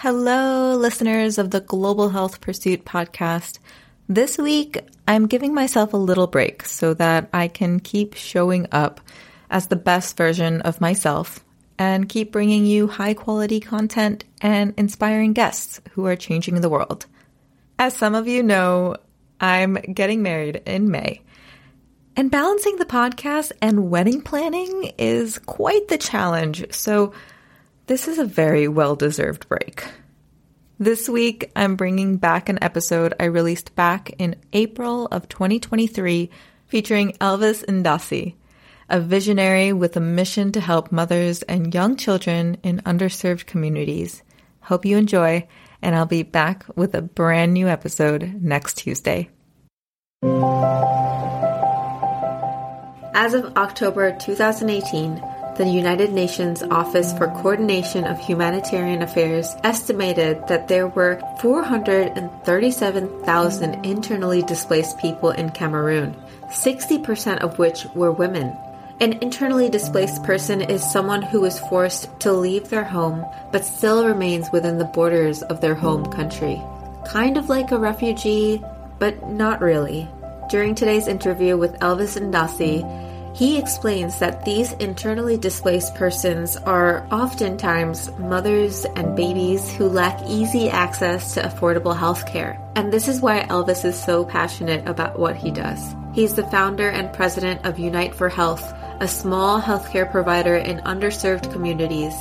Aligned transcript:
Hello, 0.00 0.76
listeners 0.76 1.38
of 1.38 1.50
the 1.50 1.60
Global 1.60 2.08
Health 2.10 2.40
Pursuit 2.40 2.84
podcast. 2.84 3.58
This 4.08 4.38
week, 4.38 4.78
I'm 5.08 5.26
giving 5.26 5.52
myself 5.52 5.92
a 5.92 5.96
little 5.96 6.28
break 6.28 6.64
so 6.66 6.94
that 6.94 7.28
I 7.32 7.48
can 7.48 7.80
keep 7.80 8.14
showing 8.14 8.68
up 8.70 9.00
as 9.50 9.66
the 9.66 9.74
best 9.74 10.16
version 10.16 10.60
of 10.60 10.80
myself 10.80 11.44
and 11.80 12.08
keep 12.08 12.30
bringing 12.30 12.64
you 12.64 12.86
high 12.86 13.14
quality 13.14 13.58
content 13.58 14.22
and 14.40 14.72
inspiring 14.76 15.32
guests 15.32 15.80
who 15.90 16.06
are 16.06 16.14
changing 16.14 16.60
the 16.60 16.70
world. 16.70 17.06
As 17.76 17.92
some 17.96 18.14
of 18.14 18.28
you 18.28 18.44
know, 18.44 18.94
I'm 19.40 19.74
getting 19.74 20.22
married 20.22 20.62
in 20.64 20.92
May. 20.92 21.22
And 22.14 22.30
balancing 22.30 22.76
the 22.76 22.86
podcast 22.86 23.50
and 23.60 23.90
wedding 23.90 24.22
planning 24.22 24.92
is 24.96 25.40
quite 25.40 25.88
the 25.88 25.98
challenge. 25.98 26.72
So 26.72 27.14
this 27.88 28.06
is 28.06 28.18
a 28.18 28.24
very 28.24 28.68
well 28.68 28.94
deserved 28.94 29.48
break. 29.48 29.84
This 30.78 31.08
week, 31.08 31.50
I'm 31.56 31.74
bringing 31.74 32.18
back 32.18 32.48
an 32.48 32.58
episode 32.62 33.14
I 33.18 33.24
released 33.24 33.74
back 33.74 34.10
in 34.18 34.36
April 34.52 35.06
of 35.06 35.28
2023 35.28 36.30
featuring 36.66 37.12
Elvis 37.12 37.64
Ndansi, 37.64 38.34
a 38.90 39.00
visionary 39.00 39.72
with 39.72 39.96
a 39.96 40.00
mission 40.00 40.52
to 40.52 40.60
help 40.60 40.92
mothers 40.92 41.42
and 41.42 41.74
young 41.74 41.96
children 41.96 42.58
in 42.62 42.80
underserved 42.80 43.46
communities. 43.46 44.22
Hope 44.60 44.84
you 44.84 44.98
enjoy, 44.98 45.48
and 45.80 45.96
I'll 45.96 46.06
be 46.06 46.22
back 46.22 46.66
with 46.76 46.94
a 46.94 47.02
brand 47.02 47.54
new 47.54 47.68
episode 47.68 48.34
next 48.40 48.74
Tuesday. 48.74 49.30
As 53.14 53.32
of 53.32 53.56
October 53.56 54.16
2018, 54.20 55.22
the 55.58 55.68
United 55.68 56.12
Nations 56.12 56.62
Office 56.62 57.12
for 57.18 57.26
Coordination 57.26 58.04
of 58.04 58.20
Humanitarian 58.20 59.02
Affairs 59.02 59.56
estimated 59.64 60.46
that 60.46 60.68
there 60.68 60.86
were 60.86 61.20
437,000 61.40 63.84
internally 63.84 64.42
displaced 64.42 64.98
people 64.98 65.30
in 65.30 65.50
Cameroon, 65.50 66.14
60% 66.46 67.38
of 67.38 67.58
which 67.58 67.86
were 67.96 68.12
women. 68.12 68.56
An 69.00 69.14
internally 69.14 69.68
displaced 69.68 70.22
person 70.22 70.62
is 70.62 70.92
someone 70.92 71.22
who 71.22 71.44
is 71.44 71.58
forced 71.58 72.08
to 72.20 72.32
leave 72.32 72.68
their 72.68 72.84
home 72.84 73.26
but 73.50 73.64
still 73.64 74.06
remains 74.06 74.52
within 74.52 74.78
the 74.78 74.84
borders 74.84 75.42
of 75.42 75.60
their 75.60 75.74
home 75.74 76.06
country. 76.06 76.62
Kind 77.04 77.36
of 77.36 77.48
like 77.48 77.72
a 77.72 77.78
refugee, 77.78 78.62
but 79.00 79.28
not 79.28 79.60
really. 79.60 80.08
During 80.50 80.76
today's 80.76 81.08
interview 81.08 81.56
with 81.56 81.80
Elvis 81.80 82.16
Ndansi, 82.16 83.07
he 83.38 83.56
explains 83.56 84.18
that 84.18 84.44
these 84.44 84.72
internally 84.72 85.36
displaced 85.36 85.94
persons 85.94 86.56
are 86.56 87.06
oftentimes 87.12 88.10
mothers 88.18 88.84
and 88.96 89.14
babies 89.14 89.72
who 89.74 89.88
lack 89.88 90.20
easy 90.26 90.68
access 90.68 91.34
to 91.34 91.42
affordable 91.42 91.96
health 91.96 92.26
care. 92.26 92.60
And 92.74 92.92
this 92.92 93.06
is 93.06 93.20
why 93.20 93.44
Elvis 93.44 93.84
is 93.84 93.96
so 93.96 94.24
passionate 94.24 94.88
about 94.88 95.20
what 95.20 95.36
he 95.36 95.52
does. 95.52 95.94
He's 96.12 96.34
the 96.34 96.48
founder 96.48 96.88
and 96.88 97.12
president 97.12 97.64
of 97.64 97.78
Unite 97.78 98.12
for 98.12 98.28
Health, 98.28 98.74
a 98.98 99.06
small 99.06 99.62
healthcare 99.62 100.10
provider 100.10 100.56
in 100.56 100.78
underserved 100.78 101.52
communities 101.52 102.14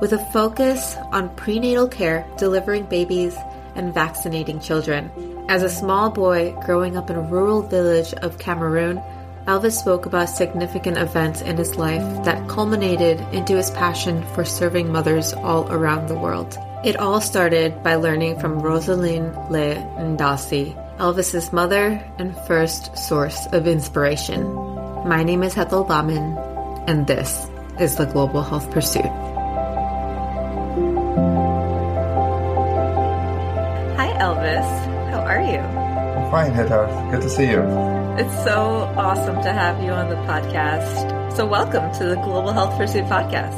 with 0.00 0.14
a 0.14 0.30
focus 0.32 0.96
on 1.12 1.36
prenatal 1.36 1.86
care, 1.86 2.26
delivering 2.38 2.86
babies, 2.86 3.36
and 3.74 3.92
vaccinating 3.92 4.58
children. 4.58 5.10
As 5.50 5.62
a 5.62 5.68
small 5.68 6.08
boy 6.08 6.56
growing 6.64 6.96
up 6.96 7.10
in 7.10 7.16
a 7.16 7.20
rural 7.20 7.60
village 7.60 8.14
of 8.14 8.38
Cameroon, 8.38 9.02
Elvis 9.46 9.72
spoke 9.72 10.06
about 10.06 10.28
significant 10.28 10.96
events 10.98 11.40
in 11.42 11.56
his 11.56 11.74
life 11.74 12.24
that 12.24 12.48
culminated 12.48 13.20
into 13.32 13.56
his 13.56 13.72
passion 13.72 14.22
for 14.34 14.44
serving 14.44 14.92
mothers 14.92 15.32
all 15.32 15.70
around 15.72 16.06
the 16.06 16.14
world. 16.14 16.56
It 16.84 16.96
all 16.96 17.20
started 17.20 17.82
by 17.82 17.96
learning 17.96 18.38
from 18.38 18.60
Rosaline 18.60 19.34
Leh 19.50 19.74
Ndansi, 19.98 20.76
Elvis's 20.98 21.52
mother 21.52 22.00
and 22.18 22.36
first 22.46 22.96
source 22.96 23.46
of 23.46 23.66
inspiration. 23.66 24.44
My 25.08 25.24
name 25.24 25.42
is 25.42 25.54
Hetal 25.54 25.88
Bamin, 25.88 26.38
and 26.86 27.08
this 27.08 27.48
is 27.80 27.96
the 27.96 28.06
Global 28.06 28.42
Health 28.42 28.70
Pursuit. 28.70 29.10
Hi, 33.98 34.06
Elvis. 34.22 35.10
How 35.10 35.20
are 35.26 35.42
you? 35.42 35.58
I'm 35.58 36.30
fine, 36.30 36.52
Hetal. 36.52 37.10
Good 37.10 37.22
to 37.22 37.28
see 37.28 37.50
you. 37.50 38.01
It's 38.14 38.44
so 38.44 38.52
awesome 38.94 39.36
to 39.36 39.50
have 39.54 39.82
you 39.82 39.90
on 39.90 40.10
the 40.10 40.16
podcast. 40.16 41.34
So, 41.34 41.46
welcome 41.46 41.90
to 41.94 42.04
the 42.04 42.16
Global 42.16 42.52
Health 42.52 42.76
Pursuit 42.76 43.04
podcast. 43.04 43.56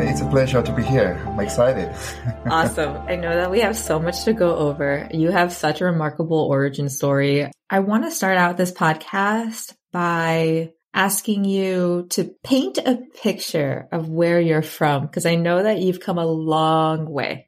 It's 0.00 0.20
a 0.20 0.26
pleasure 0.26 0.60
to 0.60 0.74
be 0.74 0.82
here. 0.82 1.22
I'm 1.24 1.38
excited. 1.38 1.94
awesome. 2.50 2.96
I 3.06 3.14
know 3.14 3.32
that 3.32 3.52
we 3.52 3.60
have 3.60 3.76
so 3.76 4.00
much 4.00 4.24
to 4.24 4.32
go 4.32 4.56
over. 4.56 5.08
You 5.12 5.30
have 5.30 5.52
such 5.52 5.80
a 5.80 5.84
remarkable 5.84 6.40
origin 6.40 6.88
story. 6.88 7.48
I 7.70 7.78
want 7.78 8.02
to 8.02 8.10
start 8.10 8.38
out 8.38 8.56
this 8.56 8.72
podcast 8.72 9.72
by 9.92 10.72
asking 10.92 11.44
you 11.44 12.08
to 12.10 12.34
paint 12.42 12.78
a 12.78 12.98
picture 13.22 13.86
of 13.92 14.08
where 14.08 14.40
you're 14.40 14.62
from, 14.62 15.06
because 15.06 15.26
I 15.26 15.36
know 15.36 15.62
that 15.62 15.78
you've 15.78 16.00
come 16.00 16.18
a 16.18 16.26
long 16.26 17.08
way 17.08 17.46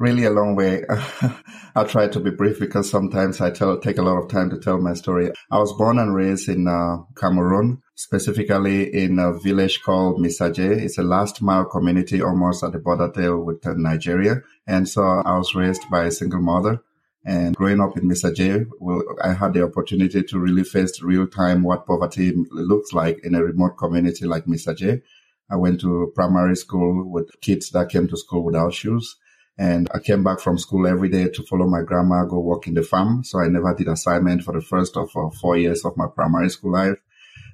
really 0.00 0.24
a 0.24 0.30
long 0.30 0.56
way. 0.56 0.82
I'll 1.76 1.86
try 1.86 2.08
to 2.08 2.18
be 2.18 2.30
brief 2.30 2.58
because 2.58 2.90
sometimes 2.90 3.40
I 3.40 3.50
tell, 3.50 3.78
take 3.78 3.98
a 3.98 4.02
lot 4.02 4.16
of 4.16 4.28
time 4.28 4.48
to 4.50 4.58
tell 4.58 4.80
my 4.80 4.94
story. 4.94 5.30
I 5.50 5.58
was 5.58 5.74
born 5.74 5.98
and 5.98 6.14
raised 6.14 6.48
in 6.48 6.66
uh, 6.66 7.02
Cameroon, 7.16 7.82
specifically 7.94 8.92
in 8.92 9.18
a 9.18 9.38
village 9.38 9.82
called 9.82 10.18
Misaje. 10.18 10.58
It's 10.58 10.98
a 10.98 11.02
last 11.02 11.42
mile 11.42 11.66
community 11.66 12.22
almost 12.22 12.64
at 12.64 12.72
the 12.72 12.78
border 12.78 13.12
there 13.14 13.36
with 13.36 13.64
uh, 13.66 13.74
Nigeria. 13.76 14.42
And 14.66 14.88
so 14.88 15.02
I 15.02 15.36
was 15.36 15.54
raised 15.54 15.82
by 15.90 16.04
a 16.04 16.10
single 16.10 16.40
mother. 16.40 16.82
And 17.22 17.54
growing 17.54 17.82
up 17.82 17.98
in 17.98 18.08
Misaje, 18.08 18.66
well, 18.80 19.02
I 19.22 19.34
had 19.34 19.52
the 19.52 19.64
opportunity 19.64 20.22
to 20.22 20.38
really 20.38 20.64
face 20.64 21.02
real 21.02 21.26
time 21.26 21.62
what 21.62 21.86
poverty 21.86 22.32
looks 22.50 22.94
like 22.94 23.20
in 23.22 23.34
a 23.34 23.44
remote 23.44 23.76
community 23.76 24.24
like 24.24 24.46
Misaje. 24.46 25.02
I 25.50 25.56
went 25.56 25.82
to 25.82 26.10
primary 26.14 26.56
school 26.56 27.06
with 27.06 27.38
kids 27.42 27.68
that 27.70 27.90
came 27.90 28.08
to 28.08 28.16
school 28.16 28.42
without 28.42 28.72
shoes. 28.72 29.16
And 29.60 29.90
I 29.94 29.98
came 29.98 30.24
back 30.24 30.40
from 30.40 30.56
school 30.56 30.86
every 30.86 31.10
day 31.10 31.28
to 31.28 31.42
follow 31.42 31.66
my 31.66 31.82
grandma, 31.82 32.24
go 32.24 32.40
work 32.40 32.66
in 32.66 32.72
the 32.72 32.82
farm. 32.82 33.22
So 33.22 33.40
I 33.40 33.48
never 33.48 33.74
did 33.74 33.88
assignment 33.88 34.42
for 34.42 34.54
the 34.54 34.62
first 34.62 34.96
of 34.96 35.10
uh, 35.14 35.28
four 35.38 35.58
years 35.58 35.84
of 35.84 35.98
my 35.98 36.06
primary 36.06 36.48
school 36.48 36.72
life. 36.72 36.98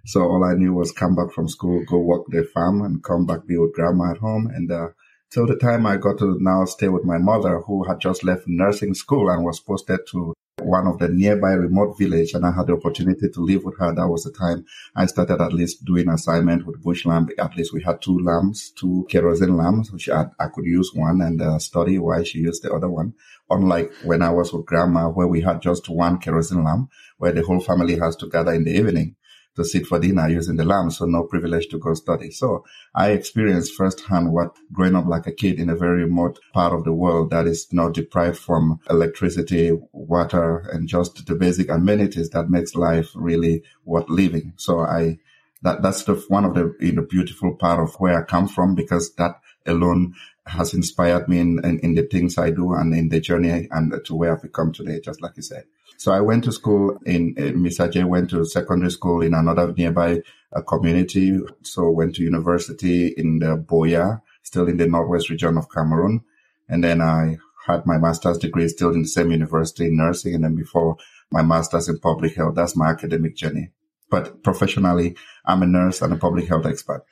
So 0.04 0.22
all 0.22 0.44
I 0.44 0.54
knew 0.54 0.72
was 0.72 0.92
come 0.92 1.16
back 1.16 1.32
from 1.32 1.48
school, 1.48 1.82
go 1.84 1.98
work 1.98 2.26
the 2.28 2.44
farm 2.44 2.82
and 2.82 3.02
come 3.02 3.26
back 3.26 3.44
be 3.44 3.56
with 3.56 3.74
grandma 3.74 4.12
at 4.12 4.18
home. 4.18 4.46
And, 4.54 4.70
uh, 4.70 4.90
till 5.30 5.48
the 5.48 5.56
time 5.56 5.84
I 5.84 5.96
got 5.96 6.18
to 6.18 6.38
now 6.40 6.64
stay 6.66 6.86
with 6.86 7.04
my 7.04 7.18
mother 7.18 7.62
who 7.62 7.82
had 7.88 7.98
just 7.98 8.22
left 8.22 8.44
nursing 8.46 8.94
school 8.94 9.28
and 9.28 9.44
was 9.44 9.58
posted 9.58 9.98
to 10.12 10.32
one 10.66 10.87
of 10.87 10.99
the 10.99 11.09
nearby 11.09 11.53
remote 11.53 11.97
village 11.97 12.34
and 12.34 12.44
I 12.44 12.50
had 12.50 12.66
the 12.66 12.75
opportunity 12.75 13.28
to 13.28 13.41
live 13.41 13.65
with 13.65 13.78
her. 13.78 13.94
That 13.94 14.09
was 14.09 14.25
the 14.25 14.32
time 14.32 14.65
I 14.94 15.06
started 15.06 15.41
at 15.41 15.53
least 15.53 15.84
doing 15.84 16.09
assignment 16.09 16.66
with 16.66 16.82
bush 16.82 17.06
lamb. 17.06 17.28
At 17.38 17.56
least 17.56 17.72
we 17.72 17.82
had 17.82 18.03
two 18.03 18.19
lambs, 18.19 18.71
two 18.71 19.06
kerosene 19.09 19.56
lambs, 19.56 19.93
which 19.93 20.09
I, 20.09 20.27
I 20.41 20.49
could 20.49 20.65
use 20.65 20.91
one 20.93 21.21
and 21.21 21.41
uh, 21.41 21.59
study 21.59 21.99
why 21.99 22.25
she 22.25 22.41
used 22.41 22.65
the 22.65 22.72
other 22.72 22.91
one. 22.91 23.15
Unlike 23.49 23.93
when 24.04 24.22
I 24.22 24.31
was 24.31 24.53
with 24.53 24.66
grandma 24.66 25.09
where 25.09 25.28
we 25.28 25.41
had 25.41 25.62
just 25.62 25.88
one 25.88 26.19
kerosene 26.19 26.65
lamb 26.65 26.88
where 27.19 27.33
the 27.33 27.43
whole 27.43 27.60
family 27.60 27.98
has 27.98 28.16
to 28.16 28.28
gather 28.28 28.53
in 28.53 28.65
the 28.65 28.77
evening 28.77 29.15
to 29.56 29.64
sit 29.64 29.86
for 29.86 29.98
dinner 29.98 30.28
using 30.28 30.56
the 30.56 30.64
lamp, 30.64 30.92
so 30.92 31.06
no 31.06 31.24
privilege 31.24 31.68
to 31.68 31.78
go 31.78 31.94
study. 31.94 32.30
So 32.30 32.64
I 32.94 33.10
experienced 33.10 33.74
firsthand 33.74 34.32
what 34.32 34.56
growing 34.72 34.94
up 34.94 35.06
like 35.06 35.26
a 35.26 35.32
kid 35.32 35.58
in 35.58 35.68
a 35.68 35.76
very 35.76 36.04
remote 36.04 36.38
part 36.52 36.72
of 36.72 36.84
the 36.84 36.92
world 36.92 37.30
that 37.30 37.46
is 37.46 37.66
not 37.72 37.94
deprived 37.94 38.38
from 38.38 38.80
electricity, 38.88 39.72
water, 39.92 40.58
and 40.72 40.88
just 40.88 41.26
the 41.26 41.34
basic 41.34 41.70
amenities 41.70 42.30
that 42.30 42.50
makes 42.50 42.74
life 42.74 43.10
really 43.14 43.62
worth 43.84 44.08
living. 44.08 44.52
So 44.56 44.80
I, 44.80 45.18
that, 45.62 45.82
that's 45.82 46.04
the, 46.04 46.14
one 46.28 46.44
of 46.44 46.54
the, 46.54 46.76
you 46.80 46.92
know, 46.92 47.06
beautiful 47.08 47.54
part 47.56 47.80
of 47.80 47.94
where 47.96 48.20
I 48.20 48.24
come 48.24 48.48
from 48.48 48.74
because 48.74 49.14
that 49.14 49.40
alone 49.66 50.14
has 50.46 50.74
inspired 50.74 51.28
me 51.28 51.40
in, 51.40 51.60
in, 51.64 51.80
in 51.80 51.94
the 51.94 52.02
things 52.02 52.38
I 52.38 52.50
do 52.50 52.72
and 52.74 52.94
in 52.94 53.08
the 53.08 53.20
journey 53.20 53.68
and 53.70 53.92
to 54.04 54.14
where 54.14 54.32
I've 54.32 54.42
become 54.42 54.72
today, 54.72 55.00
just 55.00 55.20
like 55.20 55.32
you 55.36 55.42
said. 55.42 55.64
So 55.98 56.13
I 56.13 56.21
went 56.21 56.45
to 56.45 56.53
school 56.53 56.98
in, 57.07 57.34
in 57.37 57.63
Misaje, 57.63 58.04
went 58.04 58.31
to 58.31 58.45
secondary 58.45 58.91
school 58.91 59.22
in 59.22 59.34
another 59.34 59.72
nearby 59.72 60.22
uh, 60.54 60.63
community. 60.63 61.39
So 61.63 61.91
went 61.91 62.16
to 62.16 62.22
university 62.22 63.09
in 63.16 63.39
the 63.39 63.57
Buea, 63.57 64.21
still 64.43 64.69
in 64.69 64.77
the 64.77 64.87
northwest 64.87 65.31
region 65.31 65.57
of 65.57 65.71
Cameroon. 65.71 66.22
And 66.69 66.84
then 66.84 67.01
I 67.01 67.39
had 67.66 67.87
my 67.87 67.98
master's 67.98 68.39
degree 68.39 68.69
still 68.69 68.93
in 68.93 69.03
the 69.03 69.09
same 69.09 69.31
university 69.31 69.87
in 69.87 69.97
nursing. 69.97 70.34
And 70.34 70.45
then 70.45 70.54
before 70.54 70.97
my 71.31 71.43
master's 71.43 71.89
in 71.89 71.98
public 71.98 72.37
health, 72.37 72.54
that's 72.54 72.77
my 72.77 72.89
academic 72.89 73.37
journey. 73.37 73.71
But 74.10 74.43
professionally, 74.43 75.16
I'm 75.45 75.63
a 75.63 75.66
nurse 75.66 76.03
and 76.03 76.13
a 76.13 76.16
public 76.16 76.48
health 76.48 76.66
expert. 76.66 77.04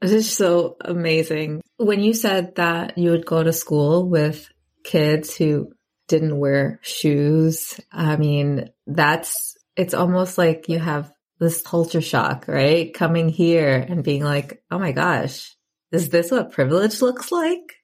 This 0.00 0.12
is 0.12 0.30
so 0.30 0.76
amazing. 0.80 1.62
When 1.78 2.00
you 2.00 2.12
said 2.12 2.54
that 2.56 2.98
you 2.98 3.10
would 3.10 3.26
go 3.26 3.42
to 3.42 3.52
school 3.52 4.08
with 4.08 4.48
kids 4.84 5.36
who 5.36 5.72
didn't 6.08 6.38
wear 6.38 6.80
shoes. 6.82 7.80
I 7.92 8.16
mean, 8.16 8.70
that's, 8.86 9.56
it's 9.76 9.94
almost 9.94 10.38
like 10.38 10.68
you 10.68 10.78
have 10.78 11.12
this 11.38 11.62
culture 11.62 12.00
shock, 12.00 12.46
right? 12.48 12.92
Coming 12.94 13.28
here 13.28 13.76
and 13.76 14.04
being 14.04 14.22
like, 14.22 14.62
oh 14.70 14.78
my 14.78 14.92
gosh, 14.92 15.54
is 15.92 16.08
this 16.08 16.30
what 16.30 16.52
privilege 16.52 17.02
looks 17.02 17.30
like? 17.30 17.76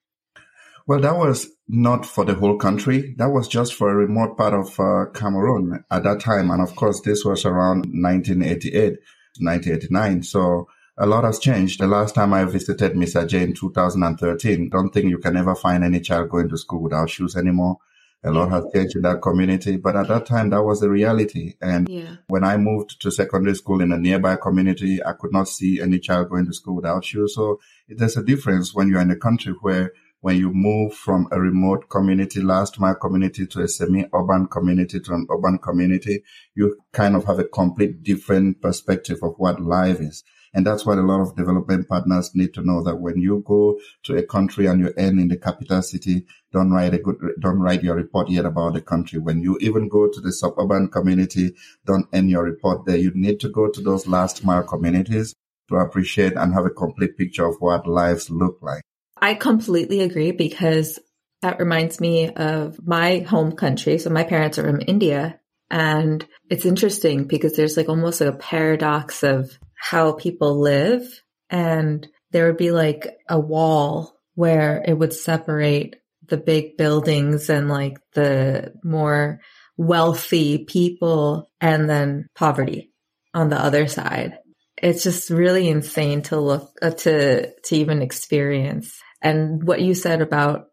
Well, 0.86 1.00
that 1.00 1.16
was 1.16 1.48
not 1.68 2.04
for 2.04 2.24
the 2.24 2.34
whole 2.34 2.58
country. 2.58 3.14
That 3.18 3.30
was 3.30 3.46
just 3.46 3.74
for 3.74 3.90
a 3.90 3.94
remote 3.94 4.36
part 4.36 4.54
of 4.54 4.78
uh, 4.80 5.10
Cameroon 5.14 5.84
at 5.90 6.02
that 6.04 6.20
time. 6.20 6.50
And 6.50 6.60
of 6.60 6.74
course, 6.74 7.00
this 7.00 7.24
was 7.24 7.44
around 7.44 7.86
1988, 7.86 8.98
1989. 9.38 10.22
So 10.24 10.68
a 10.98 11.06
lot 11.06 11.24
has 11.24 11.38
changed. 11.38 11.80
The 11.80 11.86
last 11.86 12.14
time 12.14 12.34
I 12.34 12.44
visited 12.44 12.92
Misaje 12.94 13.40
in 13.40 13.54
2013, 13.54 14.70
don't 14.70 14.90
think 14.90 15.08
you 15.08 15.18
can 15.18 15.36
ever 15.36 15.54
find 15.54 15.84
any 15.84 16.00
child 16.00 16.30
going 16.30 16.48
to 16.48 16.58
school 16.58 16.82
without 16.82 17.10
shoes 17.10 17.36
anymore. 17.36 17.78
A 18.24 18.30
lot 18.30 18.50
has 18.50 18.64
changed 18.72 18.94
in 18.94 19.02
that 19.02 19.20
community, 19.20 19.76
but 19.76 19.96
at 19.96 20.06
that 20.08 20.26
time 20.26 20.50
that 20.50 20.62
was 20.62 20.80
the 20.80 20.88
reality. 20.88 21.54
And 21.60 21.88
yeah. 21.88 22.16
when 22.28 22.44
I 22.44 22.56
moved 22.56 23.00
to 23.02 23.10
secondary 23.10 23.56
school 23.56 23.80
in 23.80 23.90
a 23.90 23.98
nearby 23.98 24.36
community, 24.36 25.04
I 25.04 25.12
could 25.12 25.32
not 25.32 25.48
see 25.48 25.80
any 25.80 25.98
child 25.98 26.30
going 26.30 26.46
to 26.46 26.52
school 26.52 26.76
without 26.76 27.04
shoes. 27.04 27.34
So 27.34 27.58
there's 27.88 28.16
a 28.16 28.22
difference 28.22 28.74
when 28.74 28.88
you're 28.88 29.00
in 29.00 29.10
a 29.10 29.16
country 29.16 29.54
where 29.60 29.92
when 30.20 30.36
you 30.36 30.52
move 30.52 30.94
from 30.94 31.26
a 31.32 31.40
remote 31.40 31.88
community, 31.88 32.40
last 32.40 32.78
mile 32.78 32.94
community 32.94 33.44
to 33.44 33.62
a 33.62 33.66
semi-urban 33.66 34.46
community 34.46 35.00
to 35.00 35.14
an 35.14 35.26
urban 35.28 35.58
community, 35.58 36.22
you 36.54 36.78
kind 36.92 37.16
of 37.16 37.24
have 37.24 37.40
a 37.40 37.44
complete 37.44 38.04
different 38.04 38.62
perspective 38.62 39.18
of 39.22 39.34
what 39.38 39.60
life 39.60 40.00
is. 40.00 40.22
And 40.54 40.66
that's 40.66 40.84
what 40.84 40.98
a 40.98 41.02
lot 41.02 41.20
of 41.20 41.34
development 41.34 41.88
partners 41.88 42.34
need 42.34 42.52
to 42.54 42.62
know 42.62 42.82
that 42.82 42.96
when 42.96 43.18
you 43.18 43.42
go 43.46 43.78
to 44.04 44.16
a 44.16 44.22
country 44.22 44.66
and 44.66 44.80
you 44.80 44.92
end 44.96 45.18
in 45.18 45.28
the 45.28 45.36
capital 45.36 45.80
city, 45.80 46.26
don't 46.52 46.70
write 46.70 46.92
a 46.92 46.98
good, 46.98 47.16
don't 47.40 47.60
write 47.60 47.82
your 47.82 47.96
report 47.96 48.28
yet 48.28 48.44
about 48.44 48.74
the 48.74 48.82
country. 48.82 49.18
When 49.18 49.40
you 49.40 49.56
even 49.60 49.88
go 49.88 50.08
to 50.08 50.20
the 50.20 50.32
suburban 50.32 50.88
community, 50.88 51.54
don't 51.86 52.06
end 52.12 52.28
your 52.28 52.44
report 52.44 52.84
there. 52.84 52.98
You 52.98 53.12
need 53.14 53.40
to 53.40 53.48
go 53.48 53.70
to 53.70 53.80
those 53.80 54.06
last 54.06 54.44
mile 54.44 54.62
communities 54.62 55.34
to 55.68 55.76
appreciate 55.76 56.34
and 56.34 56.52
have 56.52 56.66
a 56.66 56.70
complete 56.70 57.16
picture 57.16 57.46
of 57.46 57.56
what 57.60 57.86
lives 57.86 58.28
look 58.28 58.58
like. 58.60 58.82
I 59.16 59.34
completely 59.34 60.00
agree 60.00 60.32
because 60.32 60.98
that 61.40 61.58
reminds 61.58 62.00
me 62.00 62.30
of 62.30 62.78
my 62.86 63.20
home 63.20 63.52
country. 63.52 63.98
So 63.98 64.10
my 64.10 64.24
parents 64.24 64.58
are 64.58 64.64
from 64.64 64.82
India 64.86 65.40
and 65.70 66.26
it's 66.50 66.66
interesting 66.66 67.24
because 67.24 67.56
there's 67.56 67.76
like 67.76 67.88
almost 67.88 68.20
like 68.20 68.34
a 68.34 68.36
paradox 68.36 69.22
of 69.22 69.58
how 69.82 70.12
people 70.12 70.60
live 70.60 71.02
and 71.50 72.06
there 72.30 72.46
would 72.46 72.56
be 72.56 72.70
like 72.70 73.18
a 73.28 73.38
wall 73.38 74.16
where 74.36 74.80
it 74.86 74.94
would 74.94 75.12
separate 75.12 75.96
the 76.28 76.36
big 76.36 76.76
buildings 76.76 77.50
and 77.50 77.68
like 77.68 77.98
the 78.12 78.72
more 78.84 79.40
wealthy 79.76 80.64
people 80.64 81.50
and 81.60 81.90
then 81.90 82.28
poverty 82.36 82.92
on 83.34 83.48
the 83.48 83.58
other 83.60 83.88
side. 83.88 84.38
It's 84.80 85.02
just 85.02 85.30
really 85.30 85.68
insane 85.68 86.22
to 86.22 86.38
look 86.38 86.70
uh, 86.80 86.90
to 86.90 87.52
to 87.52 87.76
even 87.76 88.02
experience. 88.02 88.96
And 89.20 89.66
what 89.66 89.80
you 89.80 89.94
said 89.94 90.22
about 90.22 90.66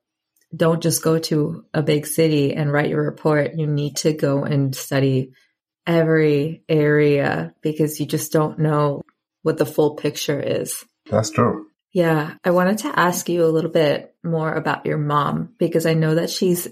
don't 0.55 0.83
just 0.83 1.03
go 1.03 1.17
to 1.17 1.65
a 1.73 1.81
big 1.81 2.05
city 2.05 2.53
and 2.53 2.71
write 2.71 2.89
your 2.91 3.03
report. 3.03 3.55
You 3.55 3.65
need 3.65 3.97
to 3.97 4.13
go 4.13 4.43
and 4.43 4.75
study 4.75 5.33
every 5.89 6.63
area 6.69 7.53
because 7.61 7.99
you 7.99 8.05
just 8.05 8.31
don't 8.31 8.59
know 8.59 9.01
what 9.41 9.57
the 9.57 9.65
full 9.65 9.95
picture 9.95 10.39
is. 10.39 10.85
That's 11.09 11.31
true. 11.31 11.65
Yeah. 11.91 12.35
I 12.43 12.51
wanted 12.51 12.77
to 12.79 12.99
ask 12.99 13.27
you 13.27 13.43
a 13.43 13.47
little 13.47 13.71
bit 13.71 14.13
more 14.23 14.53
about 14.53 14.85
your 14.85 14.99
mom 14.99 15.55
because 15.57 15.87
I 15.87 15.95
know 15.95 16.15
that 16.15 16.29
she's 16.29 16.67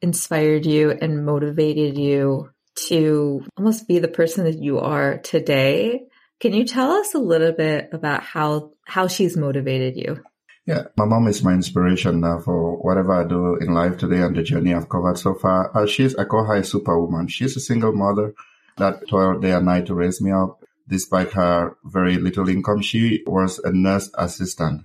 inspired 0.00 0.64
you 0.64 0.92
and 0.92 1.26
motivated 1.26 1.98
you 1.98 2.50
to 2.86 3.44
almost 3.56 3.88
be 3.88 3.98
the 3.98 4.08
person 4.08 4.44
that 4.44 4.58
you 4.58 4.78
are 4.78 5.18
today. 5.18 6.02
Can 6.38 6.52
you 6.52 6.64
tell 6.64 6.92
us 6.92 7.12
a 7.14 7.18
little 7.18 7.52
bit 7.52 7.88
about 7.92 8.22
how 8.22 8.70
how 8.86 9.08
she's 9.08 9.36
motivated 9.36 9.96
you? 9.96 10.22
Yeah, 10.66 10.84
my 10.96 11.04
mom 11.04 11.26
is 11.26 11.42
my 11.42 11.52
inspiration 11.52 12.20
now 12.20 12.38
for 12.38 12.76
whatever 12.76 13.12
I 13.12 13.26
do 13.26 13.56
in 13.56 13.74
life 13.74 13.98
today 13.98 14.22
and 14.22 14.36
the 14.36 14.42
journey 14.42 14.72
I've 14.72 14.88
covered 14.88 15.18
so 15.18 15.34
far. 15.34 15.76
Uh, 15.76 15.86
she's, 15.86 16.14
I 16.14 16.24
call 16.24 16.44
her 16.44 16.56
a 16.56 16.64
superwoman. 16.64 17.26
She's 17.26 17.56
a 17.56 17.60
single 17.60 17.92
mother 17.92 18.34
that 18.80 19.40
day 19.40 19.52
and 19.52 19.66
night 19.66 19.86
to 19.86 19.94
raise 19.94 20.20
me 20.20 20.32
up. 20.32 20.62
Despite 20.88 21.32
her 21.32 21.76
very 21.84 22.16
little 22.16 22.48
income, 22.48 22.82
she 22.82 23.22
was 23.26 23.60
a 23.60 23.72
nurse 23.72 24.10
assistant 24.18 24.82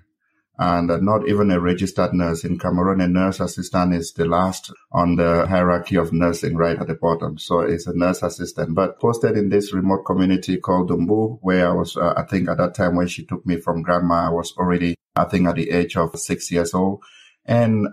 and 0.57 0.87
not 1.01 1.27
even 1.27 1.51
a 1.51 1.59
registered 1.59 2.13
nurse. 2.13 2.43
In 2.43 2.57
Cameroon, 2.57 3.01
a 3.01 3.07
nurse 3.07 3.39
assistant 3.39 3.93
is 3.93 4.13
the 4.13 4.25
last 4.25 4.71
on 4.91 5.15
the 5.15 5.45
hierarchy 5.47 5.97
of 5.97 6.13
nursing 6.13 6.55
right 6.55 6.79
at 6.79 6.87
the 6.87 6.95
bottom. 6.95 7.37
So 7.37 7.59
it's 7.61 7.87
a 7.87 7.95
nurse 7.95 8.23
assistant, 8.23 8.75
but 8.75 8.99
posted 8.99 9.37
in 9.37 9.49
this 9.49 9.73
remote 9.73 10.05
community 10.05 10.57
called 10.57 10.89
Dumbu, 10.89 11.39
where 11.41 11.69
I 11.69 11.73
was, 11.73 11.97
uh, 11.97 12.13
I 12.15 12.23
think 12.23 12.47
at 12.49 12.57
that 12.57 12.75
time 12.75 12.95
when 12.95 13.07
she 13.07 13.25
took 13.25 13.45
me 13.45 13.57
from 13.57 13.81
grandma, 13.81 14.27
I 14.27 14.29
was 14.29 14.53
already, 14.57 14.95
I 15.15 15.25
think 15.25 15.47
at 15.47 15.55
the 15.55 15.71
age 15.71 15.97
of 15.97 16.17
six 16.17 16.51
years 16.51 16.73
old. 16.73 17.03
And 17.45 17.87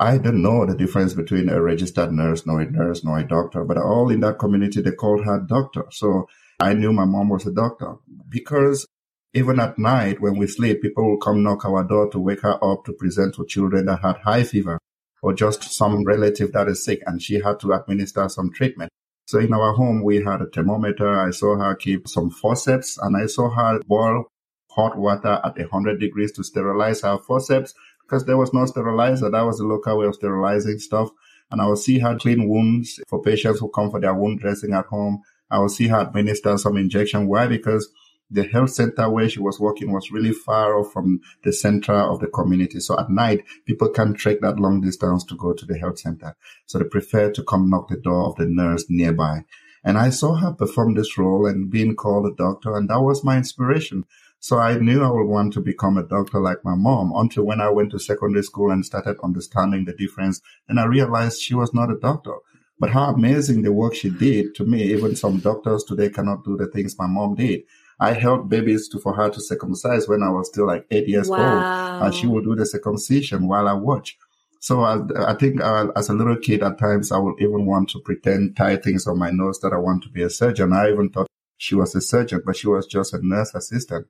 I 0.00 0.16
didn't 0.16 0.40
know 0.40 0.64
the 0.64 0.74
difference 0.74 1.12
between 1.12 1.50
a 1.50 1.60
registered 1.60 2.10
nurse, 2.10 2.46
nor 2.46 2.62
a 2.62 2.70
nurse, 2.70 3.04
nor 3.04 3.18
a 3.18 3.28
doctor, 3.28 3.64
but 3.64 3.76
all 3.76 4.10
in 4.10 4.20
that 4.20 4.38
community, 4.38 4.80
they 4.80 4.92
called 4.92 5.26
her 5.26 5.38
doctor. 5.38 5.84
So 5.90 6.26
I 6.58 6.72
knew 6.72 6.90
my 6.90 7.04
mom 7.04 7.28
was 7.28 7.46
a 7.46 7.52
doctor 7.52 7.96
because 8.26 8.86
even 9.34 9.60
at 9.60 9.78
night 9.78 10.18
when 10.18 10.38
we 10.38 10.46
sleep, 10.46 10.80
people 10.80 11.06
will 11.06 11.18
come 11.18 11.42
knock 11.42 11.66
our 11.66 11.84
door 11.84 12.08
to 12.12 12.18
wake 12.18 12.40
her 12.40 12.58
up 12.64 12.86
to 12.86 12.94
present 12.94 13.34
to 13.34 13.44
children 13.44 13.84
that 13.86 14.00
had 14.00 14.16
high 14.16 14.42
fever 14.42 14.78
or 15.22 15.34
just 15.34 15.64
some 15.64 16.02
relative 16.04 16.52
that 16.52 16.68
is 16.68 16.82
sick 16.82 17.02
and 17.06 17.22
she 17.22 17.34
had 17.34 17.60
to 17.60 17.72
administer 17.72 18.26
some 18.30 18.50
treatment. 18.50 18.90
So 19.26 19.38
in 19.38 19.52
our 19.52 19.74
home, 19.74 20.02
we 20.02 20.24
had 20.24 20.40
a 20.40 20.46
thermometer. 20.46 21.20
I 21.20 21.30
saw 21.30 21.56
her 21.56 21.74
keep 21.74 22.08
some 22.08 22.30
forceps 22.30 22.96
and 22.96 23.18
I 23.18 23.26
saw 23.26 23.50
her 23.50 23.80
boil 23.86 24.24
hot 24.70 24.96
water 24.96 25.40
at 25.44 25.58
100 25.58 26.00
degrees 26.00 26.32
to 26.32 26.42
sterilize 26.42 27.02
her 27.02 27.18
forceps 27.18 27.74
because 28.10 28.24
there 28.24 28.36
was 28.36 28.52
no 28.52 28.66
sterilizer. 28.66 29.30
That 29.30 29.42
was 29.42 29.58
the 29.58 29.64
local 29.64 29.98
way 29.98 30.06
of 30.06 30.16
sterilizing 30.16 30.80
stuff. 30.80 31.10
And 31.52 31.60
I 31.60 31.66
would 31.68 31.78
see 31.78 32.00
her 32.00 32.16
clean 32.16 32.48
wounds 32.48 32.98
for 33.08 33.22
patients 33.22 33.60
who 33.60 33.68
come 33.68 33.90
for 33.90 34.00
their 34.00 34.14
wound 34.14 34.40
dressing 34.40 34.72
at 34.72 34.86
home. 34.86 35.22
I 35.48 35.60
would 35.60 35.70
see 35.70 35.86
her 35.88 36.00
administer 36.00 36.58
some 36.58 36.76
injection. 36.76 37.28
Why? 37.28 37.46
Because 37.46 37.88
the 38.28 38.44
health 38.44 38.70
center 38.70 39.08
where 39.08 39.28
she 39.28 39.40
was 39.40 39.60
working 39.60 39.92
was 39.92 40.10
really 40.10 40.32
far 40.32 40.76
off 40.78 40.92
from 40.92 41.20
the 41.44 41.52
center 41.52 41.92
of 41.92 42.20
the 42.20 42.28
community. 42.28 42.80
So 42.80 42.98
at 42.98 43.10
night, 43.10 43.44
people 43.64 43.88
can't 43.90 44.16
trek 44.16 44.38
that 44.40 44.58
long 44.58 44.80
distance 44.80 45.24
to 45.24 45.36
go 45.36 45.52
to 45.52 45.66
the 45.66 45.78
health 45.78 46.00
center. 46.00 46.36
So 46.66 46.78
they 46.78 46.84
prefer 46.84 47.30
to 47.30 47.44
come 47.44 47.70
knock 47.70 47.88
the 47.88 47.96
door 47.96 48.26
of 48.26 48.36
the 48.36 48.46
nurse 48.46 48.86
nearby. 48.88 49.44
And 49.84 49.96
I 49.96 50.10
saw 50.10 50.34
her 50.34 50.52
perform 50.52 50.94
this 50.94 51.16
role 51.16 51.46
and 51.46 51.70
being 51.70 51.96
called 51.96 52.26
a 52.26 52.34
doctor. 52.34 52.76
And 52.76 52.88
that 52.90 53.00
was 53.00 53.24
my 53.24 53.36
inspiration. 53.36 54.04
So 54.42 54.58
I 54.58 54.78
knew 54.78 55.04
I 55.04 55.10
would 55.10 55.26
want 55.26 55.52
to 55.52 55.60
become 55.60 55.98
a 55.98 56.02
doctor 56.02 56.40
like 56.40 56.64
my 56.64 56.74
mom 56.74 57.12
until 57.14 57.44
when 57.44 57.60
I 57.60 57.68
went 57.68 57.90
to 57.92 57.98
secondary 57.98 58.42
school 58.42 58.70
and 58.70 58.84
started 58.84 59.18
understanding 59.22 59.84
the 59.84 59.92
difference. 59.92 60.40
And 60.66 60.80
I 60.80 60.86
realized 60.86 61.42
she 61.42 61.54
was 61.54 61.74
not 61.74 61.90
a 61.90 61.98
doctor. 61.98 62.34
But 62.78 62.90
how 62.90 63.12
amazing 63.12 63.60
the 63.60 63.72
work 63.72 63.94
she 63.94 64.08
did 64.08 64.54
to 64.54 64.64
me, 64.64 64.82
even 64.84 65.14
some 65.14 65.40
doctors 65.40 65.84
today 65.84 66.08
cannot 66.08 66.44
do 66.44 66.56
the 66.56 66.66
things 66.66 66.98
my 66.98 67.06
mom 67.06 67.34
did. 67.34 67.60
I 68.00 68.14
helped 68.14 68.48
babies 68.48 68.88
to, 68.88 68.98
for 68.98 69.14
her 69.14 69.28
to 69.28 69.40
circumcise 69.40 70.08
when 70.08 70.22
I 70.22 70.30
was 70.30 70.48
still 70.48 70.66
like 70.66 70.86
eight 70.90 71.06
years 71.06 71.28
wow. 71.28 71.96
old. 71.96 72.04
And 72.04 72.14
she 72.14 72.26
would 72.26 72.44
do 72.44 72.54
the 72.54 72.64
circumcision 72.64 73.46
while 73.46 73.68
I 73.68 73.74
watch. 73.74 74.16
So 74.60 74.80
I, 74.80 75.00
I 75.26 75.34
think 75.34 75.60
uh, 75.60 75.88
as 75.94 76.08
a 76.08 76.14
little 76.14 76.36
kid, 76.36 76.62
at 76.62 76.78
times 76.78 77.12
I 77.12 77.18
would 77.18 77.34
even 77.40 77.66
want 77.66 77.90
to 77.90 78.00
pretend 78.00 78.56
tie 78.56 78.76
things 78.76 79.06
on 79.06 79.18
my 79.18 79.30
nose 79.30 79.60
that 79.60 79.74
I 79.74 79.78
want 79.78 80.02
to 80.04 80.08
be 80.08 80.22
a 80.22 80.30
surgeon. 80.30 80.72
I 80.72 80.90
even 80.90 81.10
thought 81.10 81.26
she 81.58 81.74
was 81.74 81.94
a 81.94 82.00
surgeon, 82.00 82.42
but 82.46 82.56
she 82.56 82.68
was 82.68 82.86
just 82.86 83.12
a 83.12 83.20
nurse 83.22 83.54
assistant. 83.54 84.06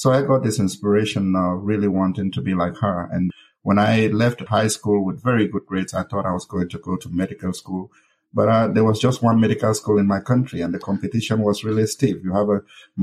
So 0.00 0.10
I 0.10 0.22
got 0.22 0.42
this 0.42 0.58
inspiration 0.58 1.32
now, 1.32 1.50
really 1.50 1.86
wanting 1.86 2.32
to 2.32 2.40
be 2.40 2.54
like 2.54 2.74
her. 2.78 3.06
And 3.12 3.30
when 3.60 3.78
I 3.78 4.06
left 4.06 4.40
high 4.40 4.68
school 4.68 5.04
with 5.04 5.22
very 5.22 5.46
good 5.46 5.66
grades, 5.66 5.92
I 5.92 6.04
thought 6.04 6.24
I 6.24 6.32
was 6.32 6.46
going 6.46 6.70
to 6.70 6.78
go 6.78 6.96
to 6.96 7.10
medical 7.10 7.52
school. 7.52 7.92
But 8.32 8.48
uh, 8.48 8.68
there 8.68 8.82
was 8.82 8.98
just 8.98 9.22
one 9.22 9.38
medical 9.38 9.74
school 9.74 9.98
in 9.98 10.06
my 10.06 10.20
country, 10.20 10.62
and 10.62 10.72
the 10.72 10.78
competition 10.78 11.42
was 11.42 11.64
really 11.64 11.86
stiff. 11.86 12.16
You 12.24 12.32
have 12.32 12.48
uh, 12.48 12.60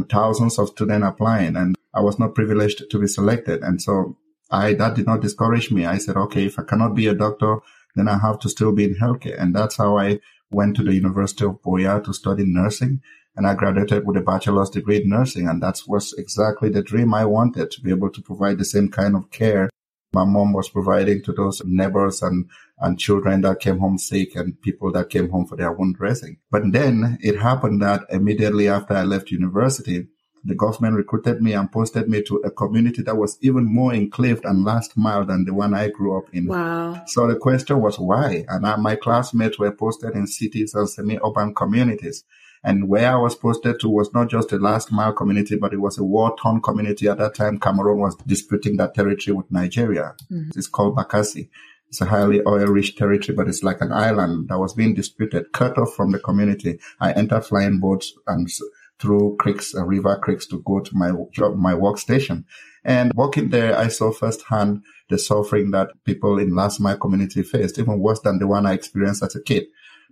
thousands 0.10 0.58
of 0.58 0.70
students 0.70 1.06
applying, 1.06 1.56
and 1.56 1.75
I 1.94 2.01
was 2.01 2.18
not 2.18 2.34
privileged 2.34 2.89
to 2.89 3.00
be 3.00 3.06
selected. 3.06 3.62
And 3.62 3.80
so 3.80 4.18
I 4.50 4.74
that 4.74 4.96
did 4.96 5.06
not 5.06 5.22
discourage 5.22 5.70
me. 5.70 5.86
I 5.86 6.00
said, 6.00 6.18
okay, 6.18 6.48
if 6.48 6.58
I 6.58 6.63
cannot 6.63 6.96
be 6.96 7.06
a 7.06 7.13
doctor, 7.13 7.60
then 7.96 8.08
I 8.08 8.18
have 8.18 8.39
to 8.39 8.50
still 8.50 8.72
be 8.72 8.86
in 8.86 8.96
healthcare, 8.96 9.39
and 9.39 9.56
that's 9.56 9.77
how 9.77 10.00
I 10.00 10.20
went 10.50 10.75
to 10.77 10.84
the 10.84 10.96
University 10.96 11.46
of 11.46 11.62
Buea 11.62 12.04
to 12.06 12.12
study 12.12 12.44
nursing. 12.44 13.01
And 13.38 13.48
I 13.48 13.53
graduated 13.53 14.06
with 14.06 14.17
a 14.17 14.22
bachelor's 14.22 14.70
degree 14.70 15.01
in 15.01 15.10
nursing, 15.10 15.48
and 15.48 15.63
that 15.63 15.82
was 15.88 16.13
exactly 16.17 16.70
the 16.70 16.82
dream 16.82 17.13
I 17.13 17.24
wanted 17.24 17.72
to 17.72 17.82
be 17.82 17.91
able 17.91 18.10
to 18.10 18.22
provide 18.22 18.58
the 18.58 18.65
same 18.65 18.89
kind 18.89 19.15
of 19.15 19.32
care 19.32 19.70
my 20.13 20.24
mom 20.25 20.53
was 20.53 20.70
providing 20.70 21.22
to 21.24 21.34
those 21.34 21.62
neighbors 21.65 22.22
and, 22.22 22.50
and 22.79 23.00
children 23.00 23.41
that 23.41 23.60
came 23.60 23.79
home 23.79 23.98
sick 23.98 24.36
and 24.36 24.60
people 24.62 24.91
that 24.91 25.10
came 25.10 25.29
home 25.29 25.46
for 25.46 25.56
their 25.56 25.72
wound 25.72 25.96
dressing. 25.96 26.38
But 26.50 26.63
then 26.72 27.17
it 27.22 27.38
happened 27.39 27.82
that 27.82 28.06
immediately 28.10 28.67
after 28.67 28.94
I 28.96 29.03
left 29.03 29.32
university, 29.32 30.08
the 30.44 30.56
government 30.56 30.96
recruited 30.96 31.41
me 31.41 31.53
and 31.53 31.72
posted 31.72 32.08
me 32.08 32.22
to 32.24 32.38
a 32.38 32.51
community 32.51 33.01
that 33.01 33.17
was 33.17 33.38
even 33.41 33.65
more 33.65 33.94
enclaved 33.94 34.46
and 34.46 34.63
last 34.63 34.96
mile 34.96 35.25
than 35.25 35.44
the 35.44 35.53
one 35.53 35.74
I 35.74 35.89
grew 35.89 36.17
up 36.17 36.34
in. 36.34 36.48
Wow. 36.48 37.03
So 37.06 37.27
the 37.27 37.36
question 37.36 37.82
was 37.82 38.00
why? 38.00 38.46
And 38.48 38.65
I, 38.65 38.77
my 38.77 38.96
classmates 38.96 39.60
were 39.60 39.72
posted 39.72 40.15
in 40.15 40.25
cities 40.25 40.74
and 40.74 40.89
semi-urban 40.89 41.53
communities. 41.53 42.24
And 42.64 42.90
where 42.90 43.12
I 43.12 43.16
was 43.16 43.36
posted 43.36 43.80
to 43.80 43.90
was 43.90 44.14
not 44.14 44.30
just 44.30 44.52
a 44.52 44.58
last 44.58 44.92
mile 44.92 45.14
community, 45.14 45.56
but 45.56 45.74
it 45.74 45.78
was 45.78 45.98
a 45.98 46.04
war 46.04 46.36
torn 46.40 46.62
community. 46.62 47.08
At 47.08 47.20
that 47.20 47.36
time, 47.36 47.60
Cameroon 47.60 48.00
was 48.00 48.16
disputing 48.26 48.78
that 48.78 48.94
territory 48.94 49.36
with 49.36 49.52
Nigeria. 49.52 50.16
Mm-hmm. 50.32 50.58
It's 50.58 50.68
called 50.68 50.96
Bakassi. 50.96 51.50
It's 51.90 52.02
a 52.02 52.06
highly 52.06 52.42
oil-rich 52.46 52.98
territory, 52.98 53.36
but 53.36 53.48
it's 53.48 53.64
like 53.64 53.80
an 53.80 53.94
island 53.94 54.50
that 54.50 54.60
was 54.60 54.74
being 54.74 54.94
disputed, 54.94 55.54
cut 55.54 55.78
off 55.78 55.94
from 55.94 56.12
the 56.12 56.20
community. 56.20 56.80
I 57.00 57.14
entered 57.14 57.46
flying 57.46 57.80
boats 57.80 58.14
and 58.28 58.50
through 59.00 59.38
creeks, 59.40 59.76
uh, 59.76 59.86
river 59.86 60.18
creeks 60.18 60.48
to 60.48 60.62
go 60.66 60.80
to 60.80 60.92
my 60.96 61.12
job, 61.32 61.56
my 61.56 61.74
workstation. 61.74 62.44
And 62.84 63.14
walking 63.14 63.50
there, 63.50 63.78
I 63.78 63.90
saw 63.90 64.12
firsthand 64.12 64.84
the 65.10 65.18
suffering 65.18 65.72
that 65.72 65.92
people 66.04 66.40
in 66.40 66.56
last 66.56 66.80
mile 66.80 66.98
community 66.98 67.44
faced, 67.44 67.80
even 67.80 68.00
worse 68.00 68.20
than 68.22 68.40
the 68.40 68.48
one 68.48 68.66
I 68.66 68.74
experienced 68.74 69.24
as 69.24 69.36
a 69.36 69.42
kid. 69.42 69.66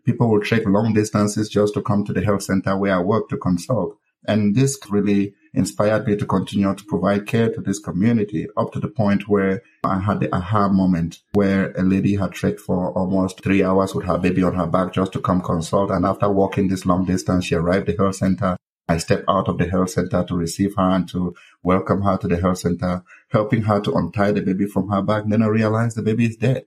People 0.05 0.29
would 0.29 0.43
trek 0.43 0.61
long 0.67 0.93
distances 0.93 1.49
just 1.49 1.73
to 1.73 1.81
come 1.81 2.05
to 2.05 2.13
the 2.13 2.23
health 2.23 2.43
center 2.43 2.77
where 2.77 2.93
I 2.95 2.99
work 2.99 3.27
to 3.29 3.37
consult. 3.37 3.97
And 4.27 4.55
this 4.55 4.77
really 4.89 5.33
inspired 5.53 6.05
me 6.05 6.15
to 6.15 6.25
continue 6.25 6.73
to 6.73 6.83
provide 6.85 7.25
care 7.25 7.51
to 7.51 7.61
this 7.61 7.79
community 7.79 8.47
up 8.55 8.71
to 8.73 8.79
the 8.79 8.87
point 8.87 9.27
where 9.27 9.63
I 9.83 9.99
had 9.99 10.19
the 10.19 10.33
aha 10.35 10.67
moment 10.69 11.19
where 11.33 11.71
a 11.71 11.81
lady 11.81 12.15
had 12.15 12.33
trekked 12.33 12.59
for 12.59 12.91
almost 12.91 13.43
three 13.43 13.63
hours 13.63 13.95
with 13.95 14.05
her 14.05 14.17
baby 14.17 14.43
on 14.43 14.55
her 14.55 14.67
back 14.67 14.93
just 14.93 15.13
to 15.13 15.21
come 15.21 15.41
consult. 15.41 15.89
And 15.89 16.05
after 16.05 16.29
walking 16.29 16.67
this 16.67 16.85
long 16.85 17.05
distance, 17.05 17.45
she 17.45 17.55
arrived 17.55 17.89
at 17.89 17.97
the 17.97 18.03
health 18.03 18.17
center. 18.17 18.57
I 18.87 18.97
stepped 18.99 19.25
out 19.27 19.47
of 19.47 19.57
the 19.57 19.67
health 19.67 19.89
center 19.89 20.23
to 20.23 20.35
receive 20.35 20.75
her 20.75 20.89
and 20.89 21.09
to 21.09 21.33
welcome 21.63 22.03
her 22.03 22.17
to 22.17 22.27
the 22.27 22.37
health 22.39 22.59
center, 22.59 23.03
helping 23.29 23.63
her 23.63 23.79
to 23.79 23.93
untie 23.93 24.31
the 24.31 24.41
baby 24.41 24.67
from 24.67 24.89
her 24.89 25.01
back. 25.01 25.23
Then 25.25 25.41
I 25.41 25.47
realized 25.47 25.97
the 25.97 26.03
baby 26.03 26.25
is 26.25 26.37
dead. 26.37 26.65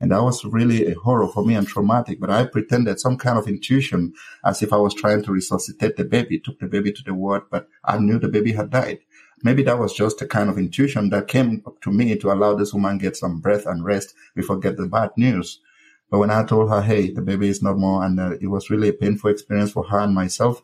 And 0.00 0.12
that 0.12 0.22
was 0.22 0.44
really 0.44 0.86
a 0.86 0.94
horror 0.94 1.26
for 1.26 1.44
me 1.44 1.54
and 1.54 1.66
traumatic. 1.66 2.20
But 2.20 2.30
I 2.30 2.46
pretended 2.46 3.00
some 3.00 3.16
kind 3.16 3.38
of 3.38 3.48
intuition 3.48 4.14
as 4.44 4.62
if 4.62 4.72
I 4.72 4.76
was 4.76 4.94
trying 4.94 5.24
to 5.24 5.32
resuscitate 5.32 5.96
the 5.96 6.04
baby, 6.04 6.38
took 6.38 6.60
the 6.60 6.66
baby 6.66 6.92
to 6.92 7.02
the 7.02 7.14
ward, 7.14 7.42
but 7.50 7.68
I 7.84 7.98
knew 7.98 8.18
the 8.18 8.28
baby 8.28 8.52
had 8.52 8.70
died. 8.70 9.00
Maybe 9.42 9.62
that 9.64 9.78
was 9.78 9.94
just 9.94 10.22
a 10.22 10.26
kind 10.26 10.50
of 10.50 10.58
intuition 10.58 11.10
that 11.10 11.28
came 11.28 11.62
to 11.82 11.90
me 11.90 12.16
to 12.16 12.32
allow 12.32 12.54
this 12.54 12.72
woman 12.72 12.98
get 12.98 13.16
some 13.16 13.40
breath 13.40 13.66
and 13.66 13.84
rest 13.84 14.14
before 14.34 14.58
get 14.58 14.76
the 14.76 14.86
bad 14.86 15.10
news. 15.16 15.60
But 16.10 16.18
when 16.18 16.30
I 16.30 16.44
told 16.44 16.70
her, 16.70 16.80
hey, 16.80 17.10
the 17.10 17.20
baby 17.20 17.48
is 17.48 17.62
not 17.62 17.76
more, 17.76 18.04
and 18.04 18.18
uh, 18.18 18.36
it 18.40 18.46
was 18.46 18.70
really 18.70 18.88
a 18.88 18.92
painful 18.94 19.30
experience 19.30 19.72
for 19.72 19.84
her 19.84 19.98
and 20.00 20.14
myself. 20.14 20.62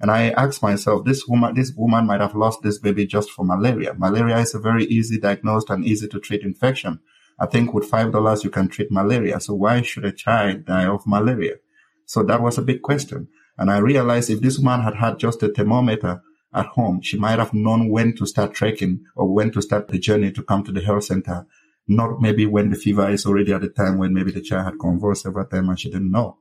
And 0.00 0.10
I 0.10 0.30
asked 0.30 0.62
myself, 0.62 1.04
this 1.04 1.26
woman, 1.26 1.54
this 1.54 1.72
woman 1.74 2.06
might 2.06 2.20
have 2.20 2.34
lost 2.34 2.62
this 2.62 2.78
baby 2.78 3.06
just 3.06 3.30
for 3.30 3.44
malaria. 3.44 3.94
Malaria 3.94 4.38
is 4.38 4.54
a 4.54 4.58
very 4.58 4.84
easy 4.84 5.18
diagnosed 5.18 5.70
and 5.70 5.84
easy 5.84 6.08
to 6.08 6.20
treat 6.20 6.42
infection. 6.42 7.00
I 7.38 7.46
think 7.46 7.74
with 7.74 7.88
five 7.88 8.12
dollars 8.12 8.44
you 8.44 8.50
can 8.50 8.68
treat 8.68 8.90
malaria. 8.90 9.40
So 9.40 9.54
why 9.54 9.82
should 9.82 10.04
a 10.04 10.12
child 10.12 10.64
die 10.66 10.86
of 10.86 11.06
malaria? 11.06 11.56
So 12.06 12.22
that 12.22 12.40
was 12.40 12.58
a 12.58 12.62
big 12.62 12.82
question. 12.82 13.28
And 13.58 13.70
I 13.70 13.78
realized 13.78 14.30
if 14.30 14.40
this 14.40 14.58
woman 14.58 14.82
had 14.82 14.94
had 14.94 15.18
just 15.18 15.42
a 15.42 15.48
thermometer 15.48 16.22
at 16.54 16.66
home, 16.66 17.00
she 17.02 17.18
might 17.18 17.38
have 17.38 17.52
known 17.52 17.90
when 17.90 18.14
to 18.16 18.26
start 18.26 18.54
trekking 18.54 19.04
or 19.14 19.32
when 19.32 19.50
to 19.52 19.62
start 19.62 19.88
the 19.88 19.98
journey 19.98 20.30
to 20.32 20.42
come 20.42 20.62
to 20.64 20.72
the 20.72 20.80
health 20.80 21.04
center. 21.04 21.46
Not 21.88 22.20
maybe 22.20 22.46
when 22.46 22.70
the 22.70 22.76
fever 22.76 23.08
is 23.10 23.26
already 23.26 23.52
at 23.52 23.60
the 23.60 23.68
time 23.68 23.98
when 23.98 24.12
maybe 24.12 24.32
the 24.32 24.40
child 24.40 24.64
had 24.64 24.78
convulsed 24.80 25.22
several 25.22 25.46
times 25.46 25.68
and 25.68 25.80
she 25.80 25.90
didn't 25.90 26.10
know. 26.10 26.38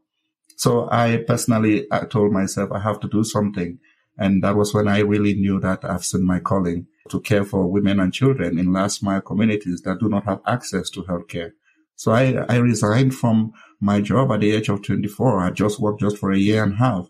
So 0.56 0.88
I 0.90 1.24
personally 1.28 1.86
I 1.92 2.06
told 2.06 2.32
myself 2.32 2.72
I 2.72 2.80
have 2.80 3.00
to 3.02 3.08
do 3.08 3.24
something. 3.24 3.80
And 4.18 4.44
that 4.44 4.56
was 4.56 4.74
when 4.74 4.88
I 4.88 5.00
really 5.00 5.34
knew 5.34 5.60
that 5.60 5.84
I've 5.84 6.06
seen 6.06 6.26
my 6.26 6.40
calling 6.40 6.88
to 7.10 7.20
care 7.20 7.44
for 7.44 7.68
women 7.68 8.00
and 8.00 8.14
children 8.14 8.58
in 8.58 8.74
last 8.74 9.04
mile 9.04 9.22
communities 9.22 9.82
that 9.82 10.00
do 10.00 10.10
not 10.10 10.26
have 10.26 10.42
access 10.48 10.90
to 10.92 11.04
healthcare. 11.04 11.52
So 11.96 12.12
I, 12.12 12.46
I 12.50 12.58
resigned 12.58 13.16
from 13.16 13.54
my 13.80 14.02
job 14.02 14.32
at 14.32 14.42
the 14.42 14.52
age 14.52 14.70
of 14.70 14.82
24. 14.82 15.40
I 15.40 15.52
just 15.52 15.80
worked 15.80 16.02
just 16.02 16.18
for 16.18 16.32
a 16.32 16.38
year 16.38 16.64
and 16.64 16.74
a 16.74 16.78
half. 16.78 17.10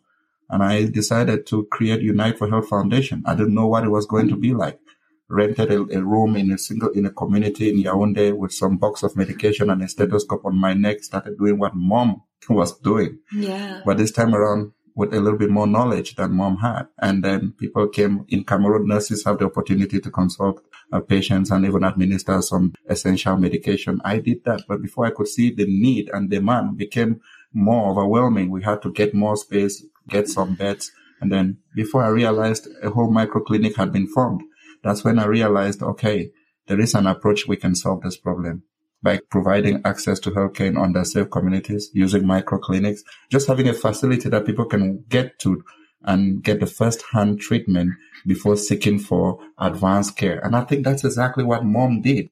And 0.50 0.62
I 0.62 0.85
decided 0.85 1.47
to 1.47 1.65
create 1.71 2.01
Unite 2.01 2.38
for 2.38 2.47
Health 2.47 2.69
Foundation. 2.69 3.24
I 3.25 3.33
didn't 3.33 3.55
know 3.55 3.67
what 3.67 3.83
it 3.83 3.89
was 3.89 4.05
going 4.05 4.29
to 4.29 4.35
be 4.35 4.53
like. 4.53 4.79
Rented 5.27 5.71
a, 5.71 5.81
a 5.81 6.03
room 6.03 6.35
in 6.35 6.51
a 6.51 6.57
single, 6.57 6.89
in 6.89 7.07
a 7.07 7.09
community 7.09 7.69
in 7.69 7.83
Yaoundé 7.83 8.38
with 8.38 8.53
some 8.53 8.77
box 8.77 9.01
of 9.01 9.15
medication 9.15 9.71
and 9.71 9.81
a 9.81 9.88
stethoscope 9.88 10.45
on 10.45 10.55
my 10.55 10.75
neck, 10.75 11.03
started 11.03 11.39
doing 11.39 11.57
what 11.57 11.74
mom 11.74 12.21
was 12.50 12.77
doing. 12.79 13.17
Yeah. 13.33 13.81
But 13.83 13.97
this 13.97 14.12
time 14.12 14.35
around, 14.35 14.74
with 14.95 15.13
a 15.13 15.19
little 15.19 15.37
bit 15.37 15.49
more 15.49 15.67
knowledge 15.67 16.15
than 16.15 16.33
mom 16.33 16.57
had. 16.57 16.87
And 16.99 17.23
then 17.23 17.53
people 17.59 17.87
came 17.89 18.25
in 18.29 18.45
Cameroon. 18.45 18.87
Nurses 18.87 19.25
have 19.25 19.39
the 19.39 19.45
opportunity 19.45 19.99
to 19.99 20.09
consult 20.09 20.63
uh, 20.91 21.01
patients 21.01 21.51
and 21.51 21.65
even 21.65 21.83
administer 21.83 22.41
some 22.41 22.73
essential 22.89 23.37
medication. 23.37 23.99
I 24.05 24.19
did 24.19 24.45
that, 24.45 24.61
but 24.67 24.81
before 24.81 25.05
I 25.05 25.11
could 25.11 25.27
see 25.27 25.53
the 25.53 25.65
need 25.65 26.09
and 26.13 26.29
demand 26.29 26.77
became 26.77 27.21
more 27.53 27.91
overwhelming. 27.91 28.49
We 28.49 28.63
had 28.63 28.81
to 28.83 28.91
get 28.91 29.13
more 29.13 29.35
space, 29.35 29.83
get 30.07 30.27
some 30.29 30.55
beds. 30.55 30.91
And 31.19 31.31
then 31.31 31.57
before 31.75 32.03
I 32.03 32.09
realized 32.09 32.67
a 32.81 32.89
whole 32.89 33.11
micro 33.11 33.41
clinic 33.41 33.75
had 33.75 33.91
been 33.91 34.07
formed, 34.07 34.43
that's 34.83 35.03
when 35.03 35.19
I 35.19 35.25
realized, 35.25 35.81
okay, 35.81 36.31
there 36.67 36.79
is 36.79 36.93
an 36.93 37.07
approach 37.07 37.47
we 37.47 37.57
can 37.57 37.75
solve 37.75 38.01
this 38.01 38.17
problem 38.17 38.63
by 39.05 39.19
providing 39.29 39.81
access 39.85 40.19
to 40.19 40.31
healthcare 40.31 40.65
in 40.65 40.74
underserved 40.74 41.29
communities 41.29 41.91
using 41.93 42.24
microclinics, 42.24 43.01
just 43.29 43.47
having 43.47 43.69
a 43.69 43.74
facility 43.74 44.29
that 44.29 44.47
people 44.47 44.65
can 44.65 45.05
get 45.07 45.38
to 45.39 45.63
and 46.01 46.43
get 46.43 46.59
the 46.59 46.65
first 46.65 47.03
hand 47.12 47.39
treatment 47.39 47.91
before 48.25 48.57
seeking 48.57 48.97
for 48.97 49.39
advanced 49.59 50.17
care. 50.17 50.39
And 50.39 50.55
I 50.55 50.62
think 50.62 50.83
that's 50.83 51.03
exactly 51.03 51.43
what 51.43 51.63
mom 51.63 52.01
did. 52.01 52.29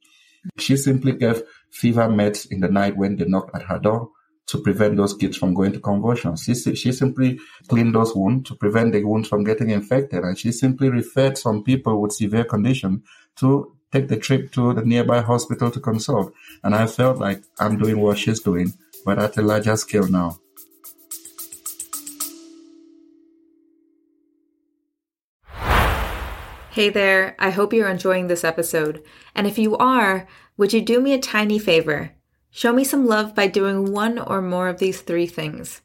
She 0.58 0.76
simply 0.76 1.12
gave 1.12 1.44
fever 1.70 2.08
meds 2.08 2.52
in 2.52 2.60
the 2.60 2.70
night 2.70 2.98
when 2.98 3.18
they 3.18 3.26
knocked 3.26 3.56
at 3.56 3.64
her 3.64 3.78
door 3.78 4.10
to 4.48 4.58
prevent 4.58 4.98
those 4.98 5.14
kids 5.14 5.38
from 5.38 5.54
going 5.54 5.74
to 5.74 5.80
convulsions. 5.80 6.44
She, 6.44 6.56
she 6.56 6.92
simply 6.92 7.40
cleaned 7.68 7.94
those 7.94 8.16
wounds 8.16 8.50
to 8.50 8.56
prevent 8.56 8.94
the 8.94 9.04
wounds 9.04 9.28
from 9.28 9.44
getting 9.44 9.70
infected. 9.70 10.24
And 10.24 10.38
she 10.38 10.52
simply 10.52 10.90
referred 10.90 11.38
some 11.38 11.64
people 11.64 12.02
with 12.02 12.14
severe 12.14 12.46
condition 12.46 13.04
to 13.38 13.73
take 13.94 14.08
the 14.08 14.18
trip 14.18 14.52
to 14.52 14.74
the 14.74 14.84
nearby 14.84 15.22
hospital 15.22 15.70
to 15.70 15.80
consult. 15.80 16.34
And 16.64 16.74
I 16.74 16.88
felt 16.88 17.20
like 17.20 17.44
I'm 17.60 17.78
doing 17.78 18.00
what 18.00 18.18
she's 18.18 18.40
doing, 18.40 18.74
but 19.06 19.20
at 19.20 19.38
a 19.38 19.44
larger 19.44 19.78
scale 19.78 20.08
now. 20.08 20.40
Hey 26.72 26.90
there, 26.90 27.36
I 27.38 27.52
hope 27.52 27.72
you're 27.72 27.88
enjoying 27.88 28.26
this 28.26 28.44
episode. 28.44 29.04
And 29.36 29.46
if 29.46 29.60
you 29.60 29.78
are, 29.78 30.28
would 30.58 30.74
you 30.74 30.82
do 30.82 31.00
me 31.00 31.14
a 31.14 31.20
tiny 31.20 31.60
favor? 31.60 32.16
Show 32.50 32.74
me 32.74 32.84
some 32.84 33.06
love 33.06 33.36
by 33.36 33.46
doing 33.46 33.92
one 33.92 34.18
or 34.18 34.42
more 34.42 34.70
of 34.70 34.80
these 34.80 35.02
three 35.02 35.28
things. 35.28 35.82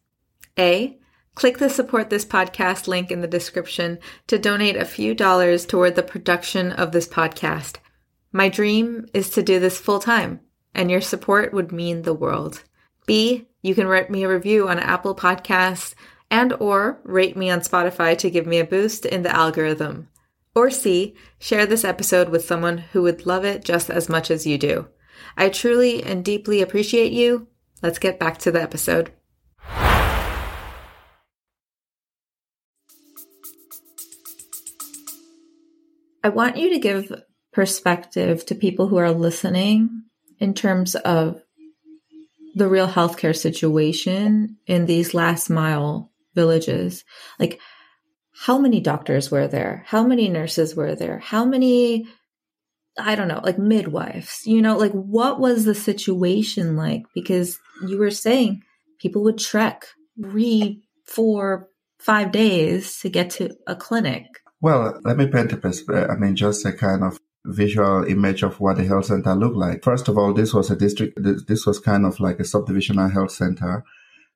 A. 0.59 0.99
Click 1.35 1.59
the 1.59 1.69
support 1.69 2.09
this 2.09 2.25
podcast 2.25 2.89
link 2.89 3.11
in 3.11 3.21
the 3.21 3.29
description 3.29 3.99
to 4.29 4.39
donate 4.39 4.77
a 4.77 4.87
few 4.87 5.15
dollars 5.15 5.67
toward 5.67 5.95
the 5.95 6.03
production 6.03 6.73
of 6.73 6.93
this 6.93 7.07
podcast. 7.07 7.77
My 8.33 8.49
dream 8.51 9.07
is 9.15 9.31
to 9.31 9.43
do 9.43 9.59
this 9.59 9.79
full 9.79 10.01
time, 10.01 10.41
and 10.75 10.91
your 10.91 11.01
support 11.01 11.55
would 11.55 11.73
mean 11.73 12.03
the 12.03 12.13
world. 12.13 12.63
B, 13.07 13.47
you 13.63 13.75
can 13.75 13.87
write 13.87 14.11
me 14.11 14.23
a 14.23 14.29
review 14.29 14.69
on 14.69 14.79
Apple 14.79 15.15
Podcasts 15.15 15.95
and 16.31 16.53
or 16.55 17.01
rate 17.05 17.37
me 17.37 17.49
on 17.49 17.61
Spotify 17.61 18.17
to 18.19 18.31
give 18.31 18.47
me 18.47 18.59
a 18.59 18.67
boost 18.67 19.07
in 19.07 19.23
the 19.23 19.35
algorithm. 19.35 20.09
Or 20.55 20.71
C, 20.71 21.15
share 21.39 21.65
this 21.65 21.85
episode 21.85 22.29
with 22.29 22.45
someone 22.45 22.79
who 22.79 23.03
would 23.03 23.25
love 23.25 23.45
it 23.45 23.65
just 23.65 23.89
as 23.89 24.11
much 24.11 24.31
as 24.31 24.47
you 24.47 24.59
do. 24.59 24.89
I 25.37 25.49
truly 25.49 26.03
and 26.03 26.25
deeply 26.25 26.61
appreciate 26.61 27.13
you. 27.13 27.49
Let's 27.81 27.99
get 27.99 28.19
back 28.19 28.39
to 28.39 28.51
the 28.51 28.61
episode. 28.61 29.13
I 36.23 36.29
want 36.31 36.57
you 36.59 36.69
to 36.71 36.79
give 36.79 37.23
perspective 37.59 38.47
to 38.47 38.55
people 38.55 38.87
who 38.87 38.99
are 38.99 39.11
listening 39.11 40.05
in 40.39 40.55
terms 40.55 40.95
of 40.95 41.43
the 42.55 42.69
real 42.69 42.87
healthcare 42.87 43.37
situation 43.37 44.57
in 44.69 44.87
these 44.87 45.13
last 45.13 45.51
mile 45.51 46.09
villages. 46.37 47.05
Like, 47.41 47.59
how 48.33 48.59
many 48.61 48.79
doctors 48.79 49.33
were 49.33 49.49
there? 49.49 49.83
How 49.89 50.05
many 50.05 50.29
nurses 50.29 50.77
were 50.77 50.95
there? 50.95 51.19
How 51.19 51.45
many, 51.45 52.07
I 52.97 53.17
don't 53.17 53.27
know, 53.27 53.41
like 53.43 53.59
midwives? 53.59 54.43
You 54.47 54.63
know, 54.63 54.77
like 54.77 54.93
what 54.93 55.41
was 55.41 55.65
the 55.65 55.75
situation 55.75 56.77
like? 56.77 57.07
Because 57.13 57.59
you 57.89 57.99
were 57.99 58.13
saying 58.13 58.63
people 59.01 59.25
would 59.25 59.39
trek 59.39 59.85
three, 60.23 60.85
four, 61.07 61.71
five 61.99 62.31
days 62.31 63.01
to 63.01 63.09
get 63.09 63.31
to 63.31 63.51
a 63.67 63.75
clinic. 63.75 64.27
Well, 64.61 65.01
let 65.03 65.17
me 65.17 65.27
paint 65.27 65.53
a 65.53 65.57
perspective. 65.57 66.09
I 66.09 66.15
mean, 66.15 66.37
just 66.37 66.65
a 66.65 66.73
kind 66.73 67.03
of 67.03 67.19
visual 67.49 68.05
image 68.05 68.43
of 68.43 68.61
what 68.61 68.77
the 68.77 68.85
health 68.85 69.07
center 69.07 69.35
looked 69.35 69.57
like. 69.57 69.83
First 69.83 70.09
of 70.09 70.19
all, 70.19 70.33
this 70.33 70.53
was 70.55 70.71
a 70.71 70.77
district, 70.77 71.19
this 71.47 71.67
was 71.67 71.79
kind 71.79 72.05
of 72.07 72.21
like 72.21 72.39
a 72.41 72.45
subdivisional 72.45 73.13
health 73.13 73.33
center 73.33 73.85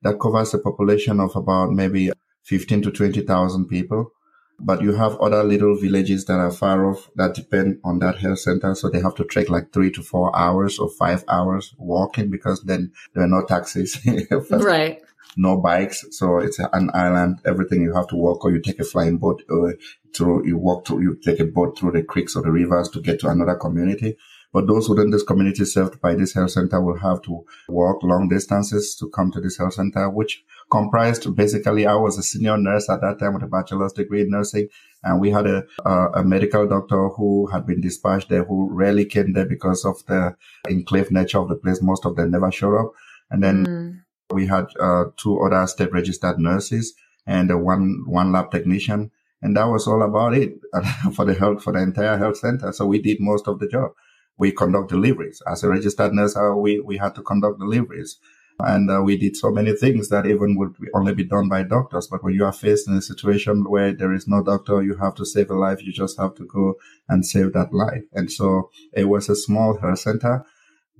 that 0.02 0.18
covers 0.18 0.54
a 0.54 0.58
population 0.58 1.20
of 1.20 1.36
about 1.36 1.70
maybe 1.70 2.10
15 2.44 2.82
to 2.82 2.90
20,000 2.90 3.66
people. 3.66 4.12
But 4.58 4.82
you 4.82 4.92
have 4.92 5.20
other 5.20 5.42
little 5.42 5.76
villages 5.76 6.24
that 6.26 6.38
are 6.38 6.50
far 6.52 6.88
off 6.88 7.10
that 7.16 7.34
depend 7.34 7.80
on 7.84 7.98
that 7.98 8.18
health 8.18 8.38
center. 8.38 8.74
So 8.74 8.88
they 8.88 9.00
have 9.00 9.14
to 9.16 9.24
trek 9.24 9.48
like 9.48 9.72
three 9.72 9.90
to 9.92 10.02
four 10.02 10.36
hours 10.36 10.78
or 10.78 10.88
five 10.88 11.24
hours 11.26 11.74
walking 11.78 12.30
because 12.30 12.62
then 12.62 12.92
there 13.12 13.24
are 13.24 13.28
no 13.28 13.44
taxis. 13.44 13.98
right 14.50 15.02
no 15.36 15.56
bikes. 15.56 16.04
So 16.10 16.38
it's 16.38 16.58
an 16.58 16.90
island. 16.94 17.40
Everything 17.44 17.82
you 17.82 17.94
have 17.94 18.08
to 18.08 18.16
walk 18.16 18.44
or 18.44 18.50
you 18.50 18.60
take 18.60 18.80
a 18.80 18.84
flying 18.84 19.18
boat 19.18 19.42
or 19.48 19.74
through, 20.14 20.46
you 20.46 20.58
walk 20.58 20.86
through, 20.86 21.02
you 21.02 21.16
take 21.16 21.40
a 21.40 21.44
boat 21.44 21.78
through 21.78 21.92
the 21.92 22.02
creeks 22.02 22.36
or 22.36 22.42
the 22.42 22.50
rivers 22.50 22.88
to 22.90 23.00
get 23.00 23.20
to 23.20 23.28
another 23.28 23.56
community. 23.56 24.16
But 24.52 24.66
those 24.66 24.86
within 24.86 25.10
this 25.10 25.22
community 25.22 25.64
served 25.64 26.00
by 26.02 26.14
this 26.14 26.34
health 26.34 26.50
center 26.50 26.78
will 26.78 26.98
have 26.98 27.22
to 27.22 27.44
walk 27.68 28.02
long 28.02 28.28
distances 28.28 28.94
to 28.96 29.08
come 29.08 29.32
to 29.32 29.40
this 29.40 29.56
health 29.56 29.74
center, 29.74 30.10
which 30.10 30.44
comprised 30.70 31.34
basically, 31.34 31.86
I 31.86 31.94
was 31.94 32.18
a 32.18 32.22
senior 32.22 32.58
nurse 32.58 32.90
at 32.90 33.00
that 33.00 33.18
time 33.18 33.32
with 33.32 33.44
a 33.44 33.46
bachelor's 33.46 33.94
degree 33.94 34.20
in 34.20 34.30
nursing. 34.30 34.68
And 35.02 35.20
we 35.20 35.30
had 35.30 35.46
a, 35.46 35.64
a, 35.86 36.08
a 36.16 36.24
medical 36.24 36.68
doctor 36.68 37.08
who 37.08 37.46
had 37.46 37.66
been 37.66 37.80
dispatched 37.80 38.28
there 38.28 38.44
who 38.44 38.68
rarely 38.70 39.06
came 39.06 39.32
there 39.32 39.46
because 39.46 39.86
of 39.86 40.04
the 40.04 40.36
enclave 40.68 41.10
nature 41.10 41.38
of 41.38 41.48
the 41.48 41.56
place. 41.56 41.80
Most 41.80 42.04
of 42.04 42.16
them 42.16 42.30
never 42.30 42.52
showed 42.52 42.78
up. 42.78 42.92
And 43.30 43.42
then 43.42 43.66
mm. 43.66 44.00
We 44.30 44.46
had 44.46 44.66
uh, 44.80 45.04
two 45.16 45.40
other 45.40 45.66
state 45.66 45.92
registered 45.92 46.38
nurses 46.38 46.94
and 47.26 47.50
uh, 47.50 47.58
one, 47.58 48.04
one 48.06 48.32
lab 48.32 48.50
technician. 48.50 49.10
And 49.42 49.56
that 49.56 49.64
was 49.64 49.86
all 49.86 50.02
about 50.02 50.34
it 50.34 50.54
for 51.14 51.24
the 51.24 51.34
health, 51.34 51.62
for 51.62 51.72
the 51.72 51.80
entire 51.80 52.16
health 52.16 52.38
center. 52.38 52.72
So 52.72 52.86
we 52.86 53.00
did 53.00 53.18
most 53.20 53.48
of 53.48 53.58
the 53.58 53.68
job. 53.68 53.92
We 54.38 54.52
conduct 54.52 54.88
deliveries. 54.88 55.42
As 55.46 55.62
a 55.62 55.68
registered 55.68 56.12
nurse, 56.12 56.36
uh, 56.36 56.54
we, 56.56 56.80
we 56.80 56.96
had 56.96 57.14
to 57.16 57.22
conduct 57.22 57.58
deliveries. 57.58 58.18
And 58.58 58.90
uh, 58.90 59.02
we 59.02 59.16
did 59.16 59.36
so 59.36 59.50
many 59.50 59.74
things 59.74 60.08
that 60.10 60.26
even 60.26 60.56
would 60.56 60.76
only 60.94 61.14
be 61.14 61.24
done 61.24 61.48
by 61.48 61.62
doctors. 61.64 62.06
But 62.06 62.22
when 62.22 62.34
you 62.34 62.44
are 62.44 62.52
faced 62.52 62.86
in 62.86 62.94
a 62.94 63.02
situation 63.02 63.64
where 63.68 63.92
there 63.92 64.12
is 64.12 64.28
no 64.28 64.42
doctor, 64.42 64.82
you 64.82 64.96
have 64.96 65.14
to 65.16 65.26
save 65.26 65.50
a 65.50 65.54
life. 65.54 65.82
You 65.82 65.92
just 65.92 66.18
have 66.18 66.34
to 66.36 66.44
go 66.44 66.74
and 67.08 67.26
save 67.26 67.52
that 67.54 67.72
life. 67.72 68.04
And 68.12 68.30
so 68.30 68.70
it 68.92 69.08
was 69.08 69.28
a 69.28 69.36
small 69.36 69.78
health 69.78 69.98
center, 69.98 70.44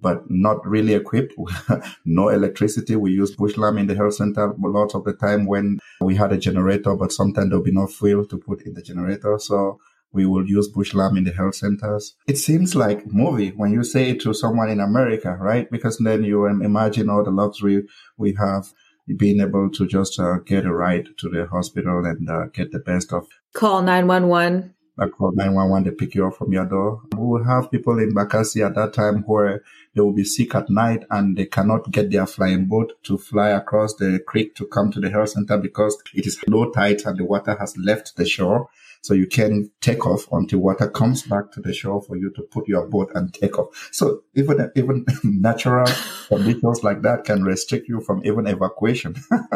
but 0.03 0.29
not 0.29 0.67
really 0.67 0.95
equipped. 0.95 1.35
no 2.05 2.29
electricity. 2.29 2.97
We 2.97 3.13
use 3.13 3.35
bush 3.35 3.57
lamp 3.57 3.79
in 3.79 3.87
the 3.87 3.95
health 3.95 4.15
center 4.15 4.53
lots 4.59 4.95
of 4.95 5.05
the 5.05 5.15
time 5.15 5.47
when 5.47 5.79
we 6.01 6.17
had 6.17 6.33
a 6.33 6.39
generator, 6.39 6.95
but 6.97 7.13
sometimes 7.13 7.49
there'll 7.49 7.65
be 7.65 7.73
no 7.73 7.87
fuel 7.87 8.27
to 8.27 8.39
put 8.39 8.63
in 8.63 8.75
the 8.75 8.83
generator. 8.83 9.39
So 9.39 9.79
we 10.13 10.27
will 10.27 10.47
use 10.47 10.69
bush 10.69 10.93
lamp 10.93 11.17
in 11.17 11.25
the 11.25 11.33
health 11.33 11.55
centers. 11.55 12.17
It 12.27 12.37
seems 12.37 12.75
like 12.75 13.07
movie 13.07 13.51
when 13.51 13.73
you 13.73 13.85
say 13.85 14.11
it 14.11 14.21
to 14.23 14.35
someone 14.35 14.69
in 14.69 14.81
America, 14.81 15.37
right? 15.41 15.71
Because 15.71 15.99
then 15.99 16.25
you 16.25 16.47
imagine 16.47 17.09
all 17.09 17.25
the 17.25 17.31
luxury 17.31 17.85
we 18.19 18.35
have 18.35 18.73
being 19.17 19.41
able 19.41 19.71
to 19.71 19.87
just 19.87 20.19
uh, 20.21 20.39
get 20.47 20.65
a 20.65 20.73
ride 20.73 21.09
to 21.19 21.29
the 21.29 21.47
hospital 21.47 22.05
and 22.05 22.29
uh, 22.29 22.47
get 22.53 22.73
the 22.73 22.79
best 22.79 23.13
of. 23.13 23.27
Call 23.55 23.83
911. 23.83 24.75
Call 24.97 25.33
911 25.33 25.85
to 25.85 25.93
pick 25.93 26.15
you 26.15 26.27
up 26.27 26.37
from 26.37 26.53
your 26.53 26.67
door. 26.67 27.01
We 27.17 27.25
will 27.25 27.45
have 27.45 27.71
people 27.71 27.99
in 27.99 28.15
Bakassi 28.15 28.65
at 28.65 28.75
that 28.75 28.93
time 28.93 29.23
where 29.23 29.63
they 29.95 30.03
will 30.03 30.13
be 30.13 30.25
sick 30.25 30.55
at 30.55 30.69
night 30.69 31.05
and 31.11 31.37
they 31.37 31.47
cannot 31.47 31.91
get 31.91 32.11
their 32.11 32.27
flying 32.27 32.67
boat 32.67 32.93
to 33.05 33.17
fly 33.17 33.49
across 33.49 33.95
the 33.95 34.21
creek 34.27 34.55
to 34.57 34.67
come 34.67 34.93
to 34.93 35.01
the 35.01 35.11
health 35.11 35.31
center 35.31 35.57
because 35.57 35.97
it 36.15 36.27
is 36.27 36.39
low 36.47 36.71
tide 36.71 37.01
and 37.07 37.19
the 37.19 37.25
water 37.25 37.57
has 37.59 37.75
left 37.79 38.17
the 38.17 38.27
shore. 38.27 38.69
So 39.03 39.15
you 39.15 39.27
can 39.27 39.71
take 39.81 40.07
off 40.07 40.27
until 40.31 40.61
water 40.61 40.89
comes 40.89 41.23
back 41.23 41.51
to 41.53 41.61
the 41.61 41.73
shore 41.73 42.01
for 42.01 42.17
you 42.17 42.31
to 42.37 42.43
put 42.43 42.69
your 42.69 42.87
boat 42.87 43.11
and 43.15 43.35
take 43.35 43.59
off. 43.59 43.89
So 43.91 44.23
even, 44.35 44.71
even 44.77 45.05
natural 45.25 45.87
conditions 46.29 46.85
like 46.85 47.03
that 47.03 47.25
can 47.25 47.43
restrict 47.43 47.89
you 47.89 48.01
from 48.01 48.25
even 48.25 48.47
evacuation. 48.47 49.17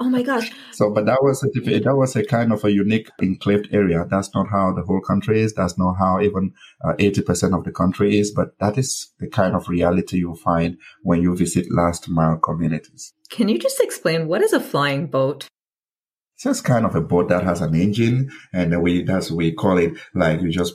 oh 0.00 0.08
my 0.08 0.22
gosh. 0.22 0.52
So, 0.72 0.90
but 0.90 1.06
that 1.06 1.22
was 1.22 1.42
a, 1.42 1.48
that 1.80 1.96
was 1.96 2.14
a 2.14 2.24
kind 2.24 2.52
of 2.52 2.64
a 2.64 2.72
unique 2.72 3.10
enclaved 3.20 3.68
area. 3.72 4.06
That's 4.08 4.32
not 4.32 4.48
how 4.48 4.72
the 4.72 4.82
whole 4.82 5.00
country 5.00 5.40
is. 5.40 5.54
That's 5.54 5.76
not 5.76 5.94
how 5.94 6.20
even 6.20 6.52
uh, 6.84 6.92
80% 6.94 7.58
of 7.58 7.64
the 7.64 7.72
country 7.72 8.18
is, 8.18 8.30
but 8.30 8.56
that 8.60 8.78
is 8.78 9.12
the 9.18 9.28
kind 9.28 9.56
of 9.56 9.68
reality 9.68 10.18
you 10.18 10.36
find 10.36 10.78
when 11.02 11.20
you 11.20 11.36
visit 11.36 11.66
last 11.70 12.08
mile 12.08 12.36
communities. 12.36 13.12
Can 13.30 13.48
you 13.48 13.58
just 13.58 13.80
explain 13.80 14.28
what 14.28 14.42
is 14.42 14.52
a 14.52 14.60
flying 14.60 15.08
boat? 15.08 15.48
It's 16.34 16.44
just 16.44 16.64
kind 16.64 16.84
of 16.84 16.94
a 16.94 17.00
boat 17.00 17.28
that 17.28 17.44
has 17.44 17.60
an 17.60 17.74
engine 17.74 18.30
and 18.52 18.82
we, 18.82 19.02
that's 19.02 19.30
we 19.30 19.52
call 19.52 19.78
it 19.78 19.92
like 20.14 20.40
you 20.40 20.50
just 20.50 20.74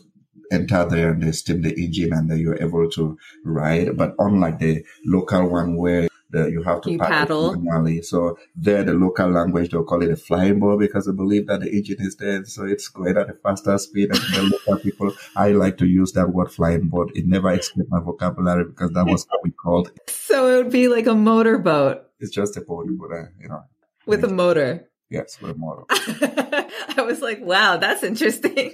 enter 0.51 0.85
there 0.85 1.11
and 1.11 1.21
they 1.21 1.31
steam 1.31 1.61
the 1.61 1.73
engine 1.73 2.13
and 2.13 2.29
then 2.29 2.39
you're 2.39 2.61
able 2.61 2.89
to 2.91 3.17
ride. 3.43 3.97
But 3.97 4.15
unlike 4.19 4.59
the 4.59 4.83
local 5.05 5.49
one 5.49 5.77
where 5.77 6.09
the, 6.31 6.47
you 6.51 6.61
have 6.63 6.81
to 6.81 6.91
you 6.91 6.99
paddle 6.99 7.55
manually. 7.55 8.01
So 8.01 8.37
there, 8.55 8.83
the 8.83 8.93
local 8.93 9.29
language, 9.29 9.71
they'll 9.71 9.83
call 9.83 10.03
it 10.03 10.11
a 10.11 10.15
flying 10.15 10.59
boat 10.59 10.79
because 10.79 11.05
they 11.05 11.11
believe 11.11 11.47
that 11.47 11.61
the 11.61 11.69
engine 11.69 11.97
is 11.99 12.15
there. 12.17 12.45
So 12.45 12.65
it's 12.65 12.87
going 12.87 13.17
at 13.17 13.29
a 13.29 13.33
faster 13.33 13.77
speed. 13.77 14.11
And 14.11 14.19
the 14.19 14.43
local 14.67 14.77
people, 14.81 15.13
I 15.35 15.51
like 15.51 15.77
to 15.77 15.87
use 15.87 16.11
that 16.13 16.29
word 16.29 16.51
flying 16.51 16.89
boat. 16.89 17.11
It 17.15 17.25
never 17.25 17.51
escaped 17.51 17.89
my 17.89 17.99
vocabulary 17.99 18.65
because 18.65 18.91
that 18.91 19.05
was 19.05 19.25
how 19.29 19.37
we 19.43 19.51
called 19.51 19.87
it. 19.87 20.13
So 20.29 20.47
it 20.47 20.63
would 20.63 20.71
be 20.71 20.87
like 20.87 21.07
a 21.07 21.15
motorboat. 21.15 22.03
It's 22.19 22.29
just 22.29 22.55
a 22.55 22.61
boat, 22.61 22.87
but, 22.99 23.11
uh, 23.11 23.23
you 23.41 23.49
know. 23.49 23.63
With 24.05 24.23
a 24.23 24.27
motor. 24.27 24.88
Yes, 25.09 25.39
motor. 25.41 25.85
I 25.89 27.01
was 27.05 27.19
like, 27.21 27.39
wow, 27.41 27.77
that's 27.77 28.03
interesting. 28.03 28.73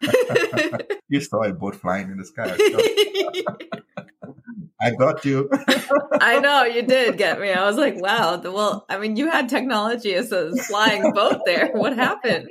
you 1.08 1.20
saw 1.20 1.44
a 1.44 1.52
boat 1.52 1.76
flying 1.76 2.10
in 2.10 2.18
the 2.18 2.24
sky. 2.24 2.54
I 4.80 4.90
got 4.98 5.24
you. 5.24 5.48
I 6.20 6.40
know 6.40 6.64
you 6.64 6.82
did 6.82 7.16
get 7.16 7.40
me. 7.40 7.50
I 7.50 7.66
was 7.66 7.76
like, 7.76 7.96
wow. 7.96 8.40
Well, 8.42 8.84
I 8.88 8.98
mean, 8.98 9.16
you 9.16 9.30
had 9.30 9.48
technology 9.48 10.14
as 10.14 10.30
a 10.30 10.54
flying 10.56 11.12
boat 11.12 11.40
there. 11.46 11.70
What 11.72 11.96
happened? 11.96 12.50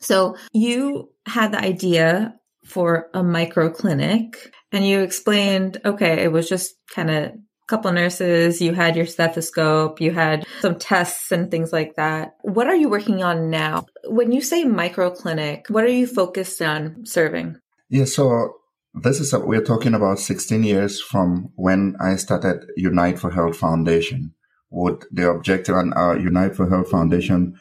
So 0.00 0.36
you 0.52 1.10
had 1.26 1.52
the 1.52 1.58
idea 1.58 2.36
for 2.64 3.10
a 3.14 3.22
micro 3.22 3.70
clinic 3.70 4.54
and 4.70 4.86
you 4.86 5.00
explained, 5.00 5.80
okay, 5.84 6.22
it 6.22 6.30
was 6.30 6.48
just 6.48 6.76
kind 6.94 7.10
of 7.10 7.32
couple 7.66 7.92
nurses, 7.92 8.60
you 8.60 8.74
had 8.74 8.96
your 8.96 9.06
stethoscope, 9.06 10.00
you 10.00 10.12
had 10.12 10.46
some 10.60 10.78
tests 10.78 11.32
and 11.32 11.50
things 11.50 11.72
like 11.72 11.96
that. 11.96 12.36
What 12.42 12.66
are 12.66 12.76
you 12.76 12.88
working 12.88 13.22
on 13.22 13.50
now? 13.50 13.86
When 14.04 14.32
you 14.32 14.42
say 14.42 14.64
micro 14.64 15.10
clinic, 15.10 15.66
what 15.68 15.84
are 15.84 15.88
you 15.88 16.06
focused 16.06 16.60
on 16.60 17.06
serving? 17.06 17.58
Yeah, 17.88 18.04
so 18.04 18.54
this 18.94 19.20
is 19.20 19.32
a, 19.32 19.40
we're 19.40 19.64
talking 19.64 19.94
about 19.94 20.18
16 20.18 20.62
years 20.62 21.00
from 21.00 21.52
when 21.56 21.96
I 22.00 22.16
started 22.16 22.66
Unite 22.76 23.18
for 23.18 23.30
Health 23.30 23.56
Foundation. 23.56 24.34
With 24.70 25.04
the 25.12 25.30
objective 25.30 25.76
and 25.76 25.94
our 25.94 26.16
uh, 26.16 26.18
Unite 26.18 26.56
for 26.56 26.68
Health 26.68 26.90
Foundation 26.90 27.60